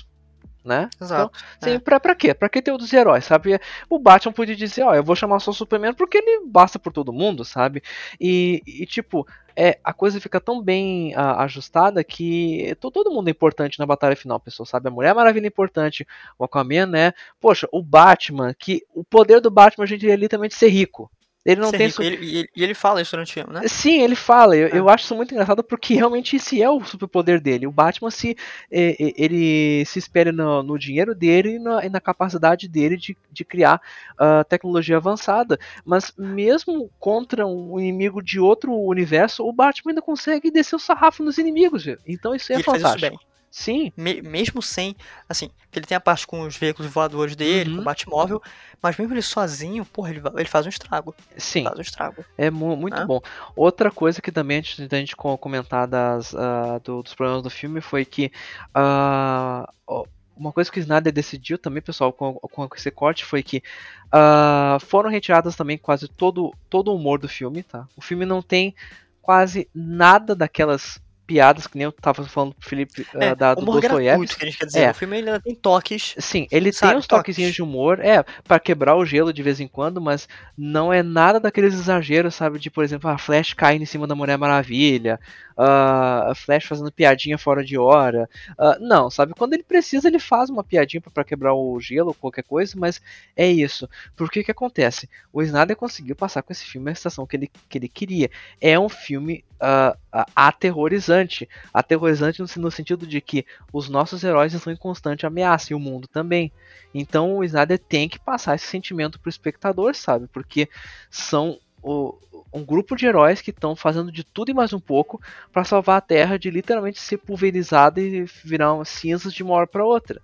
Né? 0.65 0.91
Exato. 1.01 1.37
Então, 1.57 1.73
é. 1.73 1.79
pra, 1.79 1.99
pra 1.99 2.15
quê? 2.15 2.35
Pra 2.35 2.49
que 2.49 2.61
ter 2.61 2.73
o 2.73 2.79
dos 2.79 2.93
heróis, 2.93 3.25
sabe? 3.25 3.59
O 3.89 3.99
Batman 3.99 4.33
podia 4.33 4.57
dizer, 4.57 4.83
ó, 4.83 4.95
eu 4.95 5.03
vou 5.03 5.17
chamar 5.17 5.41
só 5.41 5.51
o 5.51 5.55
Superman 5.55 5.95
porque 5.95 6.19
ele 6.19 6.47
basta 6.47 6.79
por 6.79 6.93
todo 6.93 7.13
mundo, 7.13 7.45
sabe? 7.45 7.83
E, 8.21 8.63
e 8.67 8.87
tipo, 8.87 9.27
é, 9.57 9.79
a 9.83 9.93
coisa 9.93 10.21
fica 10.21 10.41
tão 10.41 10.63
bem 10.63 11.15
a, 11.15 11.43
ajustada 11.45 12.05
que 12.05 12.77
todo 12.81 13.11
mundo 13.11 13.29
é 13.29 13.31
importante 13.31 13.79
na 13.79 13.87
batalha 13.87 14.15
final, 14.15 14.39
pessoal, 14.39 14.67
sabe? 14.67 14.89
A 14.89 14.93
Mulher 14.93 15.15
Maravilha 15.15 15.47
é 15.47 15.49
importante, 15.49 16.07
o 16.39 16.45
Aquaman, 16.45 16.87
né? 16.87 17.13
Poxa, 17.41 17.69
o 17.73 17.83
Batman, 17.83 18.55
que 18.55 18.85
o 18.95 19.03
poder 19.03 19.41
do 19.41 19.51
Batman 19.51 19.85
a 19.85 19.89
gente 19.89 20.09
é 20.09 20.15
literalmente 20.15 20.55
ser 20.55 20.69
rico, 20.69 21.11
ele 21.45 21.61
não 21.61 21.71
Ser 21.71 21.79
tem. 21.79 21.87
Rico, 21.87 22.03
ele, 22.03 22.49
e 22.55 22.63
ele 22.63 22.75
fala 22.75 23.01
isso 23.01 23.13
durante 23.13 23.31
o 23.31 23.35
filme, 23.35 23.53
né? 23.53 23.63
Sim, 23.67 24.03
ele 24.03 24.15
fala. 24.15 24.57
Eu, 24.57 24.69
é. 24.69 24.79
eu 24.79 24.89
acho 24.89 25.05
isso 25.05 25.15
muito 25.15 25.33
engraçado 25.33 25.63
porque 25.63 25.95
realmente 25.95 26.37
esse 26.37 26.63
é 26.63 26.69
o 26.69 26.85
superpoder 26.85 27.41
dele. 27.41 27.67
O 27.67 27.73
Batman 27.73 28.11
se 28.11 28.37
ele 28.71 29.85
se 29.87 29.99
espelha 29.99 30.33
no, 30.33 30.63
no 30.63 30.79
dinheiro 30.79 31.15
dele 31.15 31.55
e 31.55 31.59
na, 31.59 31.85
e 31.85 31.89
na, 31.89 32.01
capacidade 32.01 32.69
dele 32.69 32.97
de, 32.97 33.17
de 33.31 33.45
criar 33.45 33.81
uh, 34.15 34.45
tecnologia 34.49 34.97
avançada. 34.97 35.59
Mas 35.85 36.13
mesmo 36.19 36.91
contra 36.99 37.47
um 37.47 37.79
inimigo 37.79 38.23
de 38.23 38.39
outro 38.39 38.73
universo, 38.73 39.45
o 39.45 39.53
Batman 39.53 39.93
ainda 39.93 40.03
consegue 40.03 40.51
descer 40.51 40.77
o 40.77 40.81
sarrafo 40.81 41.23
nos 41.23 41.39
inimigos. 41.39 41.85
Viu? 41.85 41.97
Então 42.07 42.35
isso 42.35 42.53
é 42.53 42.63
fantástico. 42.63 43.19
Sim. 43.51 43.93
Me, 43.97 44.21
mesmo 44.23 44.63
sem, 44.63 44.95
assim, 45.29 45.51
que 45.71 45.79
ele 45.79 45.87
tem 45.87 45.97
a 45.97 46.01
parte 46.01 46.27
com 46.27 46.43
os 46.43 46.57
veículos 46.57 46.91
voadores 46.91 47.35
dele, 47.35 47.71
uhum. 47.71 47.77
com 47.77 47.83
o 47.83 47.85
Batmóvel, 47.85 48.43
mas 48.83 48.97
mesmo 48.97 49.15
ele 49.15 49.23
sozinho, 49.23 49.85
porra, 49.85 50.11
ele, 50.11 50.23
ele 50.37 50.49
faz 50.49 50.67
um 50.67 50.69
estrago. 50.69 51.15
Sim. 51.37 51.65
Faz 51.65 51.79
um 51.79 51.83
estrago. 51.83 52.25
É 52.37 52.51
mu 52.51 52.77
muito 52.77 53.05
bom. 53.07 53.21
Outra 53.57 53.91
coisa 53.91 54.21
que 54.21 54.31
também, 54.31 54.59
antes 54.59 54.87
da 54.87 54.99
gente 54.99 55.17
comentar 55.17 55.87
das, 55.87 56.33
uh, 56.33 56.81
do, 56.85 57.03
dos 57.03 57.15
problemas 57.15 57.43
do 57.43 57.51
filme, 57.51 57.81
foi 57.81 58.05
que 58.05 58.31
uh, 58.77 60.07
uma 60.37 60.53
coisa 60.53 60.71
que 60.71 60.79
o 60.79 60.81
Snyder 60.81 61.13
decidiu 61.13 61.59
também, 61.59 61.83
pessoal, 61.83 62.13
com, 62.13 62.35
com 62.35 62.69
esse 62.77 62.91
corte, 62.91 63.25
foi 63.25 63.43
que 63.43 63.63
uh, 64.07 64.79
foram 64.81 65.11
retiradas 65.11 65.57
também 65.57 65.77
quase 65.77 66.07
todo, 66.09 66.55
todo 66.71 66.93
o 66.93 66.97
humor 66.97 67.19
do 67.19 67.29
filme, 67.29 67.63
tá? 67.63 67.87
O 67.97 68.01
filme 68.01 68.25
não 68.25 68.41
tem 68.41 68.75
quase 69.21 69.69
nada 69.75 70.35
daquelas 70.35 71.01
piadas, 71.29 71.67
que 71.67 71.77
nem 71.77 71.85
eu 71.85 71.93
tava 71.93 72.25
falando 72.25 72.55
pro 72.55 72.67
Felipe 72.67 73.07
é, 73.15 73.33
uh, 73.33 73.37
da, 73.37 73.55
do 73.55 73.67
Dostoiévski. 73.67 74.39
que 74.39 74.45
a 74.45 74.47
gente 74.49 74.59
quer 74.59 74.65
dizer. 74.65 74.81
É. 74.81 74.91
O 74.91 74.95
filme 74.95 75.19
ainda 75.19 75.39
tem 75.39 75.55
toques. 75.55 76.15
Sim, 76.19 76.49
ele 76.51 76.73
sabe, 76.73 76.93
tem 76.93 76.99
uns 76.99 77.07
toques. 77.07 77.21
toquezinhos 77.21 77.55
de 77.55 77.63
humor, 77.63 78.01
é, 78.01 78.25
para 78.43 78.59
quebrar 78.59 78.97
o 78.97 79.05
gelo 79.05 79.31
de 79.31 79.43
vez 79.43 79.61
em 79.61 79.69
quando, 79.69 80.01
mas 80.01 80.27
não 80.57 80.91
é 80.91 81.03
nada 81.03 81.39
daqueles 81.39 81.75
exageros, 81.75 82.35
sabe? 82.35 82.59
De, 82.59 82.71
por 82.71 82.83
exemplo, 82.83 83.11
a 83.11 83.19
Flash 83.19 83.53
caindo 83.53 83.83
em 83.83 83.87
cima 83.87 84.07
da 84.07 84.15
Mulher 84.15 84.39
Maravilha, 84.39 85.21
uh, 85.59 86.35
Flash 86.35 86.65
fazendo 86.65 86.93
piadinha 86.93 87.37
fora 87.37 87.65
de 87.65 87.77
hora. 87.77 88.29
Uh, 88.51 88.79
não, 88.81 89.11
sabe? 89.11 89.35
Quando 89.35 89.55
ele 89.55 89.65
precisa, 89.65 90.09
ele 90.09 90.21
faz 90.21 90.49
uma 90.49 90.63
piadinha 90.63 91.01
para 91.01 91.25
quebrar 91.25 91.55
o 91.55 91.79
gelo 91.81 92.09
ou 92.09 92.15
qualquer 92.15 92.45
coisa, 92.45 92.75
mas 92.79 93.01
é 93.37 93.47
isso. 93.47 93.89
Por 94.17 94.31
que 94.31 94.45
que 94.45 94.51
acontece? 94.51 95.09
O 95.33 95.43
Snyder 95.43 95.77
conseguiu 95.77 96.15
passar 96.15 96.43
com 96.43 96.53
esse 96.53 96.65
filme 96.65 96.91
a 96.91 96.95
sensação 96.95 97.27
que 97.27 97.37
ele, 97.37 97.51
que 97.69 97.79
ele 97.79 97.89
queria. 97.89 98.31
É 98.61 98.79
um 98.79 98.89
filme 98.89 99.45
uh, 99.61 100.25
aterrorizante. 100.35 101.49
Aterrorizante 101.75 102.41
no, 102.41 102.49
no, 102.63 102.71
sentido 102.71 103.07
de 103.07 103.21
que 103.21 103.45
os 103.73 103.89
nossos 103.89 104.23
heróis 104.23 104.55
estão 104.55 104.73
em 104.73 104.77
constante 104.77 105.27
ameaça 105.27 105.73
e 105.73 105.77
o 105.77 105.81
mundo 105.81 106.07
também. 106.07 106.53
Então 106.95 107.37
o 107.37 107.45
Snyder 107.45 107.79
tem 107.79 108.09
que 108.09 108.19
passar 108.19 108.55
esse 108.55 108.67
sentimento 108.67 109.19
pro 109.19 109.29
espectador, 109.29 109.95
sabe? 109.95 110.27
Porque 110.29 110.69
são 111.11 111.59
o, 111.83 112.19
um 112.53 112.65
grupo 112.65 112.97
de 112.97 113.07
heróis 113.07 113.41
que 113.41 113.51
estão 113.51 113.77
fazendo 113.77 114.11
de 114.11 114.25
tudo 114.25 114.51
e 114.51 114.55
mais 114.55 114.73
um 114.73 114.81
pouco 114.81 115.21
para 115.53 115.65
salvar 115.65 115.99
a 115.99 116.03
Terra 116.03 116.39
de 116.39 116.51
literalmente 116.51 117.01
ser 117.01 117.19
pulverizada 117.19 118.01
e 118.01 118.25
virar 118.45 118.85
cinzas 118.85 119.33
de 119.33 119.43
uma 119.43 119.55
hora 119.55 119.67
para 119.67 119.85
outra. 119.85 120.21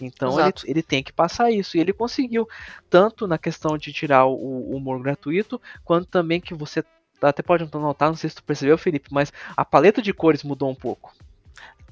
Então 0.00 0.40
ele, 0.40 0.52
ele, 0.64 0.82
tem 0.82 1.02
que 1.02 1.12
passar 1.12 1.50
isso. 1.50 1.76
E 1.76 1.80
ele 1.80 1.92
conseguiu, 1.92 2.48
tanto 2.88 3.26
na 3.26 3.36
questão 3.36 3.76
de 3.76 3.92
tirar 3.92 4.24
o, 4.24 4.34
o 4.34 4.76
humor 4.76 5.00
gratuito, 5.00 5.60
quanto 5.84 6.06
também 6.06 6.40
que 6.40 6.54
você 6.54 6.82
até 7.20 7.42
pode 7.42 7.68
notar, 7.74 8.08
não 8.08 8.16
sei 8.16 8.30
se 8.30 8.36
tu 8.36 8.42
percebeu, 8.42 8.78
Felipe, 8.78 9.12
mas 9.12 9.30
a 9.54 9.64
paleta 9.64 10.00
de 10.00 10.12
cores 10.12 10.42
mudou 10.42 10.70
um 10.70 10.74
pouco. 10.74 11.12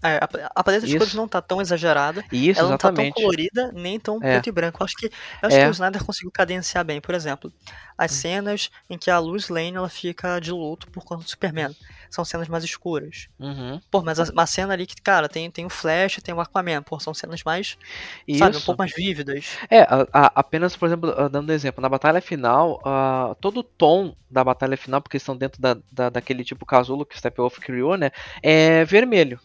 É, 0.03 0.17
a, 0.17 0.29
a, 0.55 0.65
paleta 0.65 0.87
de 0.87 0.97
cores 0.97 1.15
não 1.15 1.27
tá 1.27 1.41
tão 1.41 1.61
exagerada. 1.61 2.25
Isso, 2.31 2.61
ela 2.61 2.71
exatamente. 2.71 2.75
não 2.75 2.79
tá 2.79 2.93
tão 2.93 3.11
colorida, 3.13 3.73
nem 3.73 3.99
tão 3.99 4.17
é. 4.17 4.33
preto 4.33 4.49
e 4.49 4.53
branco. 4.53 4.79
Eu 4.81 4.85
acho 4.85 4.97
que, 4.97 5.07
eu 5.07 5.49
acho 5.49 5.57
é. 5.57 5.63
que 5.65 5.69
o 5.69 5.73
Snyder 5.73 6.05
conseguiu 6.05 6.31
cadenciar 6.31 6.85
bem. 6.85 7.01
Por 7.01 7.15
exemplo, 7.15 7.53
as 7.97 8.13
hum. 8.13 8.15
cenas 8.15 8.71
em 8.89 8.97
que 8.97 9.11
a 9.11 9.19
Luz 9.19 9.49
Lane 9.49 9.77
ela 9.77 9.89
fica 9.89 10.39
de 10.39 10.53
luto 10.53 10.89
por 10.91 11.05
conta 11.05 11.25
do 11.25 11.31
Superman. 11.31 11.75
São 12.09 12.25
cenas 12.25 12.49
mais 12.49 12.65
escuras. 12.65 13.29
Uhum. 13.39 13.81
Pô, 13.91 14.03
mas 14.03 14.19
uma 14.31 14.47
cena 14.47 14.73
ali 14.73 14.87
que, 14.87 15.01
cara, 15.03 15.29
tem, 15.29 15.51
tem 15.51 15.67
o 15.67 15.71
Flash, 15.71 16.21
tem 16.23 16.35
o 16.35 16.41
Aquaman. 16.41 16.83
Pô, 16.83 16.99
são 16.99 17.13
cenas 17.13 17.43
mais, 17.43 17.77
Isso. 18.27 18.39
sabe, 18.39 18.57
um 18.57 18.61
pouco 18.61 18.79
mais 18.79 18.93
vívidas. 18.95 19.59
É, 19.69 19.83
a, 19.83 20.07
a, 20.13 20.33
apenas, 20.37 20.77
por 20.77 20.87
exemplo, 20.87 21.13
dando 21.29 21.51
um 21.51 21.55
exemplo, 21.55 21.83
na 21.83 21.89
batalha 21.89 22.21
final, 22.23 22.81
uh, 22.85 23.35
todo 23.41 23.61
o 23.61 23.63
tom 23.63 24.15
da 24.31 24.43
batalha 24.43 24.77
final, 24.77 25.03
porque 25.03 25.17
estão 25.17 25.37
dentro 25.37 25.61
da, 25.61 25.77
da, 25.93 26.09
daquele 26.09 26.45
tipo 26.45 26.65
casulo 26.65 27.05
que 27.05 27.15
o 27.15 27.19
Steppenwolf 27.19 27.59
criou, 27.59 27.97
né, 27.97 28.11
é 28.43 28.85
vermelho. 28.85 29.41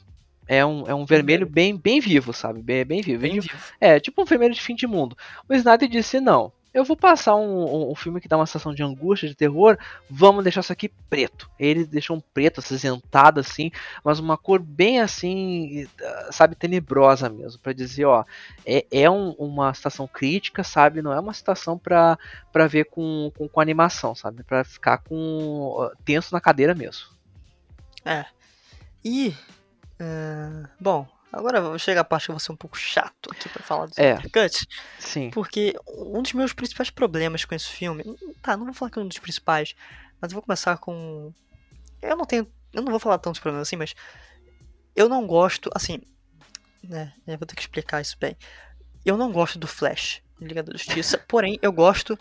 É 0.48 0.66
um, 0.66 0.84
é 0.88 0.94
um 0.94 1.06
vermelho 1.06 1.46
bem, 1.48 1.76
bem 1.76 2.00
vivo, 2.00 2.34
sabe? 2.34 2.62
Bem, 2.62 2.86
bem 2.86 3.02
vivo. 3.02 3.22
Bem 3.22 3.40
vivo. 3.40 3.58
É, 3.80 4.00
tipo 4.00 4.22
um 4.22 4.26
vermelho 4.26 4.54
de 4.54 4.62
fim 4.62 4.76
de 4.76 4.86
mundo. 4.86 5.18
O 5.48 5.54
Snyder 5.54 5.88
disse: 5.88 6.20
não, 6.20 6.52
eu 6.74 6.84
vou 6.84 6.98
passar 6.98 7.36
um, 7.36 7.66
um, 7.66 7.92
um, 7.92 7.96
filme 7.96 8.20
que 8.20 8.28
dá 8.28 8.36
uma 8.36 8.48
sensação 8.48 8.74
de 8.74 8.82
angústia, 8.82 9.30
de 9.30 9.36
terror, 9.36 9.78
vamos 10.10 10.44
deixar 10.44 10.62
isso 10.62 10.74
aqui 10.74 10.90
preto. 10.90 11.50
Ele 11.60 11.86
deixou 11.86 12.18
um 12.18 12.20
preto, 12.20 12.60
acinzentado 12.60 13.40
assim, 13.40 13.70
mas 14.04 14.18
uma 14.18 14.38
cor 14.38 14.60
bem 14.60 15.00
assim, 15.00 15.88
sabe, 16.32 16.56
tenebrosa 16.56 17.30
mesmo, 17.30 17.62
para 17.62 17.74
dizer, 17.74 18.06
ó, 18.06 18.26
é, 18.66 18.86
é 18.92 19.10
um, 19.10 19.32
uma 19.34 19.72
situação 19.74 20.08
crítica, 20.08 20.64
sabe, 20.64 21.04
não 21.04 21.14
é 21.14 21.20
uma 21.20 21.34
situação 21.34 21.78
pra, 21.78 22.18
pra 22.52 22.66
ver 22.66 22.86
com, 22.86 23.32
com, 23.38 23.48
com 23.48 23.62
animação, 23.62 24.16
sabe, 24.16 24.44
pra 24.44 24.64
ficar 24.64 24.98
com 24.98 25.92
tenso 26.04 26.34
na 26.34 26.42
cadeira 26.42 26.74
mesmo. 26.74 27.06
É. 28.04 28.26
E 29.06 29.36
Uh, 30.04 30.68
bom, 30.80 31.08
agora 31.32 31.78
chegar 31.80 32.02
a 32.02 32.04
parte 32.04 32.26
que 32.26 32.32
eu 32.32 32.36
vou 32.36 32.40
ser 32.40 32.52
um 32.52 32.58
pouco 32.58 32.78
chato 32.78 33.32
aqui 33.32 33.48
pra 33.48 33.64
falar 33.64 33.86
do 33.86 33.94
É. 33.98 34.16
Cut. 34.16 34.68
Sim. 35.00 35.30
Porque 35.30 35.74
um 35.88 36.22
dos 36.22 36.34
meus 36.34 36.52
principais 36.52 36.90
problemas 36.90 37.46
com 37.46 37.56
esse 37.56 37.70
filme. 37.70 38.04
Tá, 38.42 38.58
não 38.58 38.66
vou 38.66 38.74
falar 38.74 38.92
que 38.92 39.00
é 39.00 39.02
um 39.02 39.08
dos 39.08 39.20
principais, 39.20 39.76
mas 40.22 40.32
eu 40.32 40.36
vou 40.36 40.44
começar 40.44 40.78
com. 40.78 41.34
Eu 42.02 42.18
não 42.18 42.26
tenho. 42.26 42.52
Eu 42.74 42.82
não 42.82 42.92
vou 42.92 43.00
falar 43.00 43.18
tantos 43.18 43.40
problemas 43.40 43.68
assim, 43.68 43.78
mas. 43.78 43.96
Eu 44.96 45.08
não 45.08 45.26
gosto. 45.26 45.70
Assim. 45.74 46.02
Né, 46.84 47.14
eu 47.26 47.38
vou 47.38 47.48
ter 47.48 47.56
que 47.56 47.62
explicar 47.62 48.02
isso 48.02 48.18
bem. 48.20 48.36
Eu 49.06 49.16
não 49.16 49.32
gosto 49.32 49.58
do 49.58 49.68
Flash 49.68 50.22
Liga 50.40 50.64
da 50.64 50.74
Justiça, 50.74 51.18
porém 51.28 51.58
eu 51.62 51.72
gosto 51.72 52.20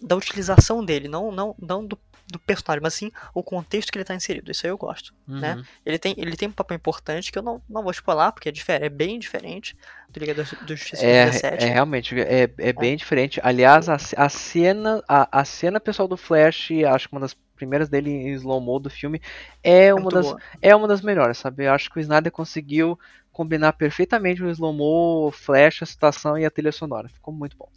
da 0.00 0.14
utilização 0.14 0.84
dele, 0.84 1.08
não, 1.08 1.32
não, 1.32 1.56
não 1.58 1.84
do, 1.84 1.98
do 2.30 2.38
personagem, 2.38 2.82
mas 2.82 2.94
sim 2.94 3.10
o 3.34 3.42
contexto 3.42 3.90
que 3.90 3.98
ele 3.98 4.04
tá 4.04 4.14
inserido. 4.14 4.50
Isso 4.50 4.66
aí 4.66 4.70
eu 4.70 4.78
gosto. 4.78 5.14
né? 5.26 5.54
Uhum. 5.54 5.62
Ele 5.84 5.98
tem, 5.98 6.14
ele 6.18 6.36
tem 6.36 6.48
um 6.48 6.52
papel 6.52 6.76
importante 6.76 7.32
que 7.32 7.38
eu 7.38 7.42
não, 7.42 7.62
não 7.68 7.82
vou 7.82 7.90
spoiler, 7.90 8.32
porque 8.32 8.48
é, 8.48 8.52
diferente, 8.52 8.84
é 8.84 8.88
bem 8.88 9.18
diferente 9.18 9.76
do 10.10 10.20
Liga 10.20 10.34
da 10.34 10.44
Justiça 10.74 11.06
É, 11.06 11.24
17. 11.26 11.64
é 11.64 11.68
realmente, 11.72 12.20
é, 12.20 12.50
é 12.58 12.72
bem 12.72 12.96
diferente. 12.96 13.40
Aliás, 13.42 13.88
a, 13.88 13.96
a 14.16 14.28
cena, 14.28 15.02
a, 15.08 15.40
a 15.40 15.44
cena 15.44 15.80
pessoal 15.80 16.06
do 16.08 16.16
Flash, 16.16 16.70
acho 16.86 17.08
que 17.08 17.14
uma 17.14 17.20
das 17.20 17.34
primeiras 17.56 17.88
dele 17.88 18.10
em 18.10 18.32
slow 18.34 18.60
mo 18.60 18.78
do 18.78 18.88
filme, 18.90 19.20
é 19.62 19.92
É 19.94 19.94
uma 19.94 20.10
das, 20.10 20.26
boa. 20.26 20.42
é 20.60 20.74
uma 20.76 20.86
das 20.88 21.00
melhores, 21.02 21.38
sabe? 21.38 21.64
Eu 21.64 21.72
acho 21.72 21.90
que 21.90 21.98
o 21.98 22.00
Snyder 22.00 22.30
conseguiu 22.32 22.98
combinar 23.32 23.72
perfeitamente 23.72 24.42
o 24.42 24.50
slow 24.50 24.72
mo, 24.72 25.28
o 25.28 25.32
Flash, 25.32 25.82
a 25.82 25.86
situação 25.86 26.36
e 26.38 26.44
a 26.44 26.50
trilha 26.50 26.72
sonora. 26.72 27.08
Ficou 27.08 27.32
muito 27.32 27.56
bom. 27.56 27.68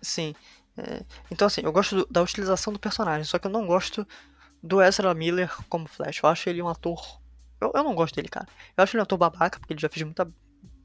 Sim. 0.00 0.34
É, 0.76 1.04
então, 1.30 1.46
assim, 1.46 1.60
eu 1.62 1.72
gosto 1.72 1.96
do- 1.96 2.06
da 2.10 2.22
utilização 2.22 2.72
do 2.72 2.78
personagem, 2.78 3.24
só 3.24 3.38
que 3.38 3.46
eu 3.46 3.50
não 3.50 3.66
gosto 3.66 4.06
do 4.62 4.80
Ezra 4.80 5.12
Miller 5.14 5.50
como 5.68 5.86
Flash. 5.88 6.20
Eu 6.22 6.28
acho 6.28 6.48
ele 6.48 6.62
um 6.62 6.68
ator. 6.68 7.20
Eu, 7.60 7.70
eu 7.74 7.84
não 7.84 7.94
gosto 7.94 8.14
dele, 8.14 8.28
cara. 8.28 8.46
Eu 8.76 8.82
acho 8.82 8.96
ele 8.96 9.00
um 9.00 9.04
ator 9.04 9.18
babaca, 9.18 9.58
porque 9.58 9.72
ele 9.74 9.80
já 9.80 9.88
fez 9.88 10.02
muita 10.04 10.26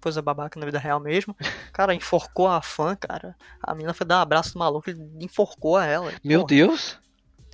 coisa 0.01 0.21
babaca 0.21 0.59
na 0.59 0.65
vida 0.65 0.77
real 0.79 0.99
mesmo. 0.99 1.35
Cara 1.73 1.93
enforcou 1.93 2.47
a 2.47 2.61
fã, 2.61 2.95
cara. 2.95 3.35
A 3.61 3.73
menina 3.73 3.93
foi 3.93 4.05
dar 4.05 4.17
um 4.19 4.21
abraço 4.21 4.53
no 4.55 4.59
maluco, 4.59 4.89
ele 4.89 5.01
enforcou 5.21 5.75
a 5.77 5.85
ela. 5.85 6.11
Meu 6.23 6.39
Porra. 6.41 6.47
Deus! 6.49 6.99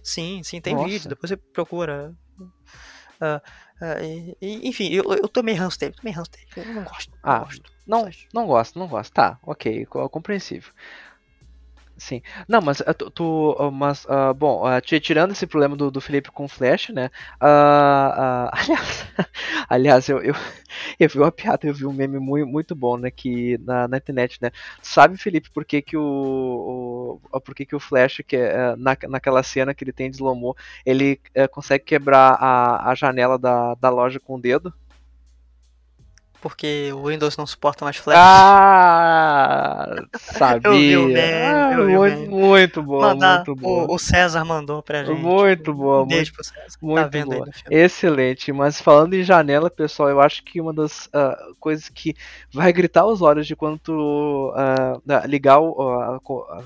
Sim, 0.03 0.41
sim, 0.43 0.59
tem 0.59 0.75
Nossa. 0.75 0.87
vídeo, 0.87 1.09
depois 1.09 1.29
você 1.29 1.37
procura. 1.37 2.13
Ah, 3.21 3.41
ah, 3.81 4.01
e- 4.03 4.35
e- 4.41 4.67
enfim, 4.67 4.89
eu, 4.89 5.03
eu 5.13 5.29
tô 5.29 5.41
meio 5.41 5.57
ranço 5.57 5.79
dele, 5.79 5.93
tô 5.93 6.01
meio 6.03 6.15
ranço 6.17 6.31
dele. 6.31 6.45
Eu 6.57 6.65
não 6.65 6.83
gosto. 6.83 7.11
Não 7.11 7.19
Ah, 7.23 7.39
gosto. 7.39 7.71
Não, 7.87 8.09
não 8.33 8.47
gosto, 8.47 8.79
não 8.79 8.87
gosto. 8.87 9.13
Tá, 9.13 9.39
ok, 9.43 9.85
co- 9.85 10.09
compreensível. 10.09 10.73
Sim. 12.05 12.21
Não, 12.49 12.59
mas 12.61 12.81
ah, 12.81 12.93
tu, 12.93 13.09
tu, 13.09 13.55
ah, 13.57 13.71
mas 13.71 14.05
ah, 14.09 14.33
bom, 14.33 14.63
ti- 14.81 14.99
tirando 14.99 15.31
esse 15.31 15.47
problema 15.47 15.73
do, 15.75 15.89
do 15.89 16.01
Felipe 16.01 16.29
com 16.31 16.43
o 16.45 16.47
Flash, 16.49 16.89
né? 16.89 17.09
ah, 17.39 18.51
aliás, 18.59 19.05
aliás, 19.69 20.09
eu, 20.09 20.21
eu, 20.21 20.33
eu 20.99 21.07
vi 21.09 21.17
uma 21.19 21.31
piada, 21.31 21.65
eu 21.67 21.73
vi 21.73 21.85
um 21.85 21.93
meme 21.93 22.19
muito, 22.19 22.45
muito 22.47 22.75
bom, 22.75 22.97
né? 22.97 23.09
Que 23.09 23.57
na, 23.59 23.87
na 23.87 23.97
internet, 23.97 24.37
né? 24.41 24.51
Sabe, 24.81 25.17
Felipe, 25.17 25.49
por 25.53 25.63
que, 25.65 25.81
que 25.81 25.95
o, 25.95 27.19
o 27.31 27.41
por 27.41 27.55
que, 27.55 27.65
que 27.65 27.75
o 27.75 27.79
Flash 27.79 28.21
que 28.27 28.35
ah, 28.37 28.75
na, 28.77 28.97
naquela 29.09 29.41
cena 29.43 29.73
que 29.73 29.83
ele 29.83 29.93
tem 29.93 30.09
de 30.09 30.17
slow 30.17 30.55
ele 30.85 31.21
eh, 31.33 31.47
consegue 31.47 31.85
quebrar 31.85 32.35
a, 32.39 32.89
a 32.91 32.95
janela 32.95 33.37
da, 33.39 33.75
da 33.75 33.89
loja 33.89 34.19
com 34.19 34.35
o 34.35 34.41
dedo? 34.41 34.73
Porque 36.43 36.91
o 36.93 37.07
Windows 37.07 37.37
não 37.37 37.47
suporta 37.47 37.85
mais 37.85 37.95
Flash. 37.95 38.17
Ah, 38.17 39.95
sabia. 40.13 40.59
Eu 40.69 40.73
vi 40.73 40.97
o 40.97 41.07
meme, 41.07 41.21
Ah, 41.21 41.71
eu 41.73 41.85
vi 41.85 41.95
muito, 41.97 42.17
meme. 42.19 42.27
muito 42.27 42.83
Mandar- 42.83 43.35
muito 43.45 43.55
boa. 43.55 43.83
o, 43.89 43.95
o 43.95 43.97
César 43.99 44.43
mandou 44.43 44.83
pra 44.83 45.05
gente. 45.05 45.19
Muito 45.21 45.73
boa, 45.73 46.03
Um 46.03 46.07
beijo 46.07 46.33
pro 46.33 46.43
César. 46.43 46.77
muito 46.81 47.01
tá 47.03 47.07
vendo 47.07 47.27
boa. 47.31 47.45
filme. 47.45 47.53
Excelente, 47.83 48.51
mas 48.51 48.81
falando 48.81 49.13
em 49.13 49.23
janela, 49.23 49.69
pessoal, 49.69 50.09
eu 50.09 50.19
acho 50.19 50.43
que 50.43 50.59
uma 50.59 50.73
das 50.73 51.07
ah, 51.13 51.37
coisas 51.61 51.87
que 51.87 52.13
vai 52.51 52.73
gritar 52.73 53.05
os 53.05 53.21
olhos 53.21 53.47
de 53.47 53.55
quando 53.55 53.77
tu 53.79 54.53
ah, 54.55 54.99
ligar, 55.25 55.59
ah, 55.59 56.19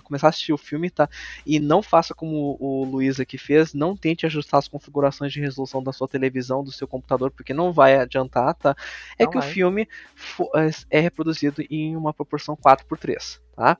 começar 0.04 0.28
a 0.28 0.30
assistir 0.30 0.54
o 0.54 0.58
filme, 0.58 0.90
tá? 0.90 1.08
E 1.46 1.60
não 1.60 1.84
faça 1.84 2.16
como 2.16 2.58
o 2.60 2.84
Luiz 2.84 3.20
aqui 3.20 3.38
fez, 3.38 3.76
não 3.76 3.96
tente 3.96 4.26
ajustar 4.26 4.58
as 4.58 4.68
configurações 4.68 5.32
de 5.32 5.40
resolução 5.40 5.84
da 5.84 5.94
sua 5.94 6.08
televisão, 6.08 6.64
do 6.64 6.72
seu 6.72 6.88
computador, 6.88 7.30
porque 7.30 7.54
não 7.54 7.72
vai 7.72 7.96
adiantar, 8.00 8.56
tá? 8.56 8.76
É 9.20 9.24
Não 9.26 9.32
que 9.32 9.38
o 9.38 9.42
vai. 9.42 9.50
Filme 9.70 9.88
é- 10.55 10.97
é 10.97 10.99
reproduzido 10.99 11.63
em 11.70 11.95
uma 11.95 12.13
proporção 12.13 12.55
4x3, 12.55 13.39
tá? 13.55 13.78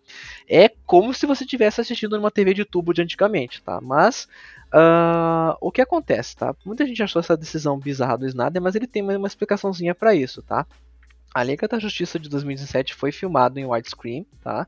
É 0.48 0.70
como 0.86 1.14
se 1.14 1.26
você 1.26 1.44
estivesse 1.44 1.82
assistindo 1.82 2.16
numa 2.18 2.32
TV 2.32 2.54
de 2.54 2.66
tubo 2.66 2.94
de 2.94 3.02
antigamente, 3.02 3.62
tá? 3.62 3.80
Mas 3.82 4.28
ah, 4.72 5.58
o 5.62 5.72
que 5.72 5.82
acontece, 5.82 6.36
tá? 6.36 6.56
Muita 6.66 6.86
gente 6.86 7.02
achou 7.02 7.20
essa 7.20 7.38
decisão 7.38 7.80
bizarra 7.80 8.18
do 8.18 8.28
Snyder, 8.28 8.62
mas 8.62 8.76
ele 8.76 8.88
tem 8.88 9.02
uma 9.02 9.28
explicaçãozinha 9.28 9.96
pra 9.96 10.14
isso, 10.14 10.42
tá? 10.42 10.66
A 11.34 11.44
Liga 11.44 11.68
da 11.68 11.78
Justiça 11.78 12.18
de 12.20 12.30
2017 12.30 12.96
foi 12.96 13.12
filmado 13.12 13.60
em 13.60 13.66
widescreen, 13.66 14.26
tá? 14.44 14.68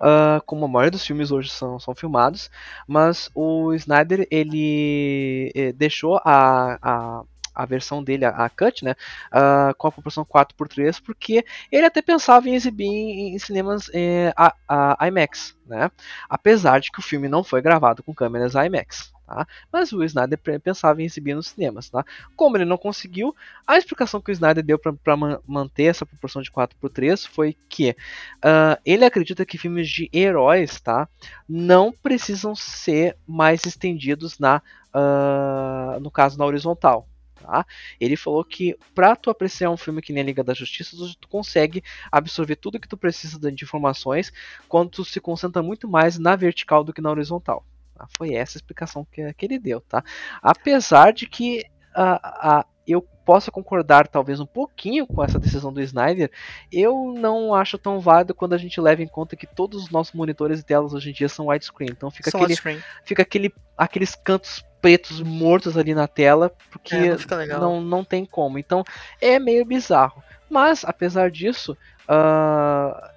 Ah, 0.00 0.40
como 0.46 0.64
a 0.64 0.68
maioria 0.68 0.90
dos 0.90 1.06
filmes 1.06 1.30
hoje 1.30 1.50
são, 1.50 1.78
são 1.78 1.94
filmados, 1.94 2.50
mas 2.86 3.30
o 3.34 3.72
Snyder 3.74 4.26
ele 4.30 5.52
eh, 5.54 5.72
deixou 5.72 6.20
a, 6.24 6.78
a, 6.82 7.22
a 7.54 7.66
versão 7.66 8.02
dele, 8.02 8.24
a, 8.24 8.30
a 8.30 8.48
cut, 8.48 8.84
né, 8.84 8.94
ah, 9.30 9.74
com 9.76 9.88
a 9.88 9.92
proporção 9.92 10.24
4x3, 10.24 11.00
porque 11.04 11.44
ele 11.70 11.86
até 11.86 12.02
pensava 12.02 12.48
em 12.48 12.54
exibir 12.54 12.86
em, 12.86 13.34
em 13.34 13.38
cinemas 13.38 13.90
eh, 13.92 14.32
a, 14.36 14.54
a 14.68 15.08
IMAX, 15.08 15.56
né? 15.66 15.90
Apesar 16.28 16.80
de 16.80 16.90
que 16.90 16.98
o 16.98 17.02
filme 17.02 17.28
não 17.28 17.44
foi 17.44 17.62
gravado 17.62 18.02
com 18.02 18.14
câmeras 18.14 18.54
IMAX. 18.54 19.12
Tá? 19.30 19.46
Mas 19.72 19.92
o 19.92 20.02
Snyder 20.02 20.36
pensava 20.60 21.00
em 21.00 21.04
exibir 21.04 21.36
nos 21.36 21.46
cinemas. 21.48 21.88
Tá? 21.88 22.04
Como 22.34 22.56
ele 22.56 22.64
não 22.64 22.76
conseguiu, 22.76 23.32
a 23.64 23.78
explicação 23.78 24.20
que 24.20 24.28
o 24.28 24.32
Snyder 24.32 24.64
deu 24.64 24.76
para 24.76 25.16
manter 25.46 25.84
essa 25.84 26.04
proporção 26.04 26.42
de 26.42 26.50
4x3 26.50 27.28
foi 27.28 27.56
que 27.68 27.94
ah, 28.42 28.76
ele 28.84 29.04
acredita 29.04 29.46
que 29.46 29.56
filmes 29.56 29.88
de 29.88 30.10
heróis 30.12 30.80
tá, 30.80 31.08
não 31.48 31.92
precisam 31.92 32.56
ser 32.56 33.16
mais 33.24 33.64
estendidos 33.64 34.36
na, 34.40 34.60
ah, 34.92 35.98
no 36.00 36.10
caso 36.10 36.36
na 36.36 36.44
horizontal. 36.44 37.06
Tá? 37.40 37.66
Ele 37.98 38.16
falou 38.16 38.44
que 38.44 38.76
para 38.94 39.16
tu 39.16 39.30
apreciar 39.30 39.70
um 39.70 39.76
filme 39.76 40.02
que 40.02 40.12
nem 40.12 40.22
a 40.22 40.26
Liga 40.26 40.44
da 40.44 40.54
Justiça, 40.54 40.96
tu, 40.96 41.16
tu 41.16 41.28
consegue 41.28 41.82
absorver 42.12 42.56
tudo 42.56 42.78
que 42.78 42.88
tu 42.88 42.96
precisa 42.96 43.38
de 43.50 43.64
informações 43.64 44.32
quando 44.68 44.90
tu 44.90 45.04
se 45.04 45.20
concentra 45.20 45.62
muito 45.62 45.88
mais 45.88 46.18
na 46.18 46.36
vertical 46.36 46.84
do 46.84 46.92
que 46.92 47.00
na 47.00 47.10
horizontal. 47.10 47.64
tá? 47.96 48.06
Foi 48.16 48.34
essa 48.34 48.58
a 48.58 48.60
explicação 48.60 49.06
que, 49.10 49.32
que 49.34 49.46
ele 49.46 49.58
deu, 49.58 49.80
tá? 49.80 50.04
Apesar 50.42 51.12
de 51.12 51.26
que 51.26 51.64
a, 51.94 52.58
a, 52.58 52.66
eu 52.86 53.02
possa 53.24 53.50
concordar 53.50 54.08
talvez 54.08 54.40
um 54.40 54.46
pouquinho 54.46 55.06
com 55.06 55.22
essa 55.22 55.38
decisão 55.38 55.72
do 55.72 55.80
Snyder, 55.80 56.30
eu 56.70 57.14
não 57.16 57.54
acho 57.54 57.78
tão 57.78 58.00
válido 58.00 58.34
quando 58.34 58.54
a 58.54 58.58
gente 58.58 58.80
leva 58.80 59.02
em 59.02 59.08
conta 59.08 59.36
que 59.36 59.46
todos 59.46 59.84
os 59.84 59.90
nossos 59.90 60.12
monitores 60.14 60.60
e 60.60 60.64
telas 60.64 60.92
hoje 60.92 61.10
em 61.10 61.12
dia 61.12 61.28
são 61.28 61.46
widescreen. 61.46 61.90
Então 61.92 62.10
fica, 62.10 62.30
São 62.30 62.40
aquele, 62.40 62.52
widescreen. 62.52 62.82
fica 63.04 63.22
aquele, 63.22 63.54
aqueles 63.78 64.14
cantos 64.14 64.64
pretos 64.80 65.20
mortos 65.20 65.76
ali 65.76 65.94
na 65.94 66.06
tela, 66.06 66.52
porque 66.70 66.94
É, 66.94 67.16
não 67.46 67.60
não, 67.60 67.80
não 67.80 68.04
tem 68.04 68.24
como. 68.24 68.58
Então 68.58 68.84
é 69.20 69.38
meio 69.38 69.64
bizarro. 69.64 70.22
Mas, 70.48 70.84
apesar 70.84 71.30
disso, 71.30 71.76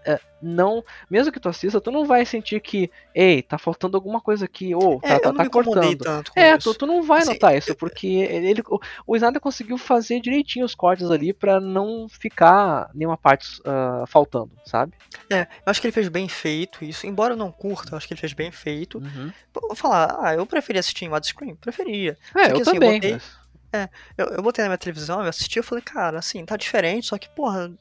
é, 0.05 0.19
não, 0.41 0.83
mesmo 1.09 1.31
que 1.31 1.39
tu 1.39 1.49
assista, 1.49 1.79
tu 1.81 1.89
não 1.89 2.05
vai 2.05 2.25
sentir 2.25 2.59
que, 2.59 2.91
ei, 3.15 3.41
tá 3.41 3.57
faltando 3.57 3.97
alguma 3.97 4.19
coisa 4.21 4.45
aqui, 4.45 4.75
ou 4.75 4.99
É, 5.01 5.13
tá, 5.13 5.19
tá, 5.19 5.29
eu 5.29 5.33
tá 5.35 5.49
cortando. 5.49 6.05
É, 6.35 6.57
tu, 6.57 6.73
tu 6.75 6.85
não 6.85 7.01
vai 7.01 7.21
Assim, 7.21 7.31
notar 7.31 7.57
isso, 7.57 7.73
porque 7.75 8.07
ele, 8.07 8.61
o, 8.67 8.79
o 9.07 9.15
Snyder 9.15 9.41
conseguiu 9.41 9.77
fazer 9.77 10.19
direitinho 10.19 10.65
os 10.65 10.75
cortes 10.75 11.09
ali 11.09 11.33
pra 11.33 11.59
não 11.59 12.07
ficar 12.09 12.89
nenhuma 12.93 13.17
parte 13.17 13.47
ah, 13.65 14.03
faltando, 14.07 14.51
sabe? 14.65 14.93
É, 15.29 15.41
eu 15.41 15.47
acho 15.65 15.79
que 15.81 15.87
ele 15.87 15.93
fez 15.93 16.09
bem 16.09 16.27
feito 16.27 16.83
isso. 16.83 17.07
Embora 17.07 17.33
eu 17.33 17.37
não 17.37 17.51
curta, 17.51 17.93
eu 17.93 17.97
acho 17.97 18.07
que 18.07 18.13
ele 18.13 18.21
fez 18.21 18.33
bem 18.33 18.51
feito. 18.51 18.97
Uhum. 18.99 19.31
Vou 19.53 19.75
falar, 19.75 20.17
ah, 20.21 20.33
eu 20.35 20.45
preferia 20.45 20.81
assistir 20.81 21.05
em 21.05 21.09
widescreen? 21.09 21.55
Preferia. 21.55 22.17
É, 22.35 22.45
Só 22.45 22.45
que 22.47 22.51
eu 22.53 22.61
assim, 22.61 22.69
eu 22.69 22.73
também. 22.73 22.93
botei- 22.99 23.11
mas- 23.13 23.89
Eu, 24.17 24.27
eu 24.27 24.43
botei 24.43 24.63
na 24.63 24.69
minha 24.69 24.77
televisão, 24.77 25.21
eu 25.23 25.29
assisti, 25.29 25.57
eu 25.57 25.63
falei, 25.63 25.83
cara, 25.83 26.19
assim, 26.19 26.45
tá 26.45 26.55
diferente, 26.55 27.07
só 27.07 27.17
que, 27.17 27.27
porra, 27.29 27.73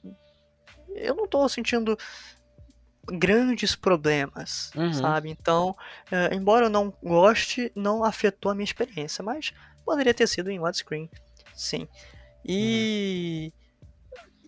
eu 0.97 1.15
não 1.15 1.27
tô 1.27 1.49
sentindo 1.49 1.97
grandes 3.07 3.75
problemas, 3.75 4.71
Uhum. 4.77 4.93
sabe? 4.93 5.31
Então, 5.31 5.77
é, 6.11 6.35
embora 6.35 6.67
eu 6.67 6.71
não 6.71 6.93
goste, 7.03 7.73
não 7.75 8.05
afetou 8.05 8.51
a 8.51 8.55
minha 8.55 8.65
experiência, 8.65 9.25
mas 9.25 9.53
poderia 9.85 10.15
ter 10.15 10.27
sido 10.27 10.51
em 10.51 10.61
widescreen, 10.61 11.11
sim. 11.55 11.89
E, 12.45 13.53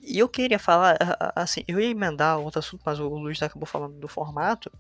e 0.03 0.19
eu 0.19 0.29
queria 0.29 0.59
falar, 0.59 0.97
assim, 1.35 1.65
eu 1.67 1.81
ia 1.81 1.91
emendar 1.91 2.39
outro 2.39 2.59
assunto, 2.59 2.83
mas 2.85 3.01
o 3.01 3.09
Luiz 3.09 3.43
acabou 3.43 3.67
falando 3.67 3.99
do 3.99 4.09
formato, 4.09 4.71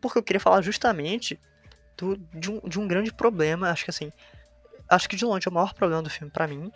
porque 0.00 0.18
eu 0.18 0.22
queria 0.22 0.40
falar 0.40 0.62
justamente 0.62 1.38
do, 1.96 2.16
de, 2.16 2.50
um, 2.50 2.60
de 2.60 2.80
um 2.80 2.88
grande 2.88 3.12
problema, 3.12 3.70
acho 3.70 3.84
que 3.84 3.90
assim, 3.90 4.12
acho 4.88 5.08
que 5.08 5.16
de 5.16 5.24
longe 5.24 5.46
é 5.46 5.50
o 5.50 5.54
maior 5.54 5.74
problema 5.74 6.02
do 6.02 6.10
filme 6.10 6.30
pra 6.32 6.46
mim. 6.46 6.72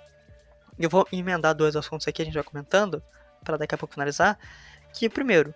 Eu 0.78 0.90
vou 0.90 1.06
emendar 1.12 1.54
dois 1.54 1.76
assuntos 1.76 2.06
aqui, 2.06 2.20
a 2.20 2.24
gente 2.24 2.34
vai 2.34 2.42
comentando, 2.42 3.02
pra 3.44 3.56
daqui 3.56 3.74
a 3.74 3.78
pouco 3.78 3.94
finalizar. 3.94 4.38
Que, 4.92 5.08
primeiro, 5.08 5.54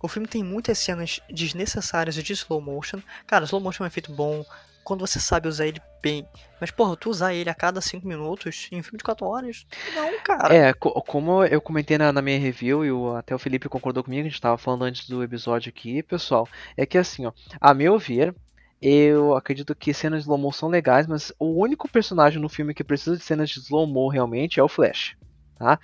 o 0.00 0.08
filme 0.08 0.28
tem 0.28 0.42
muitas 0.42 0.78
cenas 0.78 1.20
desnecessárias 1.28 2.14
de 2.14 2.32
slow 2.32 2.60
motion. 2.60 3.00
Cara, 3.26 3.44
slow 3.44 3.60
motion 3.60 3.84
é 3.84 3.86
um 3.86 3.88
efeito 3.88 4.12
bom, 4.12 4.44
quando 4.86 5.00
você 5.04 5.18
sabe 5.18 5.48
usar 5.48 5.66
ele 5.66 5.80
bem. 6.00 6.24
Mas, 6.60 6.70
porra, 6.70 6.96
tu 6.96 7.10
usar 7.10 7.34
ele 7.34 7.50
a 7.50 7.54
cada 7.54 7.80
5 7.80 8.06
minutos 8.06 8.68
em 8.70 8.78
um 8.78 8.82
filme 8.84 8.98
de 8.98 9.04
4 9.04 9.26
horas, 9.26 9.66
não, 9.94 10.20
cara. 10.20 10.54
É, 10.54 10.72
co 10.72 10.92
como 11.02 11.44
eu 11.44 11.60
comentei 11.60 11.98
na, 11.98 12.12
na, 12.12 12.22
minha 12.22 12.38
review, 12.38 12.84
e 12.84 12.92
o, 12.92 13.16
até 13.16 13.34
o 13.34 13.38
Felipe 13.38 13.68
concordou 13.68 14.04
comigo, 14.04 14.26
a 14.26 14.30
gente 14.30 14.40
tava 14.40 14.56
falando 14.56 14.84
antes 14.84 15.08
do 15.08 15.24
episódio 15.24 15.70
aqui, 15.70 16.04
pessoal, 16.04 16.48
é 16.76 16.86
que 16.86 16.96
assim, 16.96 17.26
ó, 17.26 17.32
a 17.60 17.74
meu 17.74 17.98
ver, 17.98 18.32
eu 18.80 19.34
acredito 19.34 19.74
que 19.74 19.92
cenas 19.92 20.20
de 20.20 20.24
slow 20.26 20.38
mo 20.38 20.52
são 20.52 20.68
legais, 20.68 21.08
mas 21.08 21.32
o 21.36 21.60
único 21.60 21.88
personagem 21.88 22.40
no 22.40 22.48
filme 22.48 22.72
que 22.72 22.84
precisa 22.84 23.16
de 23.16 23.24
cenas 23.24 23.50
de 23.50 23.58
slow 23.58 23.88
mo 23.88 24.08
realmente 24.08 24.60
é 24.60 24.62
o 24.62 24.68
Flash. 24.68 25.16
Tá? 25.58 25.80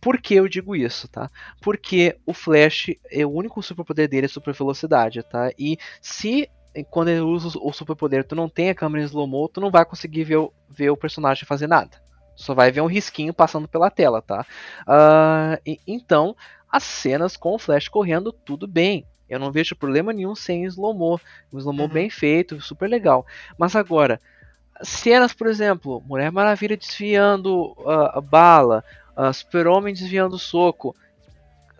Por 0.00 0.20
que 0.20 0.34
eu 0.34 0.46
digo 0.48 0.76
isso, 0.76 1.08
tá? 1.08 1.28
Porque 1.60 2.16
o 2.24 2.32
Flash, 2.32 2.90
é 3.10 3.26
o 3.26 3.30
único 3.30 3.60
superpoder 3.60 4.08
dele 4.08 4.26
é 4.26 4.28
super 4.28 4.54
velocidade, 4.54 5.22
tá? 5.24 5.50
E 5.58 5.78
se 6.00 6.48
quando 6.90 7.08
ele 7.08 7.20
usa 7.20 7.58
o 7.60 7.72
superpoder 7.72 8.24
tu 8.24 8.34
não 8.34 8.48
tem 8.48 8.70
a 8.70 8.74
câmera 8.74 9.02
em 9.02 9.06
slow 9.06 9.26
mo, 9.26 9.48
tu 9.48 9.60
não 9.60 9.70
vai 9.70 9.84
conseguir 9.84 10.24
ver 10.24 10.36
o, 10.36 10.52
ver 10.68 10.90
o 10.90 10.96
personagem 10.96 11.44
fazer 11.44 11.66
nada. 11.66 12.00
Só 12.36 12.54
vai 12.54 12.70
ver 12.70 12.82
um 12.82 12.86
risquinho 12.86 13.32
passando 13.32 13.66
pela 13.66 13.90
tela, 13.90 14.20
tá? 14.20 14.46
Uh, 14.82 15.60
e, 15.66 15.80
então, 15.86 16.36
as 16.70 16.84
cenas 16.84 17.36
com 17.36 17.54
o 17.54 17.58
Flash 17.58 17.88
correndo, 17.88 18.30
tudo 18.30 18.66
bem. 18.66 19.06
Eu 19.28 19.40
não 19.40 19.50
vejo 19.50 19.74
problema 19.74 20.12
nenhum 20.12 20.34
sem 20.34 20.64
slow-mo. 20.64 21.18
Um 21.52 21.58
slow-mo 21.58 21.84
uhum. 21.84 21.88
bem 21.88 22.10
feito, 22.10 22.60
super 22.60 22.88
legal. 22.88 23.26
Mas 23.58 23.74
agora, 23.74 24.20
cenas, 24.82 25.32
por 25.32 25.46
exemplo, 25.46 26.02
Mulher 26.06 26.30
Maravilha 26.30 26.76
desviando 26.76 27.72
uh, 27.78 28.10
a 28.12 28.20
bala, 28.20 28.84
uh, 29.16 29.32
Super-Homem 29.32 29.94
desviando 29.94 30.36
o 30.36 30.38
soco. 30.38 30.94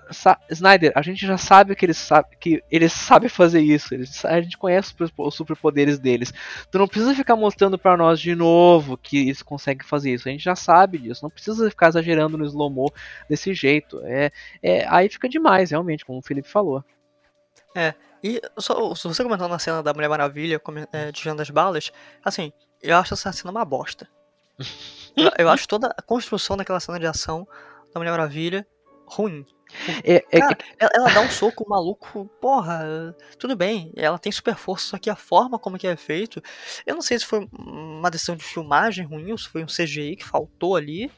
Sa 0.09 0.39
Snyder, 0.49 0.93
a 0.95 1.03
gente 1.03 1.27
já 1.27 1.37
sabe 1.37 1.75
que 1.75 1.85
eles 1.85 1.97
sabe 1.97 2.37
que 2.37 2.63
eles 2.71 2.93
sabem 2.93 3.29
fazer 3.29 3.61
isso. 3.61 3.93
Eles, 3.93 4.25
a 4.25 4.41
gente 4.41 4.57
conhece 4.57 4.95
os 5.19 5.35
superpoderes 5.35 5.99
deles. 5.99 6.33
Tu 6.71 6.79
não 6.79 6.87
precisa 6.87 7.13
ficar 7.13 7.35
mostrando 7.35 7.77
para 7.77 7.97
nós 7.97 8.21
de 8.21 8.33
novo 8.35 8.97
que 8.97 9.19
eles 9.19 9.43
conseguem 9.43 9.85
fazer 9.85 10.15
isso. 10.15 10.29
A 10.29 10.31
gente 10.31 10.45
já 10.45 10.55
sabe 10.55 10.99
disso. 10.99 11.25
Não 11.25 11.31
precisa 11.31 11.69
ficar 11.69 11.89
exagerando 11.89 12.39
no 12.39 12.45
slow 12.45 12.71
mo 12.71 12.89
desse 13.29 13.53
jeito. 13.53 14.01
É, 14.05 14.31
é 14.63 14.87
aí 14.89 15.09
fica 15.09 15.29
demais, 15.29 15.73
realmente, 15.73 16.05
como 16.05 16.21
o 16.21 16.23
Felipe 16.23 16.49
falou. 16.49 16.85
É, 17.75 17.93
e 18.23 18.41
só, 18.59 18.95
se 18.95 19.07
você 19.07 19.23
comentou 19.23 19.49
na 19.49 19.59
cena 19.59 19.83
da 19.83 19.93
Mulher 19.93 20.09
Maravilha 20.09 20.61
é, 20.93 21.13
desviando 21.13 21.43
as 21.43 21.51
balas, 21.51 21.93
assim, 22.25 22.53
eu 22.83 22.97
acho 22.97 23.15
essa 23.15 23.33
cena 23.33 23.51
uma 23.51 23.65
bosta. 23.65 24.09
eu, 25.39 25.49
acho 25.49 25.67
toda 25.67 25.89
a 25.97 26.03
construção 26.03 26.57
daquela 26.57 26.81
cena 26.81 26.99
de 26.99 27.07
ação 27.07 27.47
da 27.93 28.01
Mulher 28.01 28.11
Maravilha 28.11 28.67
ruim. 29.07 29.45
É, 30.05 30.25
é, 30.31 30.41
Cara, 30.41 30.59
ela, 30.79 30.91
ela, 30.95 31.11
dá 31.13 31.21
um 31.21 31.31
soco 31.31 31.69
maluco, 31.69 32.27
porra, 32.41 33.15
tudo 33.39 33.57
bem, 33.57 33.93
ela 33.97 34.19
tem 34.19 34.31
super 34.31 34.55
força, 34.55 34.91
só 34.91 34.99
que 34.99 35.11
a 35.11 35.17
forma 35.17 35.59
como 35.59 35.79
que 35.79 35.87
é 35.87 35.97
feito, 35.97 36.41
eu 36.87 36.95
não 36.95 37.03
sei 37.03 37.19
se 37.19 37.27
foi 37.27 37.49
uma 37.53 38.11
decisão 38.11 38.37
de 38.37 38.45
filmagem 38.45 39.05
ruim 39.05 39.33
ou 39.33 39.39
se 39.39 39.49
foi 39.49 39.65
um 39.65 39.67
CGI 39.67 40.17
que 40.17 40.25
faltou 40.25 40.77
ali, 40.77 41.11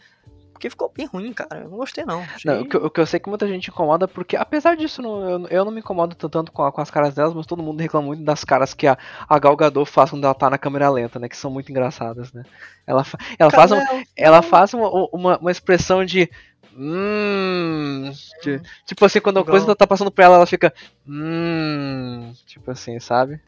porque 0.59 0.69
ficou 0.69 0.93
bem 0.95 1.07
ruim, 1.07 1.33
cara. 1.33 1.61
Eu 1.63 1.69
não 1.69 1.79
gostei, 1.79 2.05
não. 2.05 2.21
Achei... 2.21 2.51
não 2.51 2.63
o, 2.63 2.69
que, 2.69 2.77
o, 2.77 2.91
que, 2.91 3.01
eu 3.01 3.07
sei 3.07 3.21
que 3.21 3.29
muita 3.29 3.47
gente 3.47 3.71
incomoda, 3.71 4.09
porque 4.09 4.37
apesar 4.37 4.77
disso, 4.77 5.01
não, 5.01 5.31
eu, 5.31 5.47
eu, 5.47 5.65
não 5.65 5.71
me 5.71 5.79
incomodo 5.79 6.17
tanto 6.17 6.51
com, 6.51 6.65
a, 6.65 6.73
com, 6.73 6.81
as 6.81 6.91
caras 6.91 7.15
delas, 7.15 7.33
mas 7.33 7.47
todo 7.47 7.63
mundo 7.63 7.81
reclama 7.81 8.09
muito 8.09 8.25
das 8.25 8.43
caras 8.43 8.75
que 8.75 8.89
a, 8.89 8.99
a 9.29 9.39
Gal 9.39 9.57
Gadot 9.57 9.89
faz 9.89 10.11
quando 10.11 10.25
ela 10.25 10.35
tá 10.35 10.51
na 10.51 10.59
câmera 10.59 10.91
lenta, 10.91 11.21
né? 11.21 11.29
Que 11.29 11.37
são 11.37 11.51
muito 11.51 11.71
engraçadas, 11.71 12.33
né? 12.33 12.45
Ela, 12.85 13.07
ela 13.39 13.51
faz, 13.51 13.71
um, 13.71 13.79
ela 14.17 14.43
faz 14.43 14.75
uma, 14.75 14.89
uma, 15.13 15.39
uma 15.39 15.51
expressão 15.51 16.05
de. 16.05 16.29
Hum, 16.77 18.11
hum. 18.11 18.61
Tipo 18.85 19.05
assim, 19.05 19.21
quando 19.21 19.39
a 19.39 19.45
coisa 19.45 19.75
tá 19.77 19.87
passando 19.87 20.11
por 20.11 20.23
ela, 20.23 20.37
ela 20.37 20.47
fica. 20.47 20.75
Hum. 21.07 22.33
Tipo 22.47 22.71
assim, 22.73 22.99
sabe? 22.99 23.41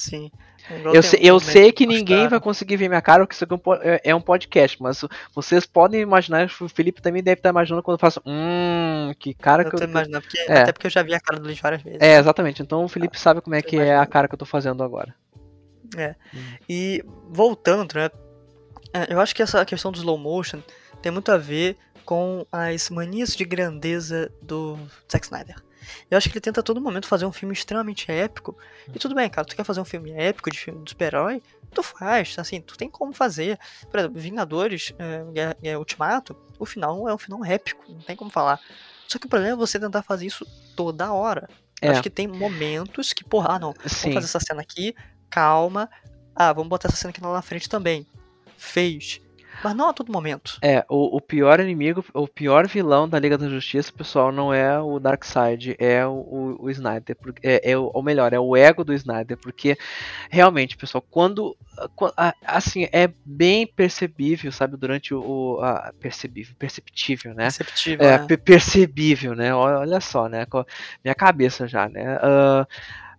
Sim. 0.00 0.30
Eu, 0.94 1.02
sei, 1.02 1.20
eu 1.22 1.38
sei 1.38 1.72
que 1.72 1.86
ninguém 1.86 2.26
vai 2.26 2.40
conseguir 2.40 2.76
ver 2.76 2.88
minha 2.88 3.02
cara, 3.02 3.22
porque 3.22 3.34
isso 3.34 3.44
aqui 3.44 3.54
é 4.02 4.14
um 4.14 4.18
é 4.18 4.22
podcast, 4.22 4.80
mas 4.80 5.04
vocês 5.34 5.66
podem 5.66 6.00
imaginar, 6.00 6.50
o 6.58 6.68
Felipe 6.70 7.02
também 7.02 7.22
deve 7.22 7.40
estar 7.40 7.50
imaginando 7.50 7.82
quando 7.82 7.96
eu 7.96 8.00
faço. 8.00 8.22
Hum, 8.24 9.12
que 9.18 9.34
cara 9.34 9.62
eu 9.62 9.70
que 9.70 9.76
eu. 9.76 9.86
Imaginando, 9.86 10.22
porque, 10.22 10.38
é. 10.38 10.62
Até 10.62 10.72
porque 10.72 10.86
eu 10.86 10.90
já 10.90 11.02
vi 11.02 11.14
a 11.14 11.20
cara 11.20 11.38
do 11.38 11.44
Luiz 11.44 11.60
várias 11.60 11.82
vezes. 11.82 12.00
É, 12.00 12.18
exatamente. 12.18 12.62
Então 12.62 12.82
o 12.82 12.88
Felipe 12.88 13.16
ah, 13.16 13.20
sabe 13.20 13.42
como 13.42 13.54
é 13.54 13.60
que 13.60 13.76
é 13.76 13.94
a 13.94 14.06
cara 14.06 14.26
que 14.26 14.34
eu 14.34 14.38
tô 14.38 14.46
fazendo 14.46 14.82
agora. 14.82 15.14
É. 15.94 16.14
Hum. 16.34 16.38
E 16.66 17.04
voltando, 17.28 17.94
né? 17.94 18.10
É, 18.94 19.12
eu 19.12 19.20
acho 19.20 19.34
que 19.34 19.42
essa 19.42 19.62
questão 19.66 19.92
do 19.92 19.98
slow 19.98 20.16
motion 20.16 20.60
tem 21.02 21.12
muito 21.12 21.30
a 21.30 21.36
ver 21.36 21.76
com 22.06 22.46
as 22.50 22.88
manias 22.88 23.36
de 23.36 23.44
grandeza 23.44 24.32
do 24.40 24.78
Zack 25.10 25.26
Snyder. 25.26 25.56
Eu 26.10 26.18
acho 26.18 26.28
que 26.28 26.34
ele 26.34 26.40
tenta 26.40 26.60
a 26.60 26.62
todo 26.62 26.80
momento 26.80 27.06
fazer 27.06 27.26
um 27.26 27.32
filme 27.32 27.52
extremamente 27.52 28.10
épico. 28.10 28.56
E 28.94 28.98
tudo 28.98 29.14
bem, 29.14 29.28
cara, 29.28 29.46
tu 29.46 29.56
quer 29.56 29.64
fazer 29.64 29.80
um 29.80 29.84
filme 29.84 30.12
épico 30.12 30.50
de 30.50 30.58
filme 30.58 30.82
de 30.84 30.90
super-herói? 30.90 31.42
Tu 31.72 31.82
faz, 31.82 32.34
assim, 32.38 32.60
tu 32.60 32.76
tem 32.76 32.90
como 32.90 33.12
fazer. 33.12 33.58
Por 33.90 34.00
exemplo, 34.00 34.20
Vingadores 34.20 34.92
é, 34.98 35.70
é, 35.70 35.78
Ultimato, 35.78 36.36
o 36.58 36.66
final 36.66 37.08
é 37.08 37.14
um 37.14 37.18
final 37.18 37.44
épico, 37.44 37.84
não 37.88 38.00
tem 38.00 38.16
como 38.16 38.30
falar. 38.30 38.60
Só 39.06 39.18
que 39.18 39.26
o 39.26 39.28
problema 39.28 39.54
é 39.54 39.56
você 39.56 39.78
tentar 39.78 40.02
fazer 40.02 40.26
isso 40.26 40.46
toda 40.76 41.12
hora. 41.12 41.48
É. 41.80 41.88
Eu 41.88 41.92
acho 41.92 42.02
que 42.02 42.10
tem 42.10 42.28
momentos 42.28 43.12
que, 43.12 43.24
porra, 43.24 43.54
ah, 43.54 43.58
não, 43.58 43.72
Sim. 43.86 44.10
vamos 44.10 44.14
fazer 44.14 44.26
essa 44.26 44.40
cena 44.40 44.60
aqui, 44.62 44.94
calma. 45.28 45.88
Ah, 46.34 46.52
vamos 46.52 46.68
botar 46.68 46.88
essa 46.88 46.96
cena 46.96 47.10
aqui 47.10 47.20
lá 47.20 47.32
na 47.32 47.42
frente 47.42 47.68
também. 47.68 48.06
Fez. 48.56 49.20
Mas 49.62 49.74
não 49.74 49.88
a 49.88 49.92
todo 49.92 50.12
momento. 50.12 50.58
É, 50.62 50.84
o, 50.88 51.16
o 51.16 51.20
pior 51.20 51.60
inimigo, 51.60 52.04
o 52.14 52.26
pior 52.26 52.66
vilão 52.66 53.08
da 53.08 53.18
Liga 53.18 53.36
da 53.36 53.48
Justiça, 53.48 53.92
pessoal, 53.92 54.32
não 54.32 54.52
é 54.52 54.78
o 54.80 54.98
Darkseid, 54.98 55.76
é 55.78 56.06
o, 56.06 56.12
o, 56.12 56.64
o 56.64 56.70
Snyder. 56.70 57.16
Porque, 57.16 57.46
é, 57.46 57.72
é, 57.72 57.76
ou 57.76 58.02
melhor, 58.02 58.32
é 58.32 58.40
o 58.40 58.56
ego 58.56 58.84
do 58.84 58.94
Snyder. 58.94 59.36
Porque, 59.36 59.76
realmente, 60.30 60.76
pessoal, 60.76 61.04
quando. 61.10 61.56
Assim, 62.44 62.88
é 62.92 63.10
bem 63.24 63.66
percebível, 63.66 64.50
sabe, 64.50 64.76
durante 64.76 65.14
o. 65.14 65.58
A, 65.62 65.92
percebível, 66.00 66.54
perceptível, 66.58 67.34
né? 67.34 67.44
Perceptível. 67.44 68.06
É, 68.06 68.14
é. 68.14 68.36
percebível, 68.36 69.34
né? 69.34 69.54
Olha 69.54 70.00
só, 70.00 70.28
né? 70.28 70.46
Minha 71.04 71.14
cabeça 71.14 71.68
já, 71.68 71.88
né? 71.88 72.16
Uh, 72.16 72.66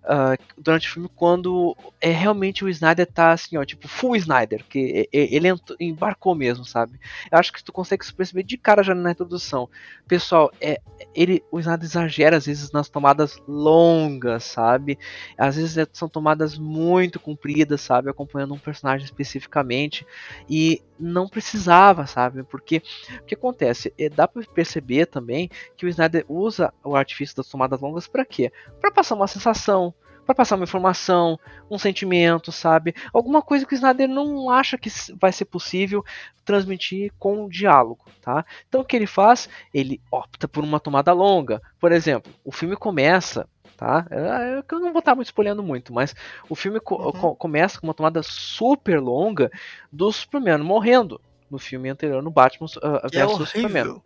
uh, 0.04 0.42
durante 0.58 0.88
o 0.88 0.94
filme 0.94 1.10
quando 1.16 1.76
é 2.00 2.12
realmente 2.12 2.64
o 2.64 2.70
Snyder 2.70 3.06
tá 3.06 3.32
assim, 3.32 3.58
ó, 3.58 3.66
tipo, 3.66 3.88
full 3.88 4.16
Snyder, 4.16 4.64
que 4.68 5.10
ele 5.12 5.48
embarcou 5.80 6.36
mesmo, 6.36 6.66
sabe? 6.66 7.00
Eu 7.32 7.38
acho 7.38 7.52
que 7.52 7.64
tu 7.64 7.72
consegue 7.72 8.06
se 8.06 8.14
perceber 8.14 8.44
de 8.44 8.58
cara 8.58 8.84
já 8.84 8.96
na 8.96 9.12
introdução. 9.12 9.70
Pessoal, 10.08 10.52
é, 10.60 10.82
ele, 11.14 11.44
o 11.52 11.60
Snyder 11.60 11.86
exagera 11.86 12.38
às 12.38 12.46
vezes 12.46 12.72
nas 12.72 12.90
tomadas 12.90 13.42
longas, 13.48 14.44
sabe? 14.44 14.98
Às 15.38 15.56
vezes 15.56 15.78
é, 15.78 15.88
são 15.92 16.10
tomadas 16.10 16.58
muito 16.58 17.20
compridas, 17.20 17.82
sabe? 17.82 18.10
Acompanhando 18.10 18.54
um 18.54 18.60
personagem 18.60 19.06
especificamente 19.06 20.06
e 20.50 20.82
não 21.00 21.28
precisava, 21.28 22.06
sabe? 22.06 22.44
Porque 22.44 22.82
o 23.20 23.26
que 23.26 23.34
acontece? 23.34 23.94
É, 23.98 24.08
dá 24.08 24.28
para 24.28 24.44
perceber 24.44 25.08
também 25.08 25.50
que 25.76 25.86
o 25.86 25.90
Snyder 25.90 26.26
usa 26.30 26.74
o 26.84 26.96
artifício 26.96 27.36
das 27.36 27.48
tomadas 27.48 27.82
longas 27.82 28.08
para 28.08 28.24
quê? 28.24 28.52
Para 28.80 28.92
passar 28.92 29.16
uma 29.16 29.28
sensação, 29.28 29.91
para 30.26 30.36
passar 30.36 30.56
uma 30.56 30.64
informação, 30.64 31.40
um 31.70 31.78
sentimento, 31.78 32.52
sabe? 32.52 32.94
Alguma 33.14 33.42
coisa 33.42 33.66
que 33.66 33.74
o 33.74 33.76
Snyder 33.76 34.08
não 34.08 34.50
acha 34.50 34.78
que 34.78 34.90
vai 35.20 35.32
ser 35.32 35.46
possível 35.46 36.04
transmitir 36.46 37.12
com 37.20 37.46
o 37.46 37.50
diálogo, 37.50 38.06
tá? 38.22 38.46
Então 38.68 38.82
o 38.82 38.86
que 38.86 38.96
ele 38.96 39.08
faz? 39.08 39.50
Ele 39.74 40.02
opta 40.12 40.48
por 40.48 40.64
uma 40.64 40.80
tomada 40.80 41.14
longa. 41.14 41.62
Por 41.80 41.92
exemplo, 41.92 42.32
o 42.44 42.52
filme 42.52 42.76
começa 42.76 43.48
tá? 43.82 44.06
É, 44.12 44.64
eu 44.72 44.80
não 44.80 44.92
vou 44.92 45.00
estar 45.00 45.16
muito 45.16 45.30
spoilando 45.30 45.64
muito, 45.64 45.92
mas 45.92 46.14
o 46.48 46.54
filme 46.54 46.80
co 46.80 46.96
uhum. 46.98 47.34
começa 47.34 47.80
com 47.80 47.88
uma 47.88 47.96
tomada 47.96 48.22
super 48.22 49.02
longa 49.02 49.50
do 49.92 50.12
Superman 50.12 50.60
morrendo 50.60 51.20
no 51.50 51.58
filme 51.58 51.90
anterior, 51.90 52.22
no 52.22 52.30
Batman 52.30 52.68
uh, 52.68 53.10
vs 53.10 53.42
é 53.42 53.46
Superman. 53.46 54.00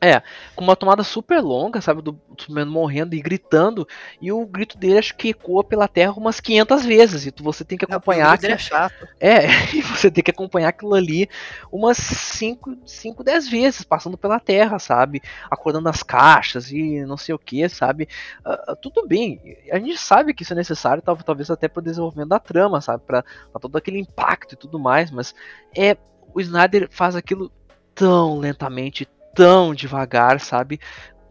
É, 0.00 0.22
com 0.54 0.62
uma 0.62 0.76
tomada 0.76 1.02
super 1.02 1.40
longa, 1.40 1.80
sabe, 1.80 2.02
do 2.02 2.18
Superman 2.38 2.66
morrendo 2.66 3.14
e 3.14 3.20
gritando, 3.20 3.88
e 4.20 4.30
o 4.30 4.44
grito 4.46 4.76
dele 4.76 4.98
acho 4.98 5.16
que 5.16 5.30
ecoa 5.30 5.64
pela 5.64 5.88
Terra 5.88 6.12
umas 6.12 6.38
500 6.38 6.84
vezes, 6.84 7.26
e 7.26 7.30
tu, 7.30 7.42
você 7.42 7.64
tem 7.64 7.78
que 7.78 7.84
acompanhar... 7.84 8.38
Não, 8.40 8.50
é 8.50 8.58
chato. 8.58 9.08
É, 9.18 9.46
e 9.74 9.80
você 9.80 10.10
tem 10.10 10.22
que 10.22 10.30
acompanhar 10.30 10.68
aquilo 10.68 10.94
ali 10.94 11.28
umas 11.72 11.96
5, 11.96 12.78
5, 12.84 13.24
10 13.24 13.48
vezes, 13.48 13.84
passando 13.84 14.18
pela 14.18 14.38
Terra, 14.38 14.78
sabe, 14.78 15.22
acordando 15.50 15.88
as 15.88 16.02
caixas 16.02 16.70
e 16.70 17.04
não 17.06 17.16
sei 17.16 17.34
o 17.34 17.38
que, 17.38 17.66
sabe, 17.68 18.08
uh, 18.44 18.76
tudo 18.76 19.06
bem, 19.06 19.40
a 19.70 19.78
gente 19.78 19.98
sabe 19.98 20.34
que 20.34 20.42
isso 20.42 20.52
é 20.52 20.56
necessário, 20.56 21.02
talvez 21.02 21.50
até 21.50 21.68
para 21.68 21.80
o 21.80 21.84
desenvolvimento 21.84 22.28
da 22.28 22.38
trama, 22.38 22.80
sabe, 22.80 23.02
para 23.06 23.24
todo 23.60 23.76
aquele 23.76 23.98
impacto 23.98 24.52
e 24.52 24.56
tudo 24.56 24.78
mais, 24.78 25.10
mas 25.10 25.34
é, 25.74 25.96
o 26.34 26.40
Snyder 26.40 26.88
faz 26.90 27.16
aquilo 27.16 27.50
tão 27.94 28.38
lentamente, 28.38 29.08
tão 29.36 29.74
devagar, 29.74 30.40
sabe? 30.40 30.80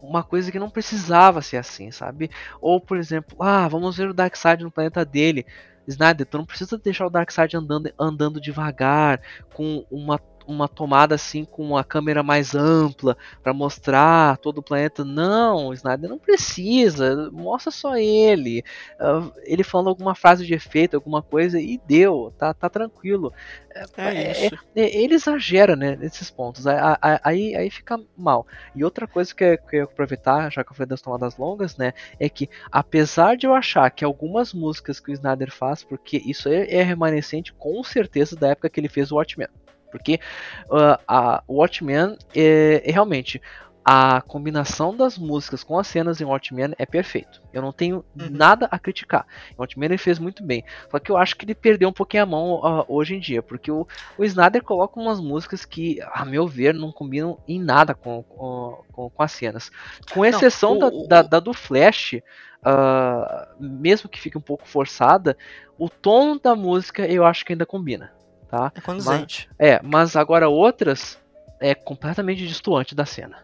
Uma 0.00 0.22
coisa 0.22 0.52
que 0.52 0.58
não 0.58 0.70
precisava 0.70 1.42
ser 1.42 1.56
assim, 1.56 1.90
sabe? 1.90 2.30
Ou, 2.60 2.80
por 2.80 2.96
exemplo, 2.96 3.36
ah, 3.42 3.66
vamos 3.66 3.96
ver 3.96 4.08
o 4.08 4.14
Darkseid 4.14 4.62
no 4.62 4.70
planeta 4.70 5.04
dele. 5.04 5.44
Snyder, 5.88 6.26
tu 6.26 6.38
não 6.38 6.46
precisa 6.46 6.78
deixar 6.78 7.06
o 7.06 7.10
Darkseid 7.10 7.56
andando, 7.56 7.92
andando 7.98 8.40
devagar, 8.40 9.20
com 9.52 9.84
uma 9.90 10.18
uma 10.46 10.68
tomada 10.68 11.14
assim 11.14 11.44
com 11.44 11.62
uma 11.62 11.84
câmera 11.84 12.22
mais 12.22 12.54
ampla 12.54 13.16
para 13.42 13.52
mostrar 13.52 14.36
todo 14.38 14.58
o 14.58 14.62
planeta. 14.62 15.04
Não, 15.04 15.68
o 15.68 15.74
Snyder 15.74 16.08
não 16.08 16.18
precisa, 16.18 17.30
mostra 17.32 17.70
só 17.70 17.96
ele. 17.96 18.64
Uh, 19.00 19.32
ele 19.44 19.62
falando 19.62 19.88
alguma 19.88 20.14
frase 20.14 20.46
de 20.46 20.54
efeito, 20.54 20.94
alguma 20.96 21.22
coisa 21.22 21.60
e 21.60 21.80
deu, 21.86 22.32
tá, 22.38 22.54
tá 22.54 22.68
tranquilo. 22.68 23.32
É, 23.74 23.84
é, 23.98 24.46
é, 24.46 24.50
é 24.76 25.02
ele 25.02 25.14
exagera 25.14 25.76
né, 25.76 25.96
nesses 25.96 26.30
pontos, 26.30 26.64
aí, 26.66 27.54
aí 27.54 27.70
fica 27.70 28.00
mal. 28.16 28.46
E 28.74 28.82
outra 28.82 29.06
coisa 29.06 29.34
que 29.34 29.44
eu 29.44 29.58
quero 29.58 29.84
aproveitar, 29.84 30.50
já 30.50 30.64
que 30.64 30.70
eu 30.70 30.74
falei 30.74 30.88
das 30.88 31.02
tomadas 31.02 31.36
longas, 31.36 31.76
né, 31.76 31.92
é 32.18 32.28
que 32.28 32.48
apesar 32.72 33.36
de 33.36 33.46
eu 33.46 33.54
achar 33.54 33.90
que 33.90 34.04
algumas 34.04 34.54
músicas 34.54 34.98
que 34.98 35.10
o 35.10 35.14
Snyder 35.14 35.52
faz, 35.52 35.84
porque 35.84 36.22
isso 36.24 36.48
é, 36.48 36.66
é 36.72 36.82
remanescente 36.82 37.52
com 37.52 37.82
certeza 37.84 38.34
da 38.36 38.48
época 38.48 38.70
que 38.70 38.80
ele 38.80 38.88
fez 38.88 39.12
o 39.12 39.16
Watchmen. 39.16 39.48
Porque 39.96 40.20
uh, 40.66 40.98
a 41.06 41.42
Watchmen 41.48 42.16
é, 42.34 42.82
é, 42.84 42.92
realmente 42.92 43.40
a 43.88 44.20
combinação 44.20 44.96
das 44.96 45.16
músicas 45.16 45.62
com 45.62 45.78
as 45.78 45.86
cenas 45.86 46.20
em 46.20 46.24
Watchmen 46.24 46.74
é 46.76 46.84
perfeito. 46.84 47.40
Eu 47.52 47.62
não 47.62 47.70
tenho 47.70 48.04
uhum. 48.18 48.28
nada 48.32 48.66
a 48.68 48.80
criticar. 48.80 49.24
Em 49.52 49.54
Watchmen 49.56 49.86
ele 49.86 49.96
fez 49.96 50.18
muito 50.18 50.42
bem. 50.42 50.64
Só 50.90 50.98
que 50.98 51.08
eu 51.08 51.16
acho 51.16 51.36
que 51.36 51.44
ele 51.44 51.54
perdeu 51.54 51.88
um 51.88 51.92
pouquinho 51.92 52.24
a 52.24 52.26
mão 52.26 52.54
uh, 52.54 52.84
hoje 52.88 53.14
em 53.14 53.20
dia. 53.20 53.40
Porque 53.44 53.70
o, 53.70 53.86
o 54.18 54.24
Snyder 54.24 54.64
coloca 54.64 54.98
umas 54.98 55.20
músicas 55.20 55.64
que, 55.64 56.00
a 56.12 56.24
meu 56.24 56.48
ver, 56.48 56.74
não 56.74 56.90
combinam 56.90 57.38
em 57.46 57.62
nada 57.62 57.94
com, 57.94 58.24
com, 58.24 58.82
com, 58.90 59.08
com 59.08 59.22
as 59.22 59.30
cenas. 59.30 59.70
Com 60.12 60.24
exceção 60.24 60.74
não, 60.74 60.88
o, 60.88 61.06
da, 61.06 61.22
da, 61.22 61.28
da, 61.28 61.40
do 61.40 61.54
Flash. 61.54 62.14
Uh, 62.14 63.54
mesmo 63.60 64.10
que 64.10 64.20
fique 64.20 64.36
um 64.36 64.40
pouco 64.40 64.66
forçada, 64.66 65.36
o 65.78 65.88
tom 65.88 66.36
da 66.36 66.56
música 66.56 67.06
eu 67.06 67.24
acho 67.24 67.44
que 67.44 67.52
ainda 67.52 67.64
combina 67.64 68.15
tá? 68.48 68.72
É 68.74 68.80
condizente. 68.80 69.48
Mas, 69.58 69.68
é, 69.68 69.80
mas 69.82 70.16
agora 70.16 70.48
outras 70.48 71.18
é 71.60 71.74
completamente 71.74 72.46
distoante 72.46 72.94
da 72.94 73.04
cena. 73.06 73.38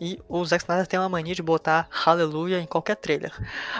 E 0.00 0.18
o 0.26 0.42
Zack 0.46 0.62
Snyder 0.62 0.86
tem 0.86 0.98
uma 0.98 1.10
mania 1.10 1.34
de 1.34 1.42
botar 1.42 1.86
Hallelujah 1.90 2.58
em 2.58 2.64
qualquer 2.64 2.96
trailer. 2.96 3.32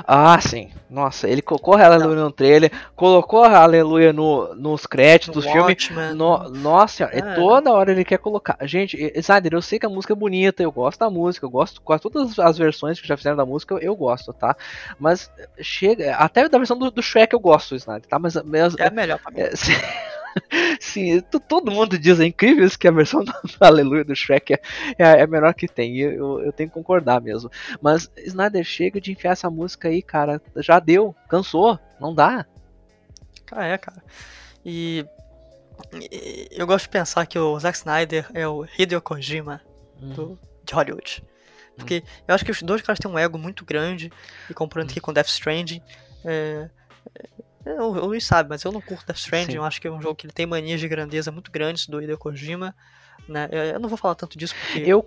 Ah, 0.06 0.38
sim. 0.38 0.70
Nossa, 0.90 1.26
ele 1.26 1.40
colocou 1.40 1.74
Hallelujah 1.76 2.24
no 2.24 2.30
trailer, 2.30 2.70
colocou 2.94 3.42
Hallelujah 3.42 4.12
no, 4.12 4.54
nos 4.54 4.84
créditos 4.84 5.42
do 5.42 5.50
filme. 5.50 5.74
No, 6.14 6.50
nossa, 6.50 7.04
é. 7.04 7.22
toda 7.34 7.72
hora 7.72 7.92
ele 7.92 8.04
quer 8.04 8.18
colocar. 8.18 8.58
Gente, 8.62 8.96
Snyder, 9.16 9.54
eu 9.54 9.62
sei 9.62 9.78
que 9.78 9.86
a 9.86 9.88
música 9.88 10.12
é 10.12 10.16
bonita, 10.16 10.62
eu 10.62 10.70
gosto 10.70 11.00
da 11.00 11.08
música, 11.08 11.46
eu 11.46 11.50
gosto 11.50 11.80
quase 11.80 12.02
todas 12.02 12.38
as 12.38 12.58
versões 12.58 13.00
que 13.00 13.08
já 13.08 13.16
fizeram 13.16 13.38
da 13.38 13.46
música, 13.46 13.74
eu, 13.76 13.78
eu 13.78 13.96
gosto, 13.96 14.34
tá? 14.34 14.54
Mas 14.98 15.30
chega, 15.58 16.16
até 16.16 16.46
da 16.46 16.58
versão 16.58 16.78
do, 16.78 16.90
do 16.90 17.02
Shrek 17.02 17.32
eu 17.32 17.40
gosto, 17.40 17.74
Snyder, 17.74 18.06
tá? 18.06 18.18
Mas, 18.18 18.34
mas 18.44 18.74
é 18.78 18.90
melhor 18.90 19.18
pra 19.18 19.30
mim. 19.30 19.40
É, 19.50 19.56
Sim, 20.80 21.20
todo 21.20 21.70
mundo 21.70 21.98
diz, 21.98 22.20
é 22.20 22.26
incrível 22.26 22.64
isso 22.64 22.78
que 22.78 22.88
a 22.88 22.92
versão 22.92 23.22
do, 23.24 23.32
Aleluia 23.60 24.04
do 24.04 24.14
Shrek 24.14 24.54
é, 24.54 24.60
é, 24.98 25.04
é 25.04 25.22
a 25.22 25.26
melhor 25.26 25.54
que 25.54 25.68
tem. 25.68 25.96
E 25.96 26.00
eu, 26.00 26.40
eu 26.40 26.52
tenho 26.52 26.68
que 26.68 26.74
concordar 26.74 27.20
mesmo. 27.20 27.50
Mas 27.80 28.10
Snyder 28.16 28.64
chega 28.64 29.00
de 29.00 29.12
enfiar 29.12 29.32
essa 29.32 29.50
música 29.50 29.88
aí, 29.88 30.02
cara. 30.02 30.40
Já 30.56 30.78
deu, 30.78 31.14
cansou, 31.28 31.78
não 32.00 32.14
dá. 32.14 32.46
Ah, 33.52 33.64
é, 33.64 33.78
cara. 33.78 34.02
E 34.64 35.04
eu 36.50 36.66
gosto 36.66 36.84
de 36.84 36.90
pensar 36.90 37.26
que 37.26 37.38
o 37.38 37.58
Zack 37.58 37.78
Snyder 37.78 38.26
é 38.34 38.46
o 38.46 38.66
Hideo 38.78 39.00
Kojima 39.00 39.60
hum. 40.00 40.10
do, 40.10 40.38
de 40.64 40.74
Hollywood. 40.74 41.24
Porque 41.76 41.98
hum. 42.04 42.22
eu 42.28 42.34
acho 42.34 42.44
que 42.44 42.50
os 42.50 42.62
dois 42.62 42.82
caras 42.82 42.98
têm 42.98 43.10
um 43.10 43.18
ego 43.18 43.38
muito 43.38 43.64
grande. 43.64 44.12
E 44.48 44.54
comparando 44.54 44.90
aqui 44.90 45.00
com 45.00 45.12
Death 45.12 45.28
Stranding, 45.28 45.82
é, 46.24 46.68
é, 47.14 47.28
o, 47.64 47.92
o 47.92 48.06
Luiz 48.06 48.24
sabe, 48.24 48.48
mas 48.48 48.62
eu 48.64 48.72
não 48.72 48.80
curto 48.80 49.06
Death 49.06 49.18
Stranding. 49.18 49.52
Sim. 49.52 49.58
Eu 49.58 49.64
acho 49.64 49.80
que 49.80 49.86
é 49.86 49.90
um 49.90 50.00
jogo 50.00 50.14
que 50.14 50.26
ele 50.26 50.32
tem 50.32 50.46
manias 50.46 50.80
de 50.80 50.88
grandeza 50.88 51.30
muito 51.30 51.50
grandes 51.50 51.86
do 51.86 52.00
Hideo 52.00 52.18
Kojima. 52.18 52.74
Né? 53.28 53.48
Eu 53.52 53.78
não 53.78 53.88
vou 53.88 53.98
falar 53.98 54.14
tanto 54.14 54.36
disso 54.36 54.54
porque. 54.56 54.80
Eu, 54.80 55.04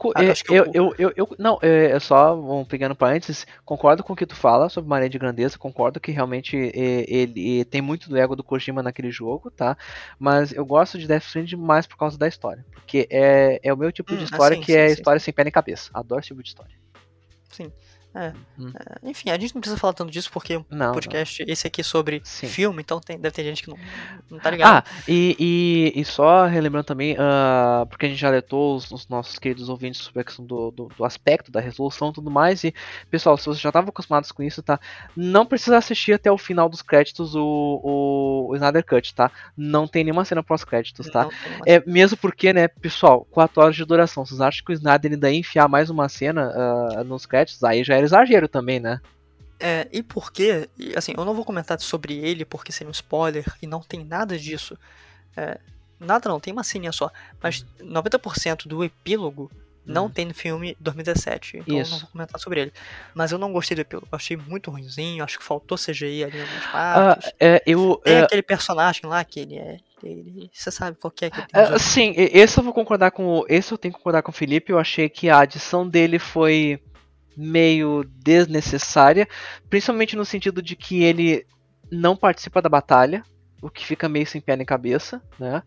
eu, 0.50 0.72
eu, 0.74 0.96
eu, 0.98 1.14
eu, 1.16 1.36
não, 1.38 1.58
é 1.62 2.00
só 2.00 2.40
um 2.40 2.64
pequeno 2.64 2.96
parênteses. 2.96 3.46
Concordo 3.66 4.04
com 4.04 4.14
o 4.14 4.16
que 4.16 4.26
tu 4.26 4.36
fala 4.36 4.70
sobre 4.70 4.90
mania 4.90 5.10
de 5.10 5.18
grandeza. 5.20 5.58
Concordo 5.58 6.00
que 6.00 6.12
realmente 6.12 6.56
é, 6.56 7.06
ele 7.08 7.66
tem 7.66 7.82
muito 7.82 8.10
do 8.10 8.18
ego 8.18 8.36
do 8.36 8.44
Kojima 8.44 8.84
naquele 8.84 9.12
jogo, 9.12 9.52
tá? 9.52 9.76
Mas 10.18 10.54
eu 10.54 10.66
gosto 10.66 10.98
de 10.98 11.08
Death 11.08 11.24
Stranding 11.24 11.56
mais 11.56 11.86
por 11.86 11.98
causa 11.98 12.18
da 12.18 12.28
história. 12.28 12.66
Porque 12.72 13.08
é, 13.10 13.60
é 13.62 13.74
o 13.74 13.78
meu 13.78 13.92
tipo 13.92 14.14
hum, 14.14 14.18
de 14.18 14.24
história 14.26 14.56
assim, 14.56 14.66
que 14.66 14.72
sim, 14.72 14.78
é 14.78 14.88
sim, 14.88 14.94
história 14.94 15.20
sim. 15.20 15.26
sem 15.26 15.34
pé 15.34 15.44
nem 15.44 15.52
cabeça. 15.52 15.90
Adoro 15.94 16.20
esse 16.20 16.28
tipo 16.28 16.42
de 16.42 16.50
história. 16.50 16.76
Sim. 17.50 17.72
É, 18.16 18.32
hum. 18.60 18.72
é, 18.76 19.10
enfim, 19.10 19.32
a 19.32 19.40
gente 19.40 19.56
não 19.56 19.62
precisa 19.62 19.80
falar 19.80 19.94
tanto 19.94 20.12
disso 20.12 20.30
porque 20.32 20.56
o 20.58 20.64
podcast, 20.64 21.44
não. 21.44 21.52
esse 21.52 21.66
aqui 21.66 21.82
é 21.82 21.84
sobre 21.84 22.22
Sim. 22.24 22.48
filme, 22.48 22.82
então 22.82 23.00
tem, 23.00 23.20
deve 23.20 23.34
ter 23.34 23.44
gente 23.44 23.64
que 23.64 23.70
não, 23.70 23.78
não 24.30 24.40
tá 24.40 24.52
ligado. 24.52 24.86
Ah, 24.86 25.04
e, 25.08 25.36
e, 25.40 26.00
e 26.00 26.06
só 26.06 26.46
relembrando 26.46 26.86
também, 26.86 27.16
uh, 27.16 27.88
porque 27.88 28.06
a 28.06 28.10
gente 28.10 28.20
já 28.20 28.28
alertou 28.28 28.76
os, 28.76 28.92
os, 28.92 29.08
nossos 29.08 29.40
queridos 29.40 29.68
ouvintes 29.68 30.02
sobre 30.02 30.22
a 30.22 30.24
questão 30.24 30.46
do, 30.46 30.70
do, 30.70 30.90
do, 30.96 31.04
aspecto, 31.04 31.52
da 31.52 31.60
resolução 31.60 32.10
e 32.10 32.14
tudo 32.14 32.30
mais. 32.30 32.64
E, 32.64 32.74
pessoal, 33.10 33.36
se 33.36 33.46
vocês 33.46 33.60
já 33.60 33.70
estavam 33.70 33.90
acostumados 33.90 34.32
com 34.32 34.44
isso, 34.44 34.62
tá? 34.62 34.80
Não 35.16 35.46
precisa 35.46 35.78
assistir 35.78 36.14
até 36.14 36.32
o 36.32 36.38
final 36.38 36.70
dos 36.70 36.84
créditos 36.84 37.34
o, 37.34 37.42
o, 37.84 38.48
o 38.52 38.56
Snyder 38.56 38.86
Cut, 38.86 39.16
tá? 39.16 39.32
Não 39.58 39.88
tem 39.88 40.04
nenhuma 40.04 40.24
cena 40.24 40.44
pós-créditos, 40.44 41.10
tá? 41.10 41.28
É, 41.66 41.82
mesmo 41.88 42.16
porque, 42.18 42.54
né, 42.54 42.68
pessoal, 42.68 43.26
4 43.32 43.62
horas 43.62 43.76
de 43.76 43.86
duração. 43.86 44.24
Vocês 44.24 44.40
acham 44.40 44.64
que 44.64 44.72
o 44.72 44.74
Snyder 44.74 45.14
ainda 45.14 45.32
ia 45.32 45.40
enfiar 45.40 45.68
mais 45.68 45.90
uma 45.90 46.08
cena 46.08 46.52
uh, 46.52 47.04
nos 47.04 47.26
créditos? 47.26 47.64
Aí 47.64 47.84
já 47.84 48.03
era 48.04 48.06
exagero 48.06 48.48
também, 48.48 48.80
né? 48.80 49.00
É, 49.60 49.88
e 49.92 50.04
por 50.04 50.32
quê? 50.32 50.70
Assim, 50.96 51.14
eu 51.16 51.24
não 51.24 51.34
vou 51.34 51.46
comentar 51.46 51.80
sobre 51.80 52.18
ele 52.18 52.44
porque 52.44 52.72
seria 52.72 52.90
um 52.90 52.92
spoiler 52.92 53.46
e 53.62 53.68
não 53.68 53.82
tem 53.82 54.04
nada 54.04 54.38
disso. 54.38 54.78
É, 55.38 55.58
nada 56.00 56.28
não, 56.30 56.40
tem 56.40 56.52
uma 56.52 56.64
cena 56.64 56.92
só. 56.92 57.10
Mas 57.42 57.66
90% 57.80 58.68
do 58.68 58.84
epílogo 58.84 59.50
não 59.86 60.06
hum. 60.06 60.10
tem 60.10 60.26
no 60.26 60.34
filme 60.34 60.76
2017. 60.80 61.58
Então 61.58 61.80
Isso. 61.80 61.92
eu 61.92 61.94
não 61.94 62.00
vou 62.00 62.10
comentar 62.10 62.40
sobre 62.40 62.62
ele. 62.62 62.74
Mas 63.14 63.32
eu 63.32 63.38
não 63.38 63.54
gostei 63.54 63.76
do 63.76 63.82
epílogo. 63.82 64.08
Eu 64.12 64.16
achei 64.16 64.36
muito 64.36 64.72
ruimzinho. 64.72 65.24
Acho 65.24 65.40
que 65.40 65.46
faltou 65.46 65.78
CGI 65.78 66.26
ali 66.26 66.38
em 66.38 66.42
algumas 66.42 66.66
partes. 66.66 67.30
Ah, 67.30 67.34
é, 67.40 67.64
eu, 67.66 68.02
tem 68.04 68.16
é... 68.16 68.22
aquele 68.22 68.42
personagem 68.42 69.06
lá 69.06 69.24
que 69.24 69.40
ele 69.40 69.58
é. 69.58 69.78
Ele, 70.02 70.50
você 70.52 70.70
sabe 70.70 70.98
qual 70.98 71.10
que 71.10 71.24
é 71.24 71.30
que 71.30 71.40
ele 71.40 71.48
é, 71.54 71.80
Sim, 71.80 72.14
esse 72.18 72.58
eu 72.58 72.64
vou 72.64 72.74
concordar 72.74 73.12
com. 73.12 73.46
Esse 73.48 73.72
eu 73.72 73.78
tenho 73.78 73.94
que 73.94 73.98
concordar 73.98 74.22
com 74.22 74.32
o 74.32 74.36
Felipe. 74.36 74.74
Eu 74.74 74.80
achei 74.80 75.08
que 75.08 75.30
a 75.30 75.40
adição 75.40 75.88
dele 75.88 76.20
foi 76.20 76.82
meio 77.36 78.04
desnecessária, 78.24 79.28
principalmente 79.70 80.16
no 80.16 80.26
sentido 80.26 80.62
de 80.62 80.76
que 80.76 81.04
ele 81.04 81.46
não 81.92 82.16
participa 82.16 82.62
da 82.62 82.70
batalha, 82.70 83.24
o 83.62 83.70
que 83.70 83.86
fica 83.86 84.10
meio 84.10 84.28
sem 84.28 84.42
pé 84.42 84.56
nem 84.56 84.66
cabeça, 84.66 85.22
né? 85.40 85.64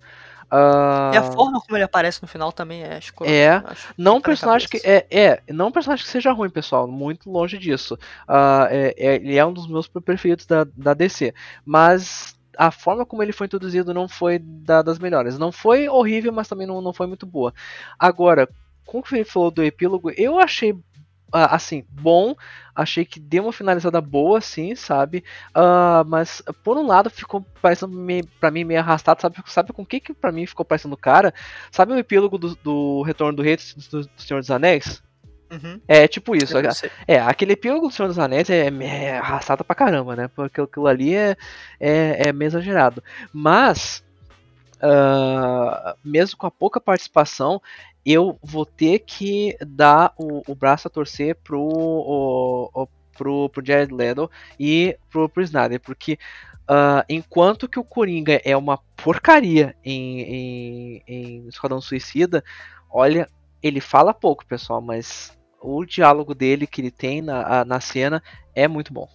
Uh... 0.47 1.12
E 1.12 1.17
a 1.17 1.23
forma 1.23 1.61
como 1.61 1.77
ele 1.77 1.85
aparece 1.85 2.23
no 2.23 2.29
final 2.29 2.53
também 2.53 2.83
é 2.85 2.99
escuro. 2.99 3.29
É, 3.29 3.62
não 3.99 4.19
um 4.19 4.21
personagem 4.21 4.69
que 4.69 4.81
é, 4.85 5.07
é, 5.11 5.43
não 5.49 5.69
um 5.69 5.73
personagem 5.73 6.05
que 6.05 6.11
seja 6.11 6.33
ruim, 6.33 6.51
pessoal, 6.51 6.87
muito 6.87 7.31
longe 7.31 7.59
disso. 7.59 7.95
Uh, 8.29 8.67
é, 8.71 8.95
é, 8.97 9.14
ele 9.17 9.37
é 9.37 9.45
um 9.45 9.53
dos 9.53 9.67
meus 9.67 9.89
preferidos 9.89 10.47
da, 10.47 10.64
da 10.77 10.95
DC, 10.95 11.35
mas 11.64 12.37
a 12.57 12.71
forma 12.71 13.05
como 13.05 13.23
ele 13.23 13.33
foi 13.33 13.47
introduzido 13.47 13.93
não 13.93 14.09
foi 14.09 14.39
da, 14.39 14.83
das 14.83 14.99
melhores. 14.99 15.39
Não 15.39 15.51
foi 15.51 15.89
horrível, 15.89 16.33
mas 16.33 16.49
também 16.49 16.67
não, 16.67 16.81
não 16.81 16.93
foi 16.93 17.07
muito 17.07 17.27
boa. 17.27 17.53
Agora, 17.99 18.49
como 18.85 19.03
o 19.03 19.07
Felipe 19.07 19.31
falou 19.31 19.51
do 19.51 19.64
epílogo, 19.64 20.11
eu 20.17 20.39
achei 20.39 20.79
assim, 21.33 21.85
bom. 21.89 22.35
Achei 22.74 23.05
que 23.05 23.18
deu 23.18 23.45
uma 23.45 23.53
finalizada 23.53 24.01
boa, 24.01 24.39
assim, 24.39 24.74
sabe? 24.74 25.24
Uh, 25.57 26.05
mas, 26.07 26.43
por 26.62 26.77
um 26.77 26.87
lado, 26.87 27.09
ficou 27.09 27.45
parecendo 27.62 27.97
meio, 27.97 28.27
pra 28.39 28.51
mim 28.51 28.64
meio 28.64 28.81
arrastado. 28.81 29.22
Sabe, 29.22 29.37
sabe 29.47 29.72
com 29.72 29.83
o 29.83 29.87
que, 29.87 30.01
que 30.01 30.12
pra 30.12 30.31
mim 30.31 30.47
ficou 30.47 30.64
parecendo 30.64 30.97
cara? 30.97 31.33
Sabe 31.70 31.93
o 31.93 31.99
epílogo 31.99 32.37
do, 32.37 32.55
do 32.57 33.03
Retorno 33.03 33.37
do 33.37 33.43
Rei 33.43 33.57
do, 33.57 34.03
do 34.03 34.11
Senhor 34.16 34.41
dos 34.41 34.51
Anéis? 34.51 35.03
Uhum. 35.51 35.81
É 35.87 36.09
tipo 36.09 36.35
isso. 36.35 36.55
É, 37.07 37.18
aquele 37.20 37.53
epílogo 37.53 37.89
do 37.89 37.93
Senhor 37.93 38.09
dos 38.09 38.18
Anéis 38.18 38.51
é, 38.51 38.66
é 38.66 39.18
arrastado 39.18 39.64
pra 39.64 39.77
caramba, 39.77 40.16
né? 40.16 40.29
Porque 40.29 40.61
aquilo 40.61 40.87
ali 40.87 41.14
é, 41.14 41.37
é, 41.81 42.29
é 42.29 42.33
meio 42.33 42.49
exagerado. 42.49 43.03
Mas. 43.33 44.05
Uh, 44.77 45.97
mesmo 46.05 46.37
com 46.37 46.47
a 46.47 46.51
pouca 46.51 46.81
participação, 46.81 47.61
eu 48.05 48.39
vou 48.43 48.64
ter 48.66 49.01
que 49.01 49.57
dar 49.61 50.12
o, 50.18 50.43
o 50.47 50.55
braço 50.55 50.87
a 50.87 50.91
torcer 50.91 51.35
pro, 51.37 51.61
o, 51.61 52.89
pro, 53.16 53.49
pro 53.49 53.66
Jared 53.66 53.93
Leto 53.93 54.31
e 54.61 54.97
pro, 55.11 55.29
pro 55.29 55.43
Snyder, 55.43 55.81
porque 55.81 56.18
uh, 56.70 57.03
enquanto 57.09 57.68
que 57.68 57.79
o 57.79 57.85
Coringa 57.85 58.41
é 58.45 58.57
uma 58.57 58.79
porcaria 58.97 59.74
em, 59.85 60.20
em, 60.20 61.03
em 61.07 61.49
Esquadrão 61.49 61.81
Suicida, 61.81 62.45
olha, 62.91 63.29
ele 63.62 63.81
fala 63.81 64.14
pouco, 64.14 64.47
pessoal, 64.47 64.81
mas 64.81 65.37
o 65.61 65.85
diálogo 65.85 66.35
dele 66.35 66.66
que 66.66 66.81
ele 66.81 66.91
tem 66.91 67.22
na, 67.22 67.64
na 67.64 67.81
cena 67.81 68.22
é 68.55 68.68
muito 68.68 68.93
bom. 68.93 69.09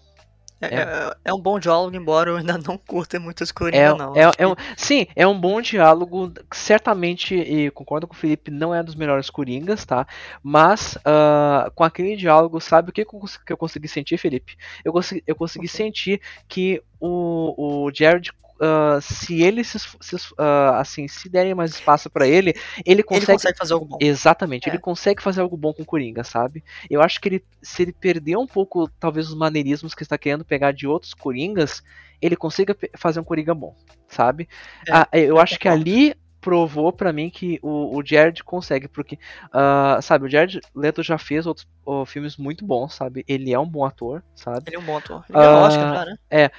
É, 0.62 0.76
é, 0.76 1.16
é, 1.26 1.34
um 1.34 1.40
bom 1.40 1.60
diálogo, 1.60 1.96
embora 1.96 2.30
eu 2.30 2.38
ainda 2.38 2.58
não 2.58 2.78
curta 2.78 3.20
muito 3.20 3.44
esse 3.44 3.54
Coringa, 3.54 3.78
é, 3.78 3.94
não. 3.94 4.16
É, 4.16 4.32
é 4.38 4.48
um, 4.48 4.56
sim, 4.78 5.08
é 5.16 5.28
um 5.28 5.40
bom 5.40 5.62
diálogo. 5.62 6.32
Certamente, 6.54 7.36
e 7.36 7.72
concordo 7.72 8.08
com 8.08 8.14
o 8.14 8.18
Felipe, 8.18 8.52
não 8.52 8.74
é 8.74 8.84
dos 8.84 8.96
melhores 8.96 9.30
Coringas, 9.30 9.86
tá? 9.86 10.06
Mas 10.44 10.96
uh, 10.98 11.72
com 11.74 11.84
aquele 11.84 12.16
diálogo, 12.16 12.60
sabe 12.62 12.92
o 12.92 12.94
que, 12.94 13.04
que 13.04 13.54
eu 13.54 13.58
consegui 13.58 13.88
sentir, 13.88 14.18
Felipe? 14.18 14.56
Eu 14.86 14.94
consegui, 14.94 15.24
eu 15.26 15.36
consegui 15.36 15.66
okay. 15.66 15.78
sentir 15.78 16.22
que 16.48 16.82
o, 17.00 17.86
o 17.86 17.92
Jared 17.94 18.32
uh, 18.62 19.02
se 19.02 19.42
ele 19.42 19.64
se, 19.64 19.80
se 19.80 20.16
uh, 20.16 20.76
assim, 20.76 21.08
se 21.08 21.28
derem 21.28 21.56
mais 21.56 21.72
espaço 21.72 22.10
para 22.10 22.28
ele, 22.28 22.54
ele 22.86 23.04
consegue... 23.04 23.26
ele 23.26 23.34
consegue 23.34 23.58
fazer 23.58 23.74
algo 23.74 23.86
bom. 23.86 23.98
Exatamente, 24.00 24.70
É. 24.70 24.72
ele 24.72 24.80
consegue 24.80 25.22
fazer 25.22 25.42
algo 25.42 25.58
bom 25.58 25.74
com 25.74 25.84
o 25.84 25.86
Coringa, 25.86 26.24
sabe? 26.24 26.64
Eu 26.90 27.02
acho 27.02 27.20
que 27.20 27.28
ele, 27.30 27.46
se 27.62 27.82
ele 27.82 27.94
perder 27.94 28.38
um 28.38 28.48
pouco, 28.48 28.88
talvez, 29.00 29.28
os 29.30 29.36
maneirismos 29.36 29.96
que 29.96 30.04
está 30.04 30.18
querendo 30.18 30.46
pegar 30.46 30.72
de 30.72 30.88
outros 30.88 31.14
Coringas, 31.14 31.84
ele 32.22 32.36
consiga 32.36 32.76
fazer 32.96 33.20
um 33.20 33.24
Coringa 33.24 33.54
bom, 33.56 33.76
sabe? 34.08 34.48
É, 34.88 34.92
Ah, 34.92 35.08
eu 35.14 35.22
eu 35.32 35.40
acho 35.40 35.58
que 35.60 35.68
ali 35.68 36.14
provou 36.42 36.92
pra 36.92 37.14
mim 37.14 37.30
que 37.30 37.60
o, 37.62 37.98
o 37.98 38.06
Jared 38.06 38.44
consegue, 38.44 38.88
porque, 38.88 39.18
ah, 39.54 40.00
sabe, 40.02 40.26
o 40.26 40.30
Jared 40.30 40.60
Leto 40.76 41.04
já 41.04 41.18
fez 41.18 41.46
outros 41.46 41.68
ó, 41.86 42.06
filmes 42.06 42.36
muito 42.38 42.66
bons, 42.66 42.94
sabe? 42.96 43.24
Ele 43.28 43.54
é 43.54 43.60
um 43.60 43.68
bom 43.70 43.86
ator, 43.86 44.24
sabe? 44.36 44.70
Ele 44.70 44.76
é 44.76 44.80
um 44.80 44.84
bom 44.86 44.98
ator. 44.98 45.24
Ele 45.30 45.38
ganhou 45.38 45.58
Ah, 45.58 45.66
Oscar 45.66 45.88
já, 45.88 46.06
né? 46.06 46.16
É, 46.30 46.52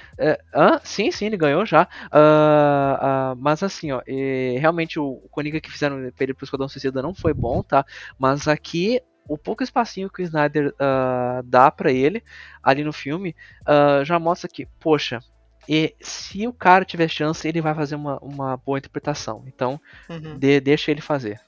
hã? 0.55 0.79
sim, 0.83 1.11
sim, 1.11 1.25
ele 1.25 1.37
ganhou 1.37 1.65
já. 1.65 1.87
Ah, 2.11 3.31
ah, 3.31 3.35
mas 3.37 3.63
assim, 3.63 3.91
ó, 3.91 4.01
eh, 4.07 4.57
realmente 4.59 4.99
o, 4.99 5.05
o 5.23 5.29
Coringa 5.29 5.59
que 5.61 5.71
fizeram 5.71 5.97
pra 6.11 6.23
ele 6.23 6.33
pro 6.33 6.45
Esquadrão 6.45 6.67
Suicida 6.69 7.01
não 7.01 7.13
foi 7.13 7.33
bom, 7.33 7.63
tá? 7.63 7.85
Mas 8.17 8.47
aqui, 8.47 9.01
o 9.27 9.37
pouco 9.37 9.63
espacinho 9.63 10.09
que 10.09 10.21
o 10.21 10.25
Snyder 10.25 10.73
ah, 10.79 11.41
dá 11.45 11.71
pra 11.71 11.91
ele 11.91 12.23
ali 12.61 12.83
no 12.83 12.93
filme 12.93 13.35
ah, 13.65 14.03
já 14.03 14.19
mostra 14.19 14.47
que, 14.49 14.65
poxa, 14.79 15.19
e 15.67 15.95
se 16.01 16.47
o 16.47 16.53
cara 16.53 16.85
tiver 16.85 17.07
chance, 17.07 17.47
ele 17.47 17.61
vai 17.61 17.73
fazer 17.73 17.95
uma, 17.95 18.17
uma 18.19 18.57
boa 18.57 18.77
interpretação. 18.77 19.43
Então, 19.47 19.79
Uhum. 20.09 20.37
de- 20.37 20.59
deixa 20.59 20.91
ele 20.91 21.01
fazer. 21.01 21.39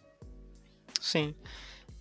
Sim. 1.00 1.36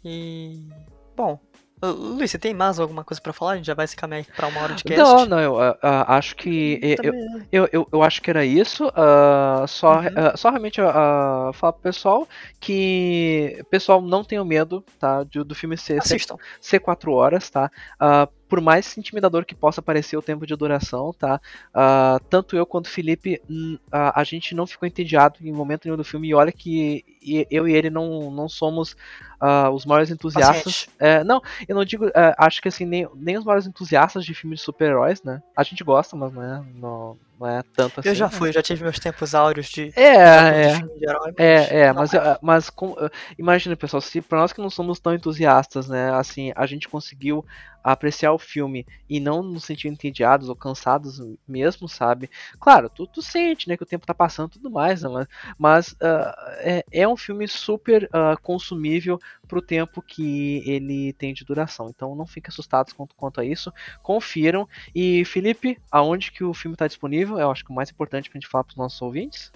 E. 0.05 0.69
Bom. 1.17 1.39
Lu- 1.83 2.15
Luiz, 2.17 2.31
você 2.31 2.39
tem 2.39 2.55
mais 2.55 2.79
alguma 2.79 3.05
coisa 3.05 3.21
pra 3.21 3.33
falar? 3.33 3.53
A 3.53 3.57
gente 3.57 3.67
já 3.67 3.75
vai 3.75 3.87
se 3.87 3.95
caminhar 3.97 4.25
pra 4.35 4.47
uma 4.47 4.61
hora 4.63 4.75
de 4.75 4.85
cast. 4.85 5.03
Não, 5.03 5.27
não, 5.27 5.41
eu 5.41 5.59
ah, 5.61 6.17
acho 6.17 6.35
que. 6.37 6.79
eu- 6.83 6.89
eu, 6.91 6.97
Também- 7.13 7.49
Eu, 7.53 7.69
eu, 7.73 7.89
eu 7.93 8.03
acho 8.03 8.23
que 8.23 8.31
era 8.31 8.45
isso. 8.45 8.91
ah, 8.95 9.65
só, 9.69 9.99
Uhum. 10.01 10.07
ah, 10.17 10.37
só 10.37 10.49
realmente 10.51 10.81
ah, 10.81 11.51
falar 11.53 11.73
pro 11.75 11.83
pessoal 11.83 12.27
que. 12.59 13.63
Pessoal, 13.71 14.01
não 14.01 14.25
tenham 14.25 14.45
medo, 14.45 14.83
tá? 14.99 15.25
de- 15.25 15.45
do 15.45 15.55
filme 15.55 15.77
ser, 15.77 16.03
ser, 16.03 16.15
Assistam. 16.15 16.37
ser 16.61 16.79
4 16.81 17.13
horas, 17.13 17.51
tá? 17.51 17.71
Ah, 18.01 18.29
por 18.55 18.61
mais 18.61 18.97
intimidador 18.97 19.45
que 19.45 19.53
possa 19.53 19.83
parecer 19.83 20.17
o 20.17 20.23
tempo 20.23 20.47
de 20.47 20.55
duração, 20.55 21.13
tá? 21.13 21.41
Ah, 21.75 22.21
tanto 22.31 22.57
eu 22.57 22.65
quanto 22.65 22.87
o 22.87 22.89
Felipe, 22.89 23.43
hum, 23.51 23.77
a, 23.91 24.23
gente 24.23 24.55
não 24.55 24.65
ficou 24.65 24.87
entediado 24.87 25.39
em 25.43 25.51
momento 25.51 25.87
nenhum 25.87 25.97
do 25.97 26.05
filme. 26.05 26.29
E 26.29 26.35
olha 26.35 26.53
que 26.53 27.05
eu 27.51 27.67
e 27.67 27.75
ele 27.75 27.91
não, 27.91 28.31
não 28.31 28.49
somos 28.49 28.97
ah, 29.41 29.71
os 29.71 29.85
maiores 29.85 30.13
entusiastas. 30.13 30.89
É, 31.01 31.25
não, 31.25 31.43
eu 31.67 31.75
não 31.75 31.85
digo. 31.85 32.07
é, 32.15 32.33
acho 32.39 32.63
que 32.63 32.69
assim, 32.69 32.87
nem, 32.87 33.09
nem 33.17 33.37
os 33.37 33.45
maiores 33.45 33.67
entusiastas 33.67 34.25
de 34.25 34.33
filmes 34.35 34.61
de 34.61 34.65
super-heróis, 34.65 35.21
né? 35.25 35.43
A 35.57 35.65
gente 35.65 35.83
gosta, 35.83 36.15
mas 36.15 36.33
não 36.33 36.43
é, 36.43 36.63
não, 36.77 37.19
não 37.41 37.49
é 37.49 37.63
tanto 37.75 37.99
assim. 37.99 38.09
Eu 38.09 38.15
já 38.15 38.31
fui, 38.31 38.53
já 38.53 38.63
tive 38.63 38.85
meus 38.85 39.01
tempos 39.01 39.35
áureos 39.35 39.67
de, 39.67 39.93
É, 39.97 40.53
de 40.53 40.59
é. 40.59 40.79
de 40.79 41.09
herói, 41.09 41.35
mas 41.37 41.39
É, 41.39 41.81
é, 41.81 41.93
mas, 41.93 42.15
ah, 42.15 42.39
mas 42.41 42.71
com, 42.71 42.95
imagina, 43.37 43.75
pessoal, 43.75 44.01
se 44.01 44.21
pra 44.21 44.39
nós 44.39 44.53
que 44.53 44.61
não 44.61 44.71
somos 44.71 45.01
tão 45.01 45.13
entusiastas, 45.13 45.89
né, 45.89 46.13
assim, 46.15 46.53
a 46.55 46.65
gente 46.67 46.89
conseguiu 46.89 47.45
apreciar 47.85 48.33
o 48.33 48.39
filme 48.39 48.87
e 49.09 49.21
não 49.21 49.43
nos 49.43 49.65
sentir 49.65 49.89
entediados 49.89 50.49
ou 50.49 50.57
cansados 50.57 51.21
mesmo, 51.47 51.87
sabe? 51.89 52.31
Claro, 52.59 52.89
tu, 52.89 53.07
tu 53.07 53.21
sente, 53.21 53.69
né, 53.69 53.77
que 53.77 53.83
o 53.83 53.87
tempo 53.87 54.07
tá 54.07 54.15
passando 54.15 54.49
e 54.49 54.53
tudo 54.55 54.71
mais, 54.71 55.03
né, 55.03 55.27
mas, 55.59 55.95
ah, 56.01 56.57
é, 56.59 56.85
é 56.91 57.07
um 57.07 57.17
filme 57.17 57.47
super 57.47 58.09
ah, 58.13 58.37
consumível 58.43 59.21
pro 59.47 59.61
tempo 59.61 60.01
que 60.01 60.63
ele 60.67 61.13
tem 61.13 61.35
de 61.35 61.45
duração. 61.45 61.91
Então 61.91 62.15
não 62.17 62.27
fiquem 62.27 62.49
assustados 62.49 62.93
quanto, 62.93 63.15
quanto 63.15 63.41
a 63.41 63.45
isso, 63.45 63.73
confiram. 64.03 64.67
E 64.95 65.25
Felipe, 65.27 65.79
aonde 65.91 66.33
que 66.33 66.43
o 66.43 66.55
filme 66.55 66.77
tá 66.77 66.87
disponível? 66.87 67.39
Eu 67.39 67.51
acho 67.51 67.65
que 67.65 67.71
o 67.71 67.75
mais 67.75 67.91
importante 67.91 68.31
pra 68.31 68.41
gente 68.41 68.49
falar 68.49 68.65
pros 68.65 68.77
nossos 68.77 69.01
ouvintes. 69.03 69.53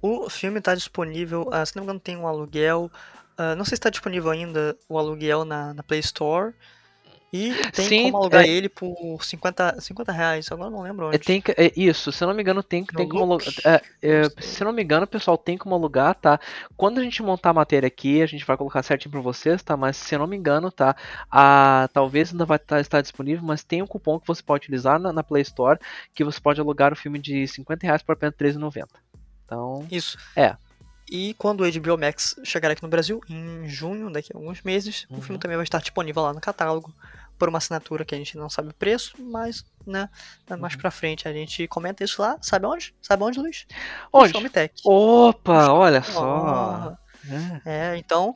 O 0.00 0.28
filme 0.28 0.60
tá 0.60 0.74
disponível, 0.74 1.48
ah, 1.52 1.64
se 1.64 1.74
não 1.76 1.82
me 1.82 1.86
engano, 1.86 2.00
tem 2.00 2.16
um 2.16 2.26
aluguel. 2.26 2.90
ah, 3.36 3.54
não 3.54 3.64
sei 3.64 3.76
se 3.76 3.80
tá 3.80 3.90
disponível 3.90 4.30
ainda 4.30 4.76
o 4.88 4.98
aluguel 4.98 5.44
na, 5.44 5.74
na 5.74 5.82
Play 5.82 6.00
Store. 6.00 6.54
E 7.36 7.52
tem 7.72 7.88
Sim, 7.88 8.02
como 8.04 8.18
alugar 8.18 8.44
é- 8.44 8.48
ele 8.48 8.68
por 8.68 9.18
50, 9.24 9.80
50 9.80 10.12
reais. 10.12 10.46
Agora 10.52 10.70
não 10.70 10.82
lembro 10.82 11.06
É, 11.06 11.08
onde. 11.08 11.18
tem 11.18 11.40
que- 11.40 11.50
é 11.58 11.72
isso, 11.76 12.12
se 12.12 12.22
eu 12.22 12.28
não 12.28 12.34
me 12.34 12.40
engano, 12.40 12.62
tem, 12.62 12.84
tem 12.84 13.08
como 13.08 13.24
alugar. 13.24 13.48
É, 13.64 13.82
é, 14.00 14.22
se 14.40 14.62
eu 14.62 14.66
não 14.66 14.72
me 14.72 14.84
engano, 14.84 15.04
pessoal, 15.04 15.36
tem 15.36 15.58
como 15.58 15.74
alugar, 15.74 16.14
tá? 16.14 16.38
Quando 16.76 17.00
a 17.00 17.02
gente 17.02 17.20
montar 17.24 17.50
a 17.50 17.54
matéria 17.54 17.88
aqui, 17.88 18.22
a 18.22 18.26
gente 18.26 18.44
vai 18.44 18.56
colocar 18.56 18.84
certinho 18.84 19.10
pra 19.10 19.20
vocês, 19.20 19.64
tá? 19.64 19.76
Mas 19.76 19.96
se 19.96 20.14
eu 20.14 20.20
não 20.20 20.28
me 20.28 20.36
engano, 20.36 20.70
tá? 20.70 20.94
A, 21.28 21.88
talvez 21.92 22.30
ainda 22.30 22.44
vai 22.44 22.58
tá- 22.60 22.80
estar 22.80 23.00
disponível, 23.00 23.42
mas 23.44 23.64
tem 23.64 23.82
um 23.82 23.86
cupom 23.86 24.20
que 24.20 24.28
você 24.28 24.40
pode 24.40 24.62
utilizar 24.66 25.00
na, 25.00 25.12
na 25.12 25.24
Play 25.24 25.42
Store 25.42 25.80
que 26.14 26.22
você 26.22 26.40
pode 26.40 26.60
alugar 26.60 26.92
o 26.92 26.96
filme 26.96 27.18
de 27.18 27.48
50 27.48 27.84
reais 27.84 28.00
por 28.00 28.12
apenas 28.12 28.36
R$13,90. 28.38 28.86
Então, 29.44 29.84
Isso. 29.90 30.16
É. 30.36 30.54
E 31.10 31.34
quando 31.34 31.60
o 31.62 31.66
HBO 31.70 31.98
Max 31.98 32.34
chegar 32.44 32.70
aqui 32.70 32.82
no 32.82 32.88
Brasil, 32.88 33.20
em 33.28 33.68
junho, 33.68 34.10
daqui 34.10 34.30
a 34.32 34.38
alguns 34.38 34.62
meses, 34.62 35.04
o 35.10 35.16
Uhum. 35.16 35.20
filme 35.20 35.38
também 35.38 35.56
vai 35.56 35.64
estar 35.64 35.78
disponível 35.80 36.22
lá 36.22 36.32
no 36.32 36.40
catálogo 36.40 36.94
por 37.38 37.48
uma 37.48 37.58
assinatura 37.58 38.04
que 38.04 38.14
a 38.14 38.18
gente 38.18 38.36
não 38.36 38.48
sabe 38.48 38.68
o 38.68 38.74
preço, 38.74 39.14
mas, 39.18 39.64
né, 39.86 40.08
mais 40.58 40.74
Uhum. 40.74 40.80
pra 40.80 40.90
frente 40.90 41.26
a 41.28 41.32
gente 41.32 41.66
comenta 41.68 42.02
isso 42.04 42.20
lá. 42.22 42.36
Sabe 42.40 42.66
onde? 42.66 42.94
Sabe 43.02 43.22
onde, 43.24 43.38
Luiz? 43.40 43.66
Onde? 44.12 44.28
No 44.32 44.38
Showmetech. 44.40 44.74
Opa, 44.84 45.70
olha 45.72 46.02
só. 46.02 46.96
Oh, 46.98 47.04
É. 47.64 47.92
É, 47.94 47.96
então, 47.96 48.32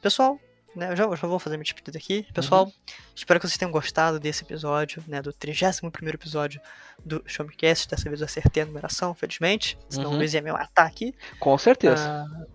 pessoal, 0.00 0.38
né, 0.74 0.90
eu 0.92 0.96
já, 0.96 1.04
já 1.14 1.26
vou 1.28 1.38
fazer 1.38 1.56
minha 1.56 1.64
despedida 1.64 1.96
aqui. 1.98 2.26
Pessoal, 2.34 2.64
Uhum. 2.64 2.72
espero 3.14 3.38
que 3.38 3.46
vocês 3.46 3.56
tenham 3.58 3.70
gostado 3.72 4.18
desse 4.18 4.42
episódio, 4.42 5.02
né, 5.06 5.22
do 5.22 5.32
31º 5.32 6.14
episódio 6.14 6.60
do 7.04 7.22
Showmecast. 7.26 7.88
Dessa 7.88 8.08
vez 8.08 8.20
eu 8.20 8.24
acertei 8.26 8.62
a 8.62 8.66
numeração, 8.66 9.14
felizmente. 9.14 9.78
Senão 9.88 10.08
Uhum. 10.10 10.14
o 10.14 10.18
Luiz 10.18 10.34
ia 10.34 10.42
me 10.42 10.50
matar 10.52 10.86
aqui. 10.86 11.14
Com 11.38 11.56
certeza. 11.56 12.02
Ah, 12.08 12.46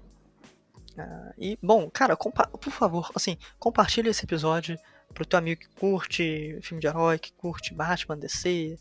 ah, 0.99 1.31
e, 1.37 1.57
bom, 1.61 1.89
cara, 1.89 2.15
por 2.17 2.71
favor, 2.71 3.11
assim, 3.15 3.37
compartilha 3.59 4.09
esse 4.09 4.25
episódio 4.25 4.77
pro 5.17 5.25
teu 5.25 5.39
amigo 5.39 5.61
que 5.61 5.69
curte 5.69 6.59
filme 6.61 6.79
de 6.79 6.85
herói, 6.85 7.17
que 7.17 7.33
curte 7.33 7.73
Batman, 7.73 8.19
DC, 8.19 8.77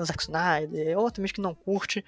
Zack 0.00 0.22
Snyder, 0.22 0.96
ou 0.96 1.08
até 1.08 1.20
mesmo 1.20 1.34
que 1.34 1.40
não 1.40 1.56
curte. 1.56 2.04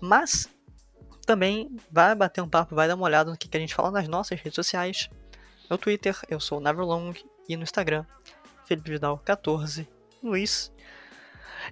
Mas 0.00 0.48
também 1.26 1.76
vai 1.90 2.14
bater 2.14 2.40
um 2.40 2.48
papo, 2.48 2.76
vai 2.76 2.86
dar 2.86 2.94
uma 2.94 3.04
olhada 3.04 3.32
no 3.32 3.36
que, 3.36 3.48
que 3.48 3.56
a 3.56 3.60
gente 3.60 3.74
fala 3.74 3.90
nas 3.90 4.06
nossas 4.06 4.38
redes 4.38 4.54
sociais. 4.54 5.10
No 5.68 5.76
Twitter, 5.76 6.16
eu 6.30 6.38
sou 6.38 6.58
o 6.58 6.60
Neverlong, 6.60 7.14
e 7.48 7.56
no 7.56 7.64
Instagram, 7.64 8.04
Felipe 8.64 8.92
Vidal 8.92 9.18
14. 9.18 9.88
Luiz, 10.22 10.72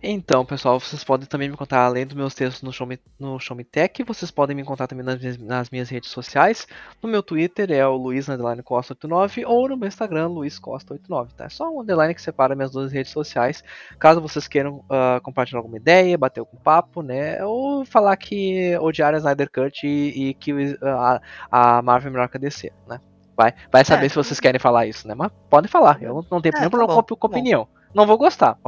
Então, 0.02 0.44
pessoal, 0.44 0.78
vocês 0.78 1.02
podem 1.02 1.26
também 1.26 1.48
me 1.48 1.56
contar, 1.56 1.84
além 1.84 2.06
dos 2.06 2.14
meus 2.14 2.34
textos 2.34 2.62
no 2.62 2.72
Show 2.72 2.86
Me, 2.86 2.98
no 3.18 3.38
Show 3.40 3.56
Me 3.56 3.64
Tech, 3.64 4.02
vocês 4.04 4.30
podem 4.30 4.54
me 4.54 4.62
encontrar 4.62 4.86
também 4.86 5.04
nas 5.04 5.18
minhas, 5.18 5.38
nas 5.38 5.70
minhas 5.70 5.88
redes 5.88 6.10
sociais. 6.10 6.66
No 7.02 7.08
meu 7.08 7.22
Twitter 7.22 7.70
é 7.72 7.86
o 7.86 7.96
Luiz 7.96 8.26
Costa 8.64 8.92
89 8.94 9.44
ou 9.46 9.68
no 9.68 9.76
meu 9.76 9.88
Instagram, 9.88 10.28
Luiz 10.28 10.58
Costa 10.58 10.94
89, 10.94 11.32
tá? 11.34 11.44
É 11.46 11.48
só 11.48 11.68
um 11.70 11.80
underline 11.80 12.14
que 12.14 12.22
separa 12.22 12.54
minhas 12.54 12.70
duas 12.72 12.92
redes 12.92 13.12
sociais. 13.12 13.62
Caso 13.98 14.20
vocês 14.20 14.46
queiram 14.46 14.84
ah, 14.90 15.20
compartilhar 15.22 15.58
alguma 15.60 15.76
ideia, 15.76 16.18
bater 16.18 16.40
algum 16.40 16.56
papo, 16.58 17.02
né? 17.02 17.42
Ou 17.44 17.84
falar 17.84 18.16
que 18.16 18.76
odiar 18.78 19.14
a 19.14 19.18
Snyder 19.18 19.50
Cut 19.50 19.86
e, 19.86 20.28
e 20.30 20.34
que 20.34 20.52
o- 20.52 20.78
a, 20.82 21.20
a 21.50 21.82
Marvel 21.82 22.08
é 22.08 22.12
melhor 22.12 22.28
que 22.28 22.36
a 22.36 22.40
DC, 22.40 22.72
né? 22.88 23.00
Vai, 23.36 23.52
vai 23.70 23.84
saber 23.84 24.06
É. 24.06 24.08
se 24.08 24.14
vocês 24.14 24.40
querem 24.40 24.58
falar 24.58 24.86
isso, 24.86 25.06
né? 25.06 25.14
Mas 25.14 25.30
podem 25.50 25.70
falar, 25.70 26.02
eu 26.02 26.24
não 26.30 26.40
tenho 26.40 26.54
É, 26.54 26.58
nenhum 26.58 26.70
tá 26.70 26.70
problema 26.70 26.94
com, 26.94 27.02
tá 27.02 27.16
com 27.16 27.28
bom. 27.28 27.68
Não 27.96 28.06
vou 28.06 28.18
gostar, 28.18 28.58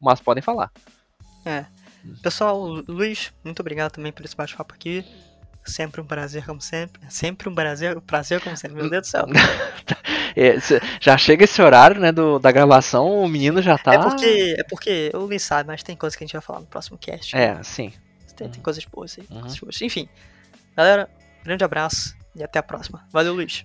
mas, 0.00 0.20
podem 0.20 0.42
falar. 0.42 0.70
pessoal, 2.22 2.60
Lu- 2.60 2.84
Luiz, 2.86 3.32
muito 3.42 3.60
obrigado 3.60 3.92
também 3.92 4.12
por 4.12 4.22
esse 4.22 4.36
bate-papo 4.36 4.74
aqui. 4.74 5.02
Sempre 5.64 6.00
um 6.02 6.04
prazer, 6.04 6.44
como 6.44 6.60
sempre. 6.60 7.00
Sempre 7.08 7.48
um 7.48 7.54
prazer, 7.54 7.98
prazer 8.02 8.38
como 8.42 8.54
sempre. 8.58 8.76
Meu 8.76 8.90
Deus 8.90 9.02
do 9.02 9.10
céu. 9.10 9.26
É, 10.36 10.54
já 11.00 11.18
chega 11.18 11.42
esse 11.42 11.60
horário, 11.60 12.00
né, 12.00 12.12
do, 12.12 12.38
da 12.38 12.52
gravação, 12.52 13.24
o 13.24 13.28
menino 13.28 13.60
já 13.60 13.76
tá. 13.76 13.94
É 13.94 13.98
porque, 13.98 14.56
é 14.60 14.62
porque 14.62 15.10
o 15.12 15.18
Luiz 15.18 15.42
sabe, 15.42 15.66
mas 15.66 15.82
tem 15.82 15.96
coisa 15.96 16.16
que 16.16 16.22
a 16.22 16.26
gente 16.26 16.34
vai 16.34 16.40
falar 16.40 16.60
no 16.60 16.66
próximo 16.66 16.96
cast. 16.96 17.34
É, 17.36 17.60
sim. 17.64 17.92
Tem, 18.36 18.48
tem 18.48 18.62
coisas 18.62 18.84
boas 18.84 19.18
aí. 19.18 19.26
Uhum. 19.28 19.40
coisas 19.40 19.58
boas. 19.58 19.82
Enfim, 19.82 20.08
galera, 20.76 21.10
grande 21.42 21.64
abraço 21.64 22.14
e 22.34 22.42
até 22.42 22.58
a 22.58 22.62
próxima. 22.62 23.04
Valeu, 23.10 23.34
Luiz. 23.34 23.64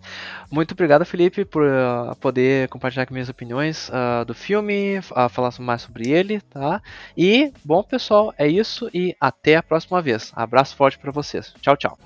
Muito 0.52 0.74
obrigado, 0.74 1.06
Felipe, 1.06 1.46
por 1.46 1.64
ah, 1.68 2.16
poder 2.20 2.68
compartilhar 2.70 3.04
aqui 3.04 3.14
minhas 3.14 3.30
opiniões 3.30 3.90
ah, 3.92 4.24
do 4.24 4.34
filme, 4.34 5.00
ah, 5.16 5.30
falar 5.30 5.54
mais 5.60 5.84
sobre 5.84 6.10
ele, 6.10 6.42
tá? 6.42 6.82
E, 7.18 7.52
bom, 7.64 7.84
pessoal, 7.84 8.34
é 8.38 8.48
isso 8.48 8.90
e 8.94 9.16
até 9.20 9.56
a 9.56 9.64
próxima 9.64 10.02
vez. 10.02 10.32
Abraço 10.36 10.76
forte 10.76 10.98
pra 10.98 11.12
vocês. 11.12 11.54
Tchau, 11.62 11.78
tchau. 11.78 11.98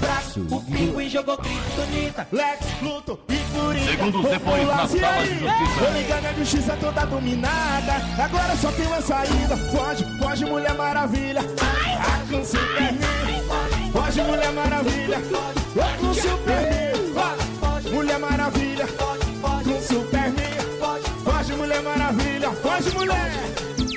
Fraco. 0.00 0.54
O 0.54 0.60
Pinguim 0.62 1.08
jogou 1.08 1.36
Kryptonita. 1.38 2.28
Lex, 2.32 2.66
Luthor 2.82 3.18
e 3.28 3.36
Coringa. 3.56 3.90
Segundos 3.90 4.30
depois, 4.30 4.66
na 4.66 4.88
sala 4.88 5.22
de 5.22 5.38
justiça. 5.38 5.84
Tô 5.84 5.98
ligando, 5.98 6.26
a 6.26 6.32
justiça 6.32 6.76
toda 6.80 7.06
dominada. 7.06 7.94
Agora 8.22 8.56
só 8.56 8.72
tem 8.72 8.86
uma 8.86 9.00
saída. 9.00 9.56
Foge, 9.56 10.04
foge, 10.18 10.44
Mulher 10.44 10.74
Maravilha. 10.74 11.40
Arkham 11.40 12.44
Superman. 12.44 13.42
Foge 13.48 13.82
foge, 13.92 14.22
Mulher 14.22 14.52
Maravilha. 14.52 15.18
Com 16.00 16.14
Superman, 16.14 17.12
foge, 17.60 17.88
Mulher 17.90 18.18
Maravilha. 18.18 18.86
Com 18.86 19.80
Superman, 19.80 20.34
foge, 21.24 21.52
Mulher 21.54 21.82
Maravilha. 21.82 22.50
Foge, 22.50 22.90
mulher. 22.90 23.30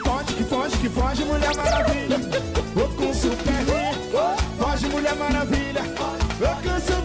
Foge 0.03 0.33
que 0.35 0.43
foge 0.43 0.77
que 0.77 0.89
foge, 0.89 1.25
Mulher 1.25 1.55
Maravilha. 1.55 1.95
Mulher 4.95 5.15
Maravilha. 5.17 5.81
Eu 6.39 6.55
canso 6.63 7.05